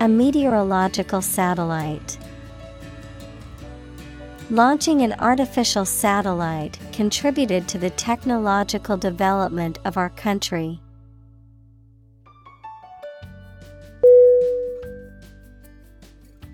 A 0.00 0.06
meteorological 0.06 1.22
satellite. 1.22 2.18
Launching 4.50 5.00
an 5.00 5.14
artificial 5.18 5.86
satellite 5.86 6.78
contributed 6.92 7.66
to 7.68 7.78
the 7.78 7.88
technological 7.88 8.98
development 8.98 9.78
of 9.86 9.96
our 9.96 10.10
country. 10.10 10.78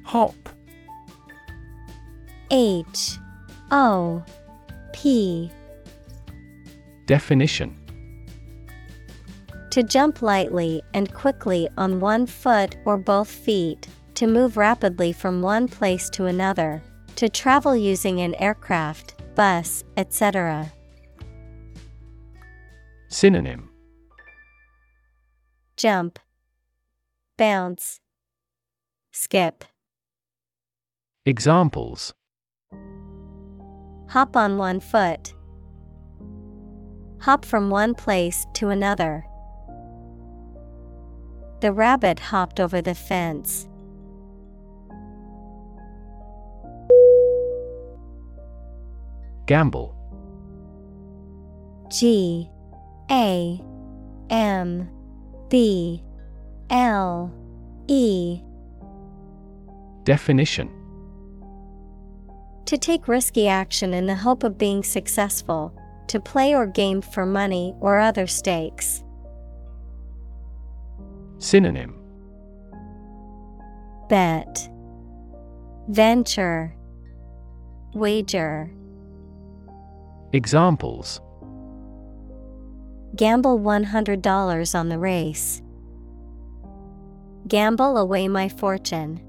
Hop. 0.04 0.36
H 2.52 3.18
O 3.72 4.22
P. 4.92 5.50
Definition 7.06 7.81
To 9.72 9.82
jump 9.82 10.20
lightly 10.20 10.82
and 10.92 11.10
quickly 11.14 11.66
on 11.78 11.98
one 11.98 12.26
foot 12.26 12.76
or 12.84 12.98
both 12.98 13.30
feet, 13.30 13.88
to 14.16 14.26
move 14.26 14.58
rapidly 14.58 15.14
from 15.14 15.40
one 15.40 15.66
place 15.66 16.10
to 16.10 16.26
another, 16.26 16.82
to 17.16 17.30
travel 17.30 17.74
using 17.74 18.20
an 18.20 18.34
aircraft, 18.34 19.14
bus, 19.34 19.82
etc. 19.96 20.70
Synonym 23.08 23.70
Jump, 25.78 26.18
bounce, 27.38 27.98
skip. 29.10 29.64
Examples 31.24 32.12
Hop 34.10 34.36
on 34.36 34.58
one 34.58 34.80
foot. 34.80 35.32
Hop 37.20 37.46
from 37.46 37.70
one 37.70 37.94
place 37.94 38.44
to 38.52 38.68
another. 38.68 39.24
The 41.62 41.72
rabbit 41.72 42.18
hopped 42.18 42.58
over 42.58 42.82
the 42.82 42.92
fence. 42.92 43.68
Gamble 49.46 49.94
G 51.88 52.50
A 53.12 53.62
M 54.28 54.90
B 55.50 56.02
L 56.68 57.32
E 57.86 58.40
Definition 60.02 60.68
To 62.66 62.76
take 62.76 63.06
risky 63.06 63.46
action 63.46 63.94
in 63.94 64.06
the 64.06 64.16
hope 64.16 64.42
of 64.42 64.58
being 64.58 64.82
successful, 64.82 65.72
to 66.08 66.18
play 66.18 66.56
or 66.56 66.66
game 66.66 67.00
for 67.00 67.24
money 67.24 67.76
or 67.78 68.00
other 68.00 68.26
stakes. 68.26 69.04
Synonym 71.42 71.98
Bet, 74.08 74.70
Venture, 75.88 76.72
Wager. 77.94 78.70
Examples 80.32 81.20
Gamble 83.16 83.58
$100 83.58 84.74
on 84.78 84.88
the 84.88 84.98
race. 85.00 85.60
Gamble 87.48 87.98
away 87.98 88.28
my 88.28 88.48
fortune. 88.48 89.20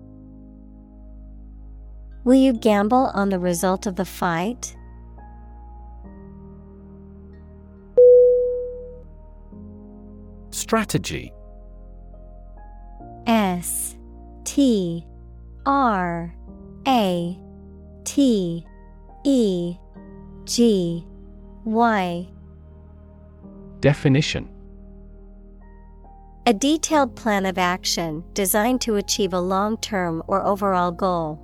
Will 2.26 2.36
you 2.36 2.54
gamble 2.54 3.10
on 3.16 3.30
the 3.30 3.40
result 3.40 3.88
of 3.88 3.96
the 3.96 4.06
fight? 4.06 4.76
Strategy 10.52 11.34
S 13.28 13.96
T 14.44 15.06
R 15.66 16.36
A 16.88 17.40
T 18.04 18.66
E 19.24 19.76
G 20.46 21.06
Y. 21.66 22.28
Definition. 23.80 24.50
A 26.46 26.54
detailed 26.54 27.16
plan 27.16 27.46
of 27.46 27.58
action 27.58 28.24
designed 28.34 28.82
to 28.82 28.98
achieve 28.98 29.34
a 29.34 29.40
long 29.40 29.78
term 29.78 30.22
or 30.28 30.44
overall 30.46 30.92
goal. 30.92 31.40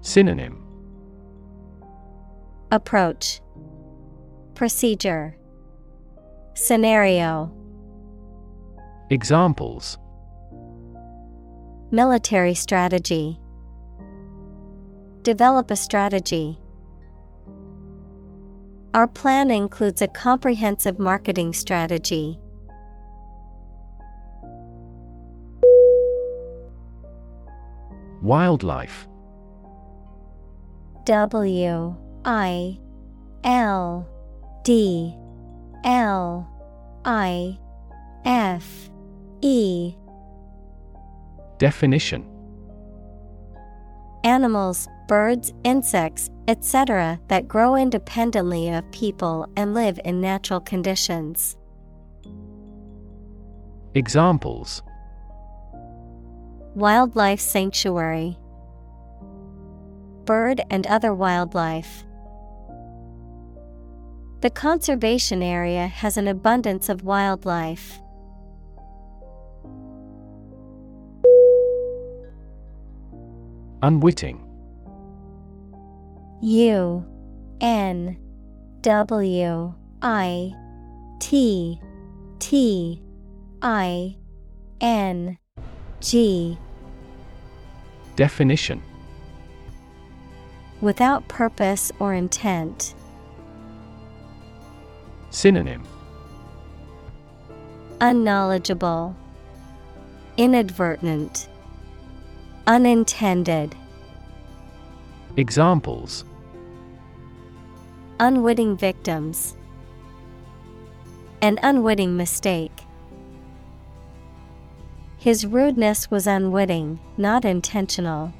Synonym. 0.00 0.62
Approach. 2.70 3.42
Procedure. 4.54 5.36
Scenario 6.54 7.52
Examples 9.10 9.98
Military 11.90 12.54
strategy 12.54 13.38
Develop 15.20 15.70
a 15.70 15.76
strategy. 15.76 16.58
Our 18.94 19.06
plan 19.06 19.50
includes 19.50 20.00
a 20.00 20.08
comprehensive 20.08 20.98
marketing 20.98 21.52
strategy. 21.52 22.38
Wildlife 28.22 29.06
W 31.04 31.94
I 32.24 32.78
L 33.44 34.08
D 34.64 35.14
L 35.84 36.48
I 37.04 37.58
F 38.24 38.88
E 39.46 39.94
Definition 41.58 42.24
Animals, 44.24 44.88
birds, 45.06 45.52
insects, 45.64 46.30
etc., 46.48 47.20
that 47.28 47.46
grow 47.46 47.76
independently 47.76 48.70
of 48.70 48.90
people 48.90 49.46
and 49.54 49.74
live 49.74 50.00
in 50.06 50.18
natural 50.22 50.60
conditions. 50.60 51.58
Examples 53.94 54.82
Wildlife 56.74 57.40
Sanctuary 57.40 58.38
Bird 60.24 60.62
and 60.70 60.86
other 60.86 61.12
wildlife. 61.12 62.04
The 64.40 64.48
conservation 64.48 65.42
area 65.42 65.86
has 65.86 66.16
an 66.16 66.28
abundance 66.28 66.88
of 66.88 67.04
wildlife. 67.04 68.00
Unwitting. 73.84 74.40
U 76.40 77.04
N 77.60 78.16
W 78.80 79.74
I 80.00 80.54
T 81.20 81.78
T 82.38 83.02
I 83.60 84.16
N 84.80 85.36
G. 86.00 86.56
Definition. 88.16 88.82
Without 90.80 91.28
purpose 91.28 91.92
or 91.98 92.14
intent. 92.14 92.94
Synonym. 95.28 95.86
Unknowledgeable, 98.00 99.14
Inadvertent, 100.38 101.48
Unintended. 102.66 103.76
Examples 105.36 106.24
Unwitting 108.18 108.74
victims. 108.74 109.54
An 111.42 111.58
unwitting 111.62 112.16
mistake. 112.16 112.72
His 115.18 115.44
rudeness 115.44 116.10
was 116.10 116.26
unwitting, 116.26 117.00
not 117.18 117.44
intentional. 117.44 118.32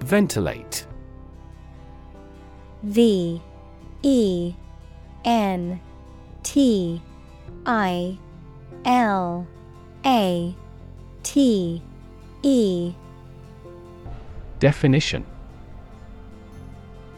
Ventilate 0.00 0.86
V 2.82 3.40
E 4.02 4.54
N 5.24 5.80
T 6.42 7.00
I 7.64 8.18
L 8.84 9.46
A 10.04 10.54
T 11.22 11.82
E 12.42 12.94
Definition 14.58 15.24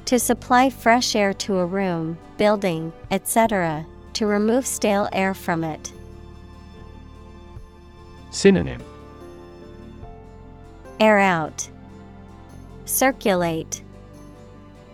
To 0.06 0.18
supply 0.18 0.70
fresh 0.70 1.14
air 1.16 1.32
to 1.34 1.58
a 1.58 1.66
room, 1.66 2.18
building, 2.38 2.92
etc., 3.10 3.86
to 4.14 4.26
remove 4.26 4.66
stale 4.66 5.08
air 5.12 5.34
from 5.34 5.64
it. 5.64 5.92
Synonym 8.30 8.82
Air 11.00 11.18
out. 11.18 11.68
Circulate. 12.84 13.82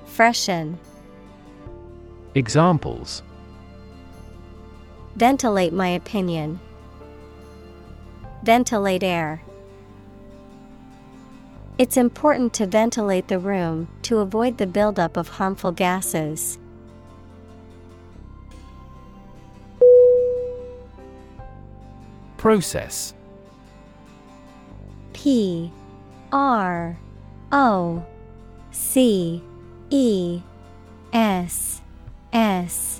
Freshen. 0.06 0.78
Examples 2.34 3.22
Ventilate 5.20 5.74
my 5.74 5.88
opinion. 5.88 6.58
Ventilate 8.42 9.02
air. 9.02 9.42
It's 11.76 11.98
important 11.98 12.54
to 12.54 12.64
ventilate 12.64 13.28
the 13.28 13.38
room 13.38 13.88
to 14.04 14.20
avoid 14.20 14.56
the 14.56 14.66
buildup 14.66 15.18
of 15.18 15.28
harmful 15.28 15.72
gases. 15.72 16.58
Process 22.38 23.12
P 25.12 25.70
R 26.32 26.98
O 27.52 28.06
C 28.70 29.42
E 29.90 30.40
S 31.12 31.82
S 32.32 32.99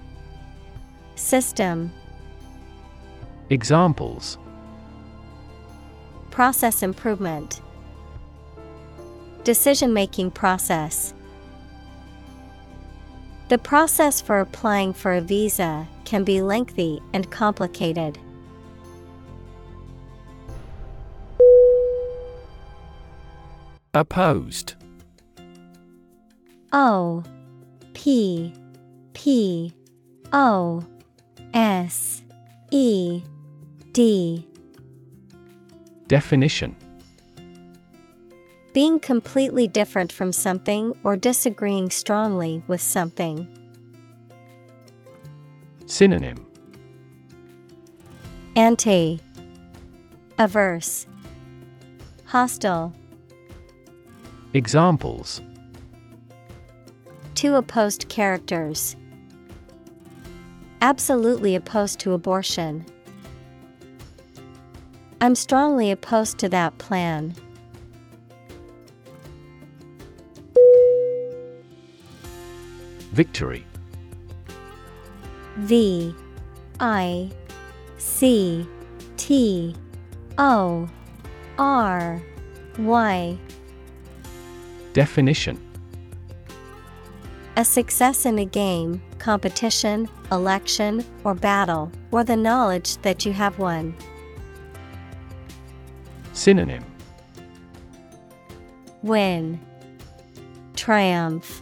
System. 1.21 1.93
Examples. 3.51 4.39
Process 6.31 6.81
improvement. 6.81 7.61
Decision 9.43 9.93
making 9.93 10.31
process. 10.31 11.13
The 13.49 13.59
process 13.59 14.19
for 14.19 14.39
applying 14.39 14.93
for 14.93 15.13
a 15.13 15.21
visa 15.21 15.87
can 16.05 16.23
be 16.23 16.41
lengthy 16.41 16.99
and 17.13 17.29
complicated. 17.29 18.17
Opposed. 23.93 24.73
O 26.73 27.23
P 27.93 28.53
P 29.13 29.71
O 30.33 30.83
S 31.53 32.23
E 32.71 33.21
D. 33.91 34.47
Definition. 36.07 36.75
Being 38.73 38.99
completely 38.99 39.67
different 39.67 40.13
from 40.13 40.31
something 40.31 40.95
or 41.03 41.17
disagreeing 41.17 41.89
strongly 41.89 42.63
with 42.67 42.81
something. 42.81 43.47
Synonym. 45.85 46.45
Anti 48.55 49.19
Averse. 50.37 51.05
Hostile. 52.25 52.93
Examples. 54.53 55.41
Two 57.35 57.55
opposed 57.55 58.07
characters. 58.07 58.95
Absolutely 60.81 61.55
opposed 61.55 61.99
to 61.99 62.13
abortion. 62.13 62.83
I'm 65.21 65.35
strongly 65.35 65.91
opposed 65.91 66.39
to 66.39 66.49
that 66.49 66.75
plan. 66.79 67.35
Victory 73.11 73.65
V 75.57 76.15
I 76.79 77.29
C 77.97 78.65
T 79.17 79.75
O 80.39 80.89
R 81.59 82.21
Y 82.79 83.37
Definition 84.93 85.59
A 87.57 87.65
success 87.65 88.25
in 88.25 88.39
a 88.39 88.45
game, 88.45 89.01
competition, 89.21 90.09
election, 90.31 91.05
or 91.23 91.35
battle, 91.35 91.91
or 92.11 92.23
the 92.23 92.35
knowledge 92.35 92.97
that 93.03 93.23
you 93.23 93.31
have 93.31 93.59
won. 93.59 93.95
Synonym 96.33 96.83
Win, 99.03 99.59
Triumph, 100.75 101.61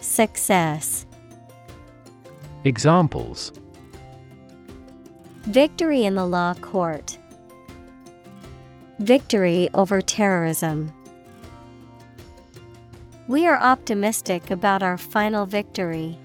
Success. 0.00 1.04
Examples 2.64 3.52
Victory 5.42 6.04
in 6.04 6.14
the 6.14 6.26
law 6.26 6.54
court. 6.54 7.18
Victory 8.98 9.68
over 9.74 10.00
terrorism. 10.00 10.90
We 13.28 13.46
are 13.46 13.58
optimistic 13.58 14.50
about 14.50 14.82
our 14.82 14.96
final 14.96 15.44
victory. 15.44 16.18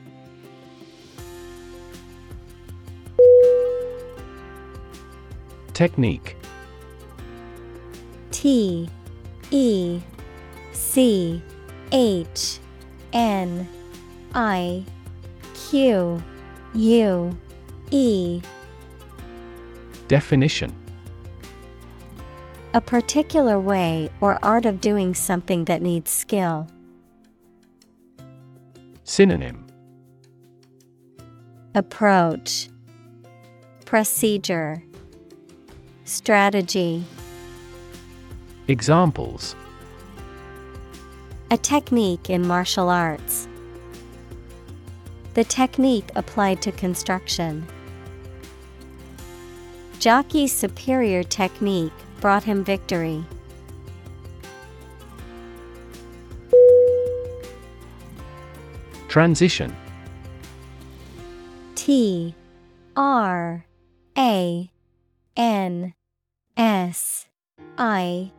Technique. 5.76 6.38
T 8.32 8.90
E 9.52 10.00
C 10.72 11.42
H 11.92 12.60
N 13.12 13.68
I 14.34 14.86
Q 15.54 16.24
U 16.74 17.38
E. 17.92 18.42
Definition. 20.08 20.74
A 22.74 22.80
particular 22.80 23.60
way 23.60 24.10
or 24.22 24.40
art 24.44 24.66
of 24.66 24.80
doing 24.80 25.14
something 25.14 25.66
that 25.66 25.82
needs 25.82 26.10
skill. 26.10 26.70
Synonym. 29.04 29.68
Approach. 31.74 32.70
Procedure 33.84 34.82
Strategy 36.08 37.04
Examples 38.68 39.56
A 41.50 41.58
technique 41.58 42.30
in 42.30 42.46
martial 42.46 42.90
arts. 42.90 43.48
The 45.34 45.44
technique 45.44 46.12
applied 46.16 46.62
to 46.62 46.72
construction. 46.72 47.66
Jockey's 49.98 50.52
superior 50.52 51.24
technique 51.24 51.92
brought 52.22 52.44
him 52.44 52.64
victory. 52.64 53.26
Transition 59.08 59.76
T 61.74 62.36
R 62.96 63.66
A 64.16 64.70
N 65.38 65.94
S 66.56 67.28
I 67.78 68.32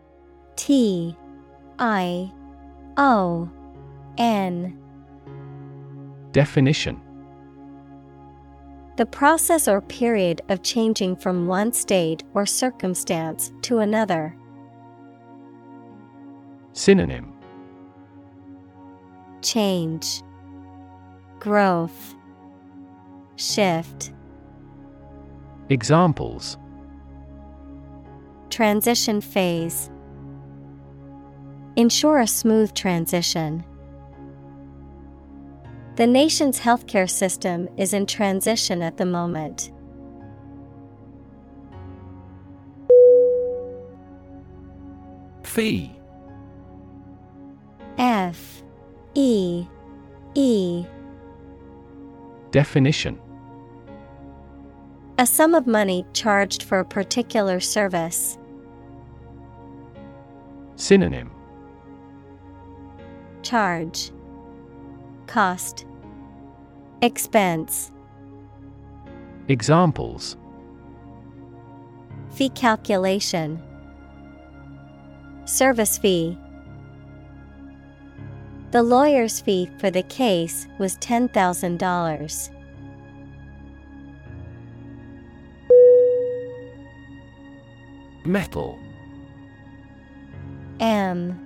T 0.57 1.17
I 1.79 2.33
O 2.97 3.51
N. 4.17 4.79
Definition. 6.33 7.01
The 8.97 9.05
process 9.05 9.69
or 9.69 9.83
period 9.83 10.41
of 10.49 10.63
changing 10.63 11.17
from 11.17 11.47
one 11.47 11.73
state 11.73 12.25
or 12.33 12.47
circumstance 12.47 13.53
to 13.63 13.81
another. 13.81 14.35
Synonym. 16.73 17.35
Change, 19.43 20.23
Growth, 21.39 22.15
Shift, 23.37 24.13
Examples 25.69 26.57
Transition 28.57 29.21
phase. 29.21 29.91
Ensure 31.77 32.21
a 32.21 32.27
smooth 32.27 32.73
transition. 32.73 33.63
The 35.97 36.07
nation's 36.07 36.59
healthcare 36.59 37.11
system 37.11 37.69
is 37.77 37.93
in 37.93 38.07
transition 38.07 38.81
at 38.81 38.97
the 38.97 39.05
moment. 39.05 39.73
Fee 45.43 45.95
F 47.99 48.63
E 49.13 49.67
E 50.35 50.87
Definition 52.53 53.21
A 55.19 55.27
sum 55.27 55.55
of 55.55 55.67
money 55.67 56.07
charged 56.15 56.63
for 56.63 56.79
a 56.79 56.87
particular 56.87 57.61
service. 57.61 58.39
Synonym. 60.77 61.31
Charge. 63.43 64.13
Cost. 65.27 65.87
Expense. 67.01 67.93
Examples. 69.49 70.37
Fee 72.31 72.51
calculation. 72.51 73.63
Service 75.47 75.97
fee. 75.97 76.37
The 78.73 78.83
lawyer's 78.83 79.41
fee 79.41 79.71
for 79.79 79.91
the 79.91 80.03
case 80.03 80.67
was 80.79 80.97
$10,000. 80.99 82.51
Metal 88.27 88.79
M 90.81 91.39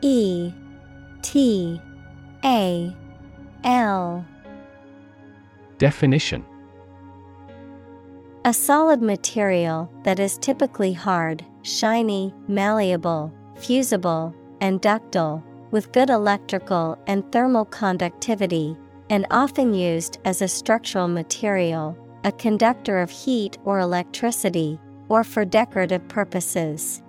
E 0.00 0.52
T 1.22 1.80
A 2.44 2.96
L 3.64 4.24
Definition 5.78 6.44
A 8.44 8.52
solid 8.52 9.02
material 9.02 9.90
that 10.02 10.18
is 10.18 10.38
typically 10.38 10.92
hard, 10.92 11.44
shiny, 11.62 12.32
malleable, 12.48 13.32
fusible, 13.56 14.34
and 14.60 14.80
ductile, 14.80 15.44
with 15.70 15.92
good 15.92 16.10
electrical 16.10 16.98
and 17.06 17.30
thermal 17.32 17.66
conductivity, 17.66 18.76
and 19.10 19.26
often 19.30 19.74
used 19.74 20.18
as 20.24 20.42
a 20.42 20.48
structural 20.48 21.08
material, 21.08 21.96
a 22.24 22.32
conductor 22.32 22.98
of 23.00 23.10
heat 23.10 23.58
or 23.64 23.78
electricity, 23.78 24.78
or 25.08 25.24
for 25.24 25.44
decorative 25.44 26.06
purposes. 26.08 27.02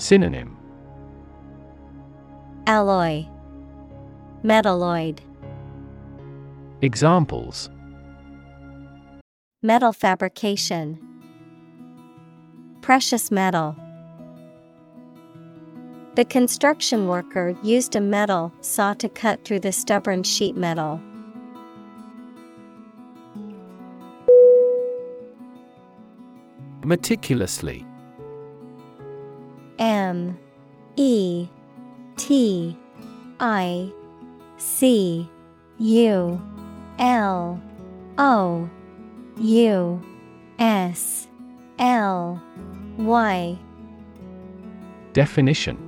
Synonym. 0.00 0.56
Alloy. 2.66 3.26
Metalloid. 4.42 5.18
Examples. 6.80 7.68
Metal 9.62 9.92
fabrication. 9.92 10.98
Precious 12.80 13.30
metal. 13.30 13.76
The 16.14 16.24
construction 16.24 17.06
worker 17.06 17.54
used 17.62 17.94
a 17.94 18.00
metal 18.00 18.54
saw 18.62 18.94
to 18.94 19.08
cut 19.10 19.44
through 19.44 19.60
the 19.60 19.70
stubborn 19.70 20.22
sheet 20.22 20.56
metal. 20.56 20.98
Meticulously 26.82 27.84
M 30.10 30.36
E 30.96 31.46
T 32.16 32.76
I 33.38 33.92
C 34.58 35.28
U 35.78 36.42
L 36.98 37.62
O 38.18 38.68
U 39.38 40.02
S 40.58 41.28
L 41.78 42.42
Y. 42.98 43.58
Definition. 45.12 45.78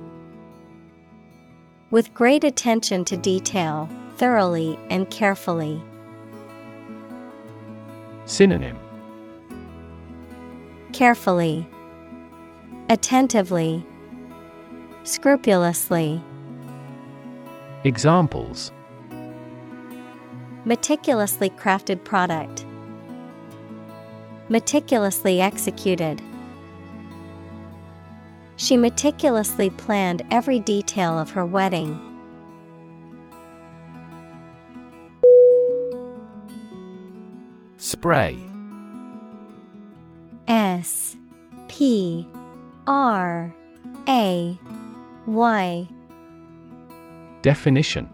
With 1.91 2.13
great 2.13 2.45
attention 2.45 3.03
to 3.05 3.17
detail, 3.17 3.89
thoroughly 4.15 4.79
and 4.89 5.09
carefully. 5.09 5.81
Synonym. 8.25 8.79
Carefully, 10.93 11.67
Attentively, 12.89 13.85
Scrupulously. 15.05 16.23
Examples 17.83 18.71
Meticulously 20.63 21.49
crafted 21.49 22.01
product. 22.05 22.65
Meticulously 24.47 25.41
executed. 25.41 26.21
She 28.55 28.77
meticulously 28.77 29.69
planned 29.71 30.21
every 30.31 30.61
detail 30.61 31.19
of 31.19 31.31
her 31.31 31.45
wedding. 31.45 31.99
Spray 37.75 38.39
S 40.47 41.17
P 41.67 42.25
R 42.87 43.53
A 44.07 44.57
Y 45.25 45.87
Definition. 47.43 48.09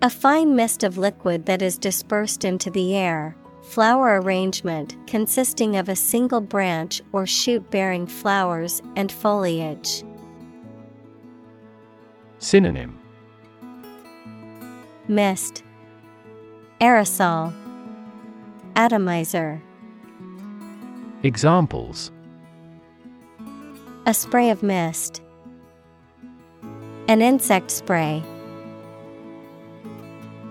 A 0.00 0.08
fine 0.08 0.56
mist 0.56 0.84
of 0.84 0.96
liquid 0.96 1.44
that 1.46 1.60
is 1.60 1.76
dispersed 1.76 2.44
into 2.44 2.70
the 2.70 2.96
air, 2.96 3.36
flower 3.62 4.20
arrangement 4.20 4.96
consisting 5.06 5.76
of 5.76 5.88
a 5.88 5.96
single 5.96 6.40
branch 6.40 7.02
or 7.12 7.26
shoot 7.26 7.70
bearing 7.70 8.06
flowers 8.06 8.80
and 8.96 9.12
foliage. 9.12 10.02
Synonym. 12.38 12.98
Mist. 15.08 15.62
Aerosol. 16.80 17.52
Atomizer. 18.76 19.60
Examples 21.22 22.12
A 24.08 24.14
spray 24.14 24.50
of 24.50 24.62
mist. 24.62 25.20
An 27.08 27.20
insect 27.20 27.72
spray. 27.72 28.22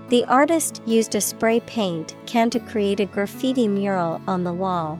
The 0.10 0.26
artist 0.26 0.82
used 0.86 1.16
a 1.16 1.22
spray 1.22 1.62
paint 1.62 2.18
can 2.26 2.50
to 2.50 2.60
create 2.60 3.00
a 3.00 3.06
graffiti 3.06 3.70
mural 3.70 4.20
on 4.28 4.44
the 4.44 4.52
wall. 4.52 5.00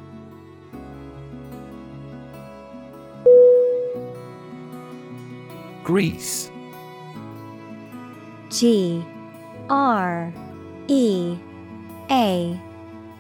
Grease 5.84 6.50
G 8.50 9.06
R 9.70 10.34
E 10.88 11.38
A 12.10 12.62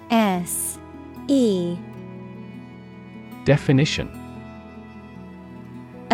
S 0.10 0.80
E 1.28 1.78
Definition 3.44 4.25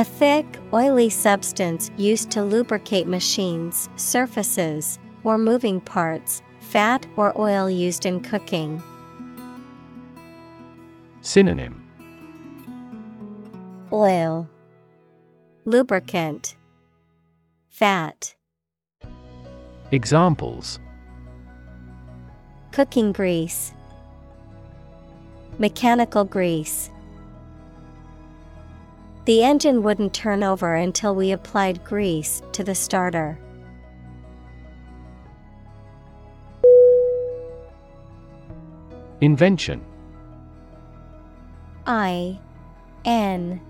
A 0.02 0.04
thick, 0.04 0.48
oily 0.74 1.12
substance 1.12 1.92
used 1.96 2.32
to 2.32 2.42
lubricate 2.42 3.06
machines, 3.06 3.88
surfaces, 3.98 4.98
or 5.24 5.38
moving 5.38 5.80
parts, 5.80 6.42
fat 6.60 7.06
or 7.18 7.40
oil 7.40 7.70
used 7.70 8.08
in 8.08 8.20
cooking. 8.20 8.82
Synonym 11.22 11.88
Oil, 13.94 14.50
Lubricant, 15.66 16.56
Fat. 17.70 18.34
Examples 19.92 20.80
Cooking 22.72 23.12
grease, 23.12 23.72
Mechanical 25.60 26.26
grease. 26.26 26.90
The 29.26 29.44
engine 29.44 29.84
wouldn't 29.84 30.14
turn 30.14 30.44
over 30.44 30.74
until 30.74 31.14
we 31.14 31.32
applied 31.32 31.84
grease 31.84 32.42
to 32.54 32.64
the 32.64 32.74
starter. 32.74 33.38
Invention. 39.22 39.86
I 41.86 42.40
N 43.06 43.62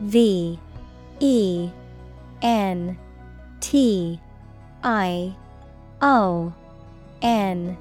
V 0.00 0.58
E 1.20 1.70
N 2.42 2.98
T 3.60 4.20
I 4.82 5.36
O 6.02 6.52
N. 7.22 7.76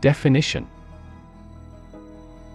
Definition 0.00 0.66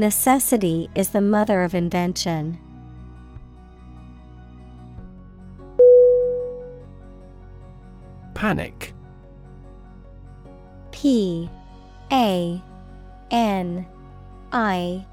Necessity 0.00 0.88
is 0.94 1.10
the 1.10 1.20
mother 1.20 1.62
of 1.62 1.74
invention. 1.74 2.58
Panic 8.32 8.94
P 10.90 11.50
A 12.10 12.62
N 13.30 13.86
I 14.52 15.04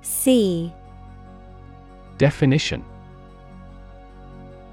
C 0.00 0.72
Definition 2.16 2.82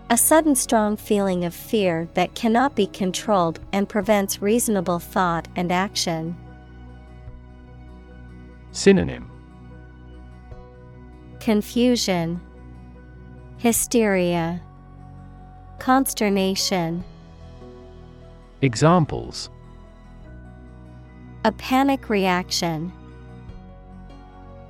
A 0.10 0.16
sudden 0.16 0.56
strong 0.56 0.96
feeling 0.96 1.44
of 1.44 1.54
fear 1.54 2.08
that 2.14 2.34
cannot 2.34 2.78
be 2.78 2.88
controlled 2.88 3.60
and 3.74 3.90
prevents 3.90 4.42
reasonable 4.42 5.00
thought 5.00 5.50
and 5.58 5.70
action. 5.70 6.38
Synonym 8.72 9.30
Confusion, 11.40 12.42
Hysteria, 13.58 14.62
Consternation. 15.80 17.04
Examples 18.62 19.50
A 21.46 21.52
panic 21.54 22.10
reaction. 22.10 22.92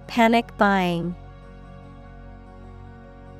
Panic 0.06 0.56
buying. 0.58 1.16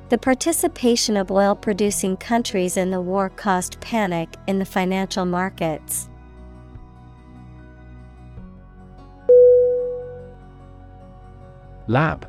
The 0.08 0.18
participation 0.18 1.16
of 1.16 1.30
oil 1.30 1.54
producing 1.54 2.16
countries 2.16 2.76
in 2.76 2.90
the 2.90 3.00
war 3.00 3.28
caused 3.28 3.80
panic 3.80 4.34
in 4.48 4.58
the 4.58 4.64
financial 4.64 5.24
markets. 5.24 6.08
Lab 11.86 12.28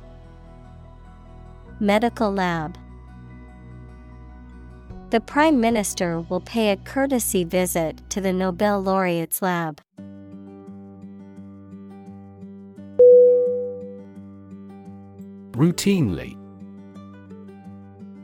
Medical 1.81 2.31
lab. 2.31 2.77
The 5.09 5.19
Prime 5.19 5.59
Minister 5.59 6.19
will 6.19 6.39
pay 6.39 6.69
a 6.69 6.77
courtesy 6.77 7.43
visit 7.43 8.07
to 8.11 8.21
the 8.21 8.31
Nobel 8.31 8.79
laureate's 8.79 9.41
lab. 9.41 9.81
Routinely 15.53 16.37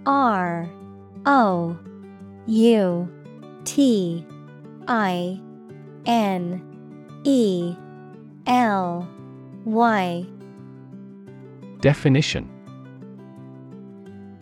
R 0.05 0.69
O 1.25 1.79
U 2.45 3.11
T 3.65 4.23
I 4.87 5.41
N 6.05 6.61
E 7.23 7.75
L 8.45 9.09
Y. 9.65 10.27
Definition 11.81 12.56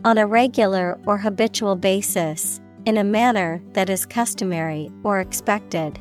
On 0.05 0.19
a 0.19 0.27
regular 0.27 0.99
or 1.07 1.17
habitual 1.17 1.75
basis, 1.75 2.61
in 2.85 2.95
a 2.95 3.03
manner 3.03 3.59
that 3.73 3.89
is 3.89 4.05
customary 4.05 4.91
or 5.03 5.19
expected. 5.19 5.97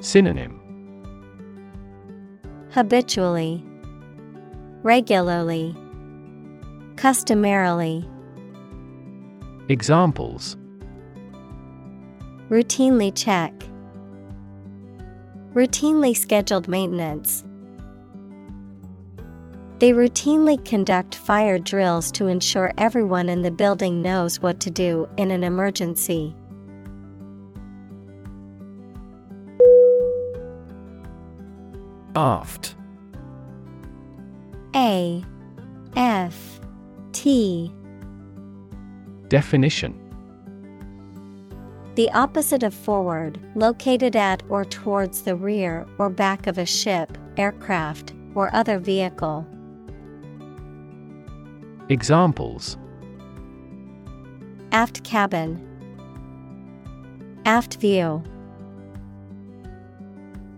Synonym 0.00 0.58
Habitually, 2.70 3.62
regularly, 4.82 5.76
customarily. 6.96 8.08
Examples 9.68 10.56
Routinely 12.48 13.12
check. 13.14 13.52
Routinely 15.52 16.16
scheduled 16.16 16.66
maintenance. 16.66 17.44
They 19.78 19.92
routinely 19.92 20.64
conduct 20.64 21.14
fire 21.14 21.56
drills 21.58 22.10
to 22.12 22.26
ensure 22.26 22.72
everyone 22.76 23.28
in 23.28 23.42
the 23.42 23.50
building 23.52 24.02
knows 24.02 24.40
what 24.40 24.58
to 24.60 24.70
do 24.70 25.08
in 25.16 25.30
an 25.30 25.44
emergency. 25.44 26.34
Aft 32.16 32.74
A 34.74 35.22
F 35.94 36.60
T 37.12 37.72
Definition 39.28 39.94
The 41.94 42.10
opposite 42.10 42.64
of 42.64 42.74
forward, 42.74 43.38
located 43.54 44.16
at 44.16 44.42
or 44.48 44.64
towards 44.64 45.22
the 45.22 45.36
rear 45.36 45.86
or 45.98 46.10
back 46.10 46.48
of 46.48 46.58
a 46.58 46.66
ship, 46.66 47.16
aircraft, 47.36 48.14
or 48.34 48.52
other 48.52 48.80
vehicle. 48.80 49.46
Examples 51.90 52.76
Aft 54.72 55.02
cabin, 55.04 55.58
Aft 57.46 57.80
view. 57.80 58.22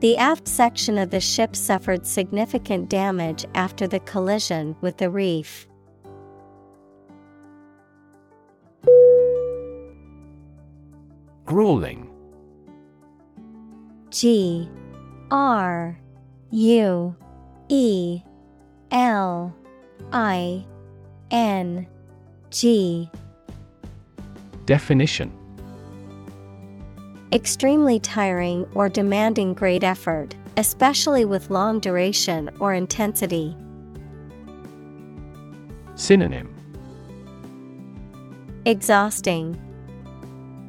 The 0.01 0.17
aft 0.17 0.49
section 0.49 0.99
of 0.99 1.11
the 1.11 1.21
ship 1.21 1.55
suffered 1.55 2.05
significant 2.05 2.89
damage 2.89 3.45
after 3.55 3.87
the 3.87 4.01
collision 4.01 4.75
with 4.81 4.97
the 4.97 5.09
reef. 5.09 5.69
Grueling 11.45 12.11
G 14.11 14.69
R 15.31 15.97
U 16.51 17.17
E 17.69 18.23
L 18.91 19.55
I 20.13 20.65
N 21.31 21.87
G 22.51 23.11
Definition 24.67 25.33
Extremely 27.33 28.01
tiring 28.01 28.67
or 28.75 28.89
demanding 28.89 29.55
great 29.55 29.85
effort, 29.85 30.35
especially 30.57 31.25
with 31.25 31.51
long 31.51 31.79
duration 31.79 32.51
or 32.59 32.75
intensity. 32.75 33.57
Synonym 35.95 36.53
Exhausting, 38.65 39.57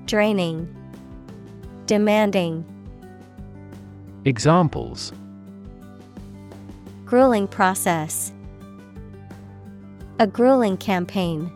Draining, 0.06 0.74
Demanding. 1.88 2.64
Examples 4.26 5.12
Grueling 7.06 7.48
process. 7.48 8.32
A 10.22 10.28
grueling 10.28 10.78
campaign. 10.78 11.52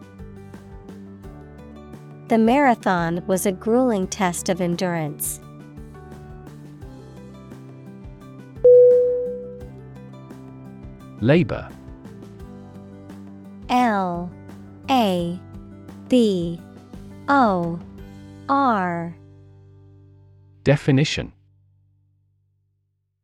The 2.30 2.40
marathon 2.40 3.24
was 3.28 3.46
a 3.46 3.52
grueling 3.52 4.08
test 4.08 4.50
of 4.50 4.60
endurance. 4.60 5.40
Labor 11.22 11.70
L 13.70 14.32
A 14.90 15.40
B 16.08 16.60
O 17.28 17.80
R 18.50 19.16
Definition 20.64 21.34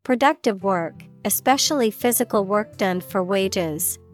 Productive 0.03 0.63
work, 0.63 1.03
especially 1.25 1.89
physical 1.89 2.45
work 2.45 2.77
done 2.77 3.01
for 3.01 3.23
wages, 3.23 3.97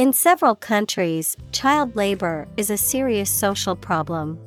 In 0.00 0.14
several 0.14 0.54
countries, 0.54 1.36
child 1.52 1.94
labor 1.94 2.48
is 2.56 2.70
a 2.70 2.78
serious 2.78 3.28
social 3.28 3.76
problem. 3.76 4.38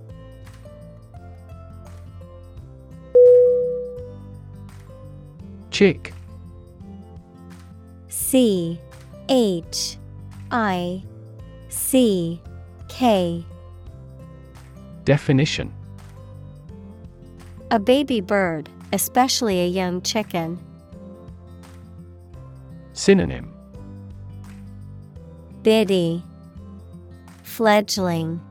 Chick 5.69 6.11
C 8.07 8.79
H 9.29 9.97
I 10.49 11.03
C 11.69 12.41
K 12.89 13.45
Definition 15.03 15.71
A 17.69 17.77
baby 17.77 18.21
bird, 18.21 18.69
especially 18.91 19.61
a 19.61 19.67
young 19.67 20.01
chicken. 20.01 20.57
Synonym 22.93 23.52
Biddy. 25.63 26.21
Fledgling. 27.43 28.41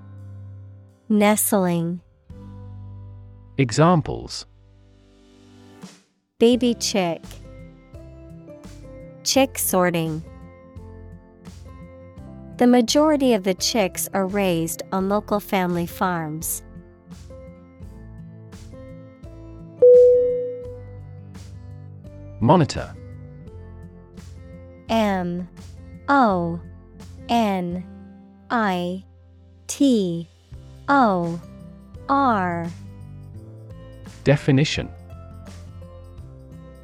Nestling. 1.10 2.00
Examples. 3.58 4.46
Baby 6.38 6.72
chick. 6.72 7.22
Chick 9.24 9.58
sorting. 9.58 10.24
The 12.56 12.66
majority 12.66 13.34
of 13.34 13.44
the 13.44 13.54
chicks 13.54 14.08
are 14.14 14.26
raised 14.26 14.82
on 14.90 15.10
local 15.10 15.38
family 15.38 15.84
farms. 15.84 16.62
Monitor. 22.40 22.94
M 24.88 25.46
O 26.08 26.58
N 27.28 27.84
I 28.50 29.04
T 29.66 30.28
O 30.88 31.40
R. 32.08 32.70
Definition. 34.24 34.88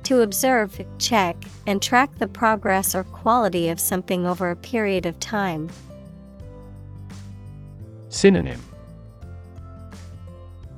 To 0.05 0.23
observe, 0.23 0.81
check, 0.99 1.37
and 1.67 1.83
track 1.83 2.17
the 2.17 2.27
progress 2.27 2.95
or 2.95 3.05
quality 3.05 3.69
of 3.69 3.79
something 3.79 4.27
over 4.27 4.51
a 4.51 4.57
period 4.57 5.05
of 5.05 5.21
time. 5.21 5.69
Synonym. 8.09 8.63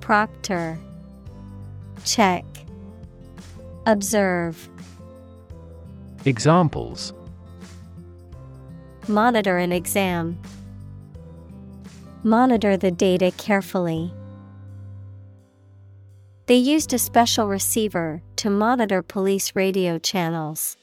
Proctor. 0.00 0.76
Check. 2.04 2.44
Observe. 3.86 4.68
Examples 6.24 7.12
Monitor 9.10 9.58
an 9.58 9.72
exam. 9.72 10.40
Monitor 12.22 12.76
the 12.76 12.92
data 12.92 13.32
carefully. 13.36 14.14
They 16.46 16.54
used 16.54 16.94
a 16.94 16.98
special 16.98 17.48
receiver 17.48 18.22
to 18.36 18.50
monitor 18.50 19.02
police 19.02 19.56
radio 19.56 19.98
channels. 19.98 20.76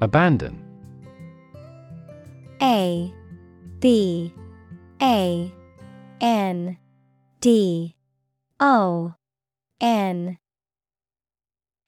Abandon 0.00 0.58
A 2.62 3.12
B 3.80 4.32
A 5.02 5.52
N 6.22 6.78
D 7.40 7.94
O 8.60 9.14
N 9.78 10.38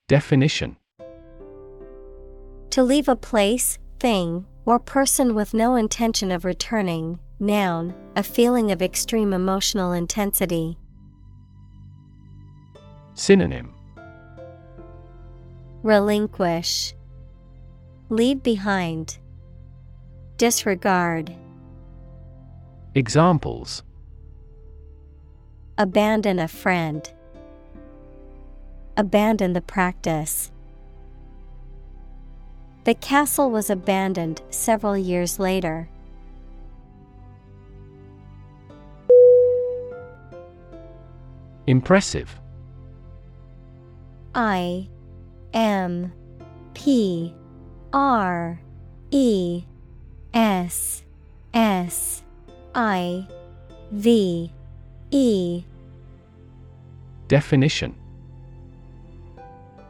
Definition. 0.09 0.77
To 2.71 2.83
leave 2.83 3.09
a 3.09 3.17
place, 3.17 3.79
thing, 4.01 4.47
or 4.65 4.79
person 4.79 5.35
with 5.35 5.53
no 5.53 5.77
intention 5.77 6.31
of 6.31 6.45
returning, 6.45 7.19
noun, 7.39 7.95
a 8.17 8.23
feeling 8.23 8.73
of 8.73 8.81
extreme 8.81 9.35
emotional 9.35 9.93
intensity. 9.93 10.79
Synonym. 13.15 13.75
Relinquish, 15.83 16.95
Leave 18.09 18.43
behind, 18.43 19.19
Disregard, 20.39 21.35
Examples. 22.95 23.83
Abandon 25.77 26.39
a 26.39 26.49
friend, 26.49 27.13
Abandon 28.99 29.53
the 29.53 29.61
practice. 29.61 30.51
The 32.83 32.95
castle 32.95 33.49
was 33.49 33.71
abandoned 33.71 34.43
several 34.51 34.99
years 34.99 35.39
later. 35.39 35.89
Impressive 41.69 42.41
I 44.35 44.89
M 45.55 46.13
P 46.75 47.33
R 47.93 48.61
E 49.13 49.63
S 50.35 51.05
S 51.55 52.25
I 52.75 53.29
V 53.93 54.53
E 55.13 55.63
Definition 57.29 57.95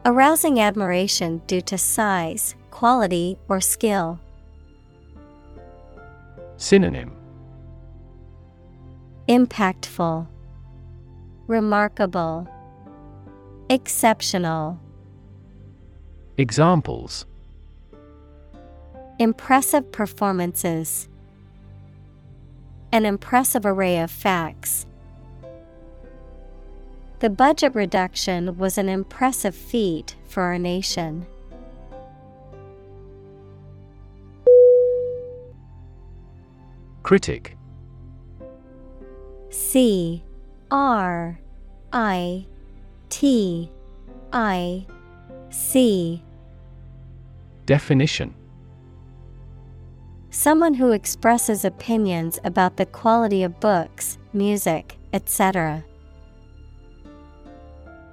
Arousing 0.05 0.61
admiration 0.61 1.41
due 1.45 1.59
to 1.61 1.77
size, 1.77 2.55
quality, 2.71 3.37
or 3.49 3.59
skill. 3.59 4.19
Synonym 6.55 7.11
Impactful, 9.27 10.25
Remarkable, 11.47 12.47
Exceptional. 13.69 14.79
Examples 16.37 17.25
Impressive 19.19 19.91
performances. 19.91 21.09
An 22.93 23.05
impressive 23.05 23.65
array 23.65 23.99
of 23.99 24.09
facts. 24.09 24.85
The 27.19 27.29
budget 27.29 27.75
reduction 27.75 28.57
was 28.57 28.77
an 28.77 28.87
impressive 28.87 29.53
feat 29.53 30.15
for 30.23 30.43
our 30.43 30.57
nation. 30.57 31.25
Critic 37.03 37.57
C 39.49 40.23
R 40.71 41.39
I 41.91 42.45
T 43.09 43.69
I 44.31 44.85
C 45.49 46.23
Definition 47.65 48.33
Someone 50.29 50.75
who 50.75 50.91
expresses 50.91 51.65
opinions 51.65 52.39
about 52.45 52.77
the 52.77 52.85
quality 52.85 53.43
of 53.43 53.59
books, 53.59 54.17
music, 54.31 54.97
etc. 55.11 55.83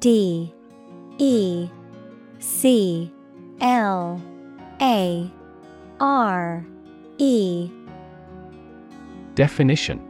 D 0.00 0.52
E 1.18 1.68
C 2.38 3.12
L 3.60 4.20
A 4.80 5.30
R 6.00 6.64
E. 7.18 7.70
Definition. 9.34 10.04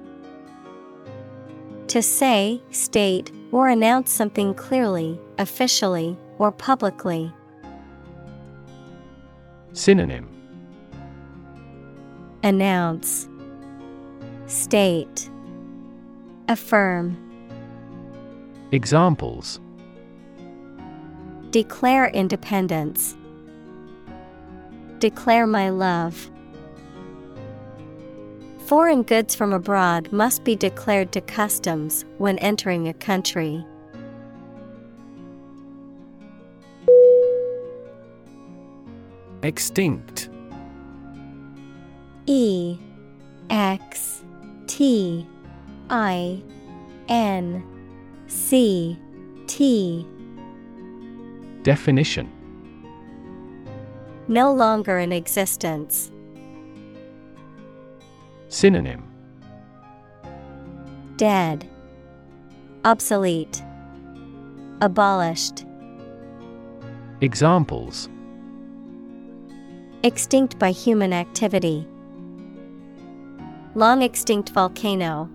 To 1.89 2.03
say, 2.03 2.61
state, 2.71 3.33
or 3.51 3.69
announce 3.69 4.13
something 4.13 4.53
clearly, 4.53 5.19
officially, 5.39 6.19
or 6.39 6.53
publicly. 6.53 7.33
Synonym. 9.73 10.29
Announce, 12.43 13.27
State, 14.47 15.31
Affirm, 16.49 17.17
Examples 18.71 19.61
Declare 21.51 22.09
independence. 22.09 23.17
Declare 24.99 25.47
my 25.47 25.71
love. 25.71 26.31
Foreign 28.67 29.03
goods 29.03 29.35
from 29.35 29.55
abroad 29.55 30.13
must 30.13 30.45
be 30.45 30.55
declared 30.55 31.11
to 31.13 31.23
customs 31.23 32.05
when 32.19 32.37
entering 32.39 32.87
a 32.87 32.93
country. 32.93 33.65
Extinct 39.43 40.29
E 42.27 42.77
X 43.49 44.23
T 44.67 45.27
I 45.89 46.43
N 47.09 47.65
C 48.27 48.99
T 49.47 50.07
Definition 51.69 52.33
No 54.27 54.51
longer 54.51 54.99
in 54.99 55.13
existence. 55.13 56.11
Synonym 58.49 59.05
Dead. 61.19 61.69
Obsolete. 62.87 63.63
Abolished. 64.81 65.67
Examples 67.21 68.09
Extinct 70.03 70.59
by 70.59 70.71
human 70.71 71.13
activity. 71.13 71.87
Long 73.75 74.01
extinct 74.01 74.49
volcano. 74.55 75.29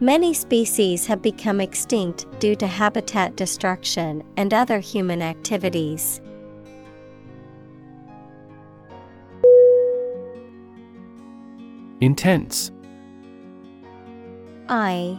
Many 0.00 0.34
species 0.34 1.06
have 1.06 1.22
become 1.22 1.60
extinct 1.60 2.26
due 2.40 2.56
to 2.56 2.66
habitat 2.66 3.36
destruction 3.36 4.24
and 4.36 4.52
other 4.52 4.80
human 4.80 5.22
activities. 5.22 6.20
Intense. 12.00 12.72
I 14.68 15.18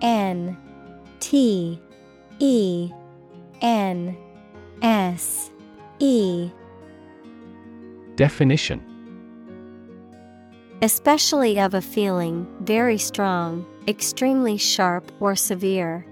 N 0.00 0.56
T 1.20 1.80
E 2.38 2.90
N 3.60 4.16
S 4.82 5.50
E. 5.98 6.50
Definition. 8.16 8.82
Especially 10.80 11.60
of 11.60 11.74
a 11.74 11.82
feeling, 11.82 12.46
very 12.60 12.98
strong, 12.98 13.66
extremely 13.88 14.58
sharp 14.58 15.10
or 15.18 15.34
severe. 15.34 16.06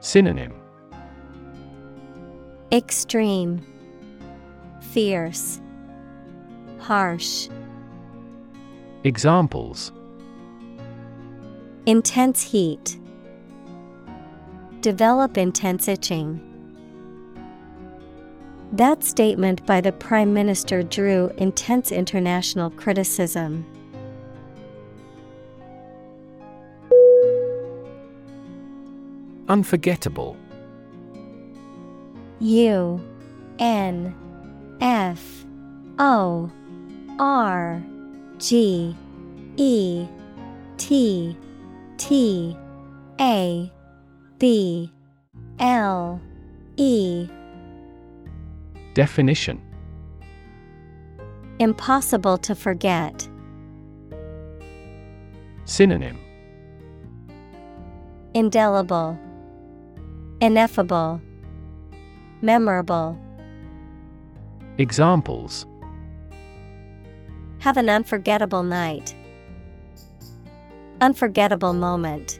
Synonym 0.00 0.52
Extreme, 2.72 3.64
Fierce, 4.80 5.60
Harsh. 6.80 7.48
Examples 9.04 9.92
Intense 11.86 12.42
heat. 12.42 12.98
Develop 14.80 15.38
intense 15.38 15.86
itching. 15.86 16.42
That 18.72 19.04
statement 19.04 19.64
by 19.64 19.80
the 19.80 19.92
Prime 19.92 20.34
Minister 20.34 20.82
drew 20.82 21.30
intense 21.36 21.92
international 21.92 22.70
criticism. 22.70 23.64
Unforgettable. 29.48 30.36
U 32.40 33.00
N 33.58 34.14
F 34.80 35.44
O 35.98 36.50
R 37.18 37.82
G 38.38 38.94
E 39.56 40.06
T 40.76 41.36
T 41.96 42.56
A 43.20 43.72
B 44.38 44.92
L 45.58 46.20
E 46.76 47.28
Definition 48.94 49.62
Impossible 51.58 52.36
to 52.38 52.54
forget. 52.54 53.28
Synonym 55.64 56.18
Indelible, 58.34 59.18
Ineffable, 60.42 61.18
Memorable. 62.42 63.18
Examples 64.76 65.64
Have 67.60 67.78
an 67.78 67.88
unforgettable 67.88 68.62
night. 68.62 69.14
Unforgettable 71.00 71.72
moment. 71.72 72.38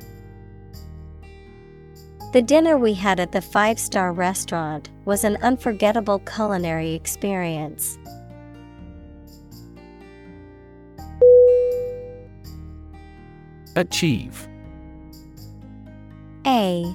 The 2.35 2.43
dinner 2.43 2.77
we 2.77 2.93
had 2.93 3.19
at 3.19 3.33
the 3.33 3.41
five 3.41 3.79
star 3.79 4.13
restaurant 4.13 4.91
was 5.07 5.25
an 5.25 5.39
unforgettable 5.39 6.19
culinary 6.19 6.93
experience. 6.93 7.99
Achieve 13.75 14.47
A 16.47 16.95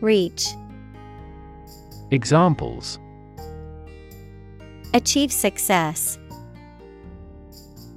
Reach, 0.00 0.48
Examples. 2.10 2.98
Achieve 4.94 5.32
success, 5.32 6.18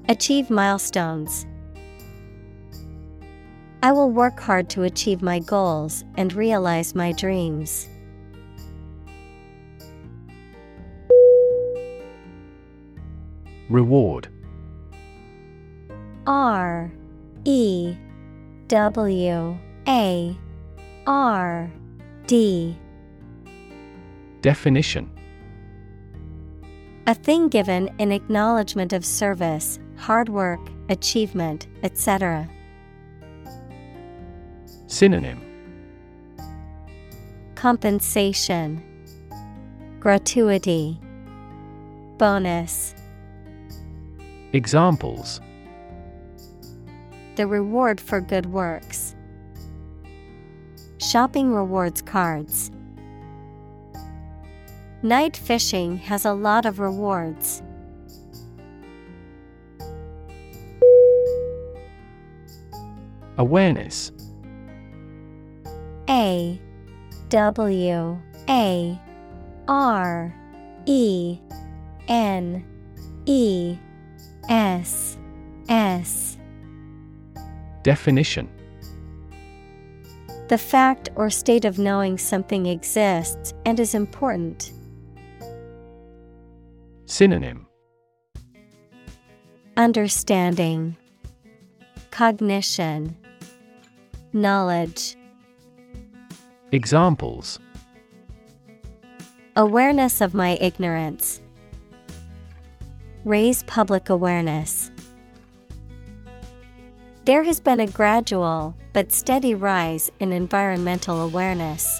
Achieve 0.09 0.49
milestones. 0.49 1.45
I 3.83 3.91
will 3.91 4.11
work 4.11 4.39
hard 4.39 4.69
to 4.71 4.83
achieve 4.83 5.21
my 5.21 5.39
goals 5.39 6.03
and 6.17 6.33
realize 6.33 6.93
my 6.93 7.13
dreams. 7.13 7.87
Reward. 13.69 14.27
R 16.27 16.91
E 17.45 17.95
W 18.67 19.57
A 19.87 20.37
R 21.07 21.71
D 22.27 22.77
Definition 24.41 25.09
A 27.07 27.13
thing 27.13 27.47
given 27.47 27.89
in 27.99 28.11
acknowledgement 28.11 28.93
of 28.93 29.05
service, 29.05 29.79
hard 29.97 30.29
work, 30.29 30.59
achievement, 30.89 31.67
etc. 31.83 32.49
Synonym 34.87 35.41
Compensation, 37.55 38.83
Gratuity, 39.99 40.99
Bonus. 42.17 42.95
Examples 44.53 45.39
The 47.35 47.47
reward 47.47 48.01
for 48.01 48.19
good 48.19 48.47
works. 48.47 49.15
Shopping 51.01 51.51
rewards 51.51 51.99
cards. 52.03 52.69
Night 55.01 55.35
fishing 55.35 55.97
has 55.97 56.25
a 56.25 56.33
lot 56.33 56.67
of 56.67 56.79
rewards. 56.79 57.63
Awareness. 63.39 64.11
A. 66.07 66.61
W. 67.29 68.21
A. 68.47 69.01
R. 69.67 70.35
E. 70.85 71.39
N. 72.07 72.63
E. 73.25 73.75
S. 74.49 75.17
S. 75.67 76.37
Definition 77.81 78.47
The 80.51 80.57
fact 80.57 81.07
or 81.15 81.29
state 81.29 81.63
of 81.63 81.79
knowing 81.79 82.17
something 82.17 82.65
exists 82.65 83.53
and 83.65 83.79
is 83.79 83.95
important. 83.95 84.73
Synonym 87.05 87.67
Understanding, 89.77 90.97
Cognition, 92.11 93.15
Knowledge. 94.33 95.15
Examples 96.73 97.57
Awareness 99.55 100.19
of 100.19 100.33
my 100.33 100.57
ignorance. 100.59 101.39
Raise 103.23 103.63
public 103.63 104.09
awareness. 104.09 104.80
There 107.23 107.43
has 107.43 107.59
been 107.59 107.79
a 107.79 107.85
gradual 107.85 108.75
but 108.93 109.11
steady 109.11 109.53
rise 109.53 110.11
in 110.19 110.31
environmental 110.31 111.21
awareness. 111.21 111.99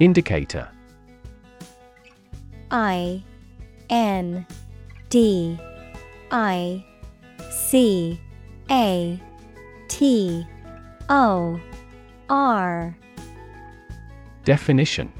Indicator. 0.00 0.68
I 2.72 3.22
N 3.88 4.44
D 5.08 5.58
I 6.32 6.84
C 7.50 8.20
A 8.70 9.20
T 9.86 10.46
O 11.08 11.60
R. 12.28 12.96
Definition 14.44 15.12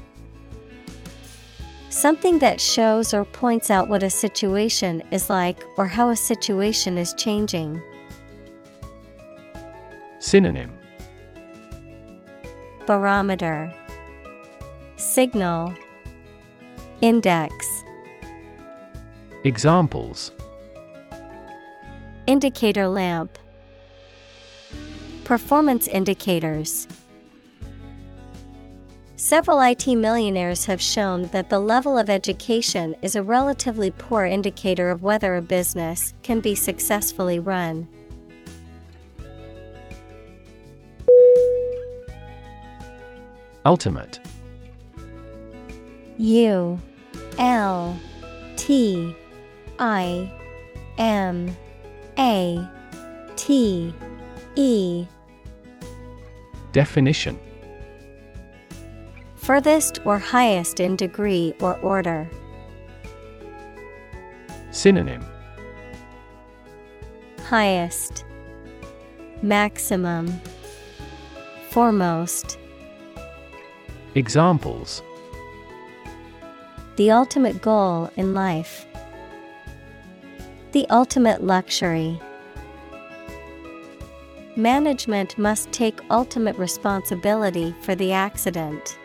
Something 1.99 2.39
that 2.39 2.61
shows 2.61 3.13
or 3.13 3.25
points 3.25 3.69
out 3.69 3.89
what 3.89 4.03
a 4.03 4.09
situation 4.09 5.03
is 5.11 5.29
like 5.29 5.61
or 5.75 5.85
how 5.85 6.07
a 6.07 6.15
situation 6.15 6.97
is 6.97 7.13
changing. 7.15 7.81
Synonym. 10.19 10.71
Barometer. 12.87 13.73
Signal. 14.95 15.73
Index. 17.01 17.83
Examples. 19.43 20.31
Indicator 22.27 22.87
lamp. 22.87 23.37
Performance 25.25 25.89
indicators 25.89 26.87
Several 29.19 29.59
IT 29.59 29.85
millionaires 29.85 30.63
have 30.67 30.81
shown 30.81 31.23
that 31.33 31.49
the 31.49 31.59
level 31.59 31.97
of 31.97 32.09
education 32.09 32.95
is 33.01 33.17
a 33.17 33.21
relatively 33.21 33.91
poor 33.91 34.23
indicator 34.23 34.89
of 34.89 35.03
whether 35.03 35.35
a 35.35 35.41
business 35.41 36.13
can 36.23 36.39
be 36.39 36.55
successfully 36.55 37.37
run. 37.37 37.85
Ultimate. 43.65 44.21
U 46.17 46.79
L 47.37 47.99
T 48.55 49.13
I 49.79 50.31
M 50.97 51.53
A 52.17 52.65
T 53.35 53.93
E. 54.55 55.05
Definition 56.71 57.37
Furthest 59.49 59.99
or 60.05 60.19
highest 60.19 60.79
in 60.79 60.95
degree 60.95 61.55
or 61.59 61.75
order. 61.79 62.29
Synonym 64.69 65.25
Highest, 67.45 68.25
Maximum, 69.41 70.39
Foremost. 71.71 72.59
Examples 74.13 75.01
The 76.97 77.09
ultimate 77.09 77.59
goal 77.59 78.11
in 78.17 78.35
life. 78.35 78.85
The 80.73 80.85
ultimate 80.91 81.43
luxury. 81.43 82.21
Management 84.55 85.39
must 85.39 85.71
take 85.71 85.99
ultimate 86.11 86.55
responsibility 86.57 87.73
for 87.81 87.95
the 87.95 88.11
accident. 88.11 88.99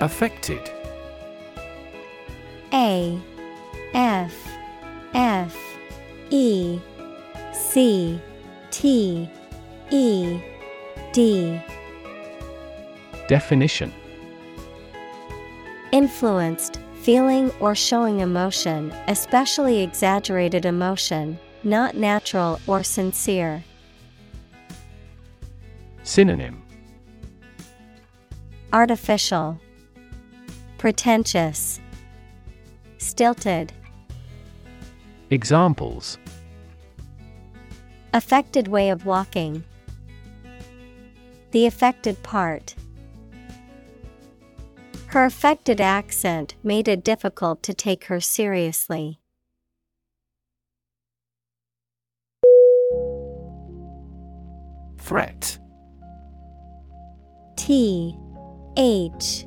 Affected. 0.00 0.60
A 2.74 3.18
F 3.94 4.34
F 5.14 5.56
E 6.28 6.78
C 7.54 8.20
T 8.70 9.30
E 9.90 10.38
D. 11.14 11.62
Definition. 13.26 13.90
Influenced, 15.92 16.78
feeling 17.00 17.50
or 17.58 17.74
showing 17.74 18.20
emotion, 18.20 18.92
especially 19.08 19.82
exaggerated 19.82 20.66
emotion, 20.66 21.38
not 21.64 21.96
natural 21.96 22.60
or 22.66 22.82
sincere. 22.82 23.64
Synonym. 26.02 26.62
Artificial, 28.74 29.58
Pretentious, 30.78 31.80
Stilted. 32.98 33.72
Examples 35.30 36.18
Affected 38.12 38.68
way 38.68 38.90
of 38.90 39.04
walking. 39.06 39.64
The 41.50 41.66
affected 41.66 42.22
part. 42.22 42.74
Her 45.08 45.24
affected 45.24 45.80
accent 45.80 46.54
made 46.62 46.88
it 46.88 47.02
difficult 47.02 47.62
to 47.62 47.72
take 47.72 48.04
her 48.04 48.20
seriously. 48.20 49.18
Threat 54.98 55.58
T 57.56 58.16
H 58.76 59.46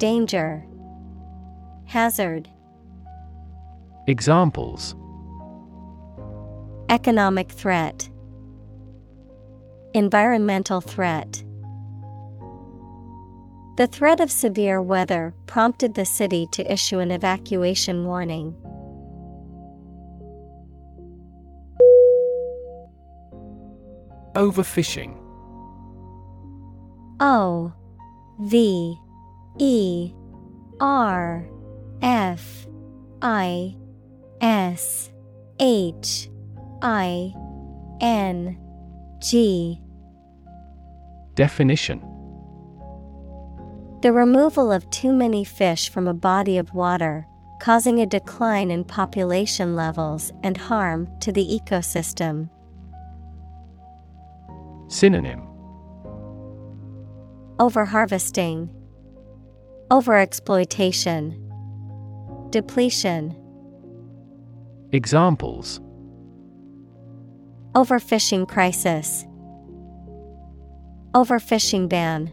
Danger, 0.00 0.64
Hazard, 1.84 2.48
Examples 4.06 4.94
Economic 6.88 7.50
threat, 7.50 8.08
Environmental 9.92 10.80
threat. 10.80 11.44
The 13.76 13.86
threat 13.86 14.20
of 14.20 14.30
severe 14.30 14.80
weather 14.80 15.34
prompted 15.44 15.92
the 15.92 16.06
city 16.06 16.48
to 16.52 16.72
issue 16.72 16.98
an 17.00 17.10
evacuation 17.10 18.06
warning. 18.06 18.54
Overfishing 24.34 25.18
O 27.20 27.74
V 28.40 28.98
E 29.62 30.14
R 30.80 31.46
F 32.00 32.66
I 33.20 33.76
S 34.40 35.10
H 35.58 36.30
I 36.80 37.34
N 38.00 38.58
G. 39.18 39.82
Definition. 41.34 42.00
The 44.00 44.12
removal 44.12 44.72
of 44.72 44.88
too 44.88 45.12
many 45.12 45.44
fish 45.44 45.90
from 45.90 46.08
a 46.08 46.14
body 46.14 46.56
of 46.56 46.72
water, 46.72 47.26
causing 47.60 48.00
a 48.00 48.06
decline 48.06 48.70
in 48.70 48.82
population 48.82 49.76
levels 49.76 50.32
and 50.42 50.56
harm 50.56 51.06
to 51.20 51.32
the 51.32 51.44
ecosystem. 51.44 52.48
Synonym. 54.88 55.42
Overharvesting, 57.58 58.70
Overexploitation, 59.90 61.34
Depletion, 62.50 63.34
Examples 64.92 65.80
Overfishing 67.74 68.46
crisis, 68.46 69.26
Overfishing 71.12 71.88
ban. 71.88 72.32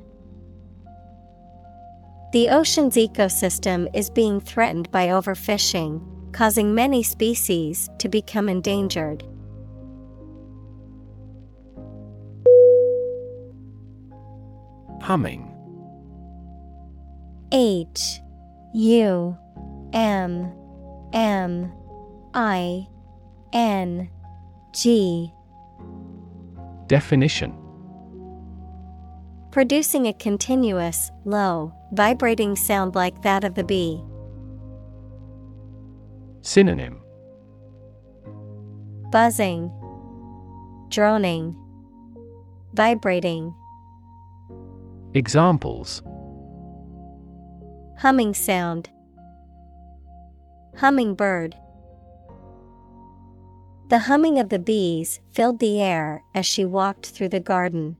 The 2.31 2.49
ocean's 2.49 2.95
ecosystem 2.95 3.87
is 3.91 4.11
being 4.11 4.39
threatened 4.39 4.91
by 4.91 5.07
overfishing, 5.07 6.33
causing 6.33 6.75
many 6.75 7.01
species 7.01 7.89
to 7.97 8.07
become 8.07 8.49
endangered. 8.49 9.23
Humming 15.01 15.56
H 17.51 18.21
U 18.73 19.37
M 19.93 20.51
M 21.13 21.71
I 22.33 22.87
N 23.53 24.09
G. 24.73 25.31
Definition. 26.87 27.53
Producing 29.51 30.07
a 30.07 30.13
continuous, 30.13 31.11
low, 31.25 31.73
vibrating 31.93 32.55
sound 32.55 32.95
like 32.95 33.21
that 33.23 33.43
of 33.43 33.55
the 33.55 33.63
bee. 33.63 34.01
Synonym. 36.41 37.01
Buzzing, 39.11 39.71
Droning, 40.89 41.55
Vibrating. 42.73 43.55
Examples 45.13 46.03
Humming 48.01 48.35
sound. 48.35 48.91
Hummingbird. 50.75 51.55
The 53.89 53.97
humming 53.97 54.37
of 54.37 54.49
the 54.49 54.59
bees 54.59 55.19
filled 55.31 55.59
the 55.59 55.81
air 55.81 56.21
as 56.35 56.45
she 56.45 56.63
walked 56.63 57.07
through 57.07 57.29
the 57.29 57.39
garden. 57.39 57.97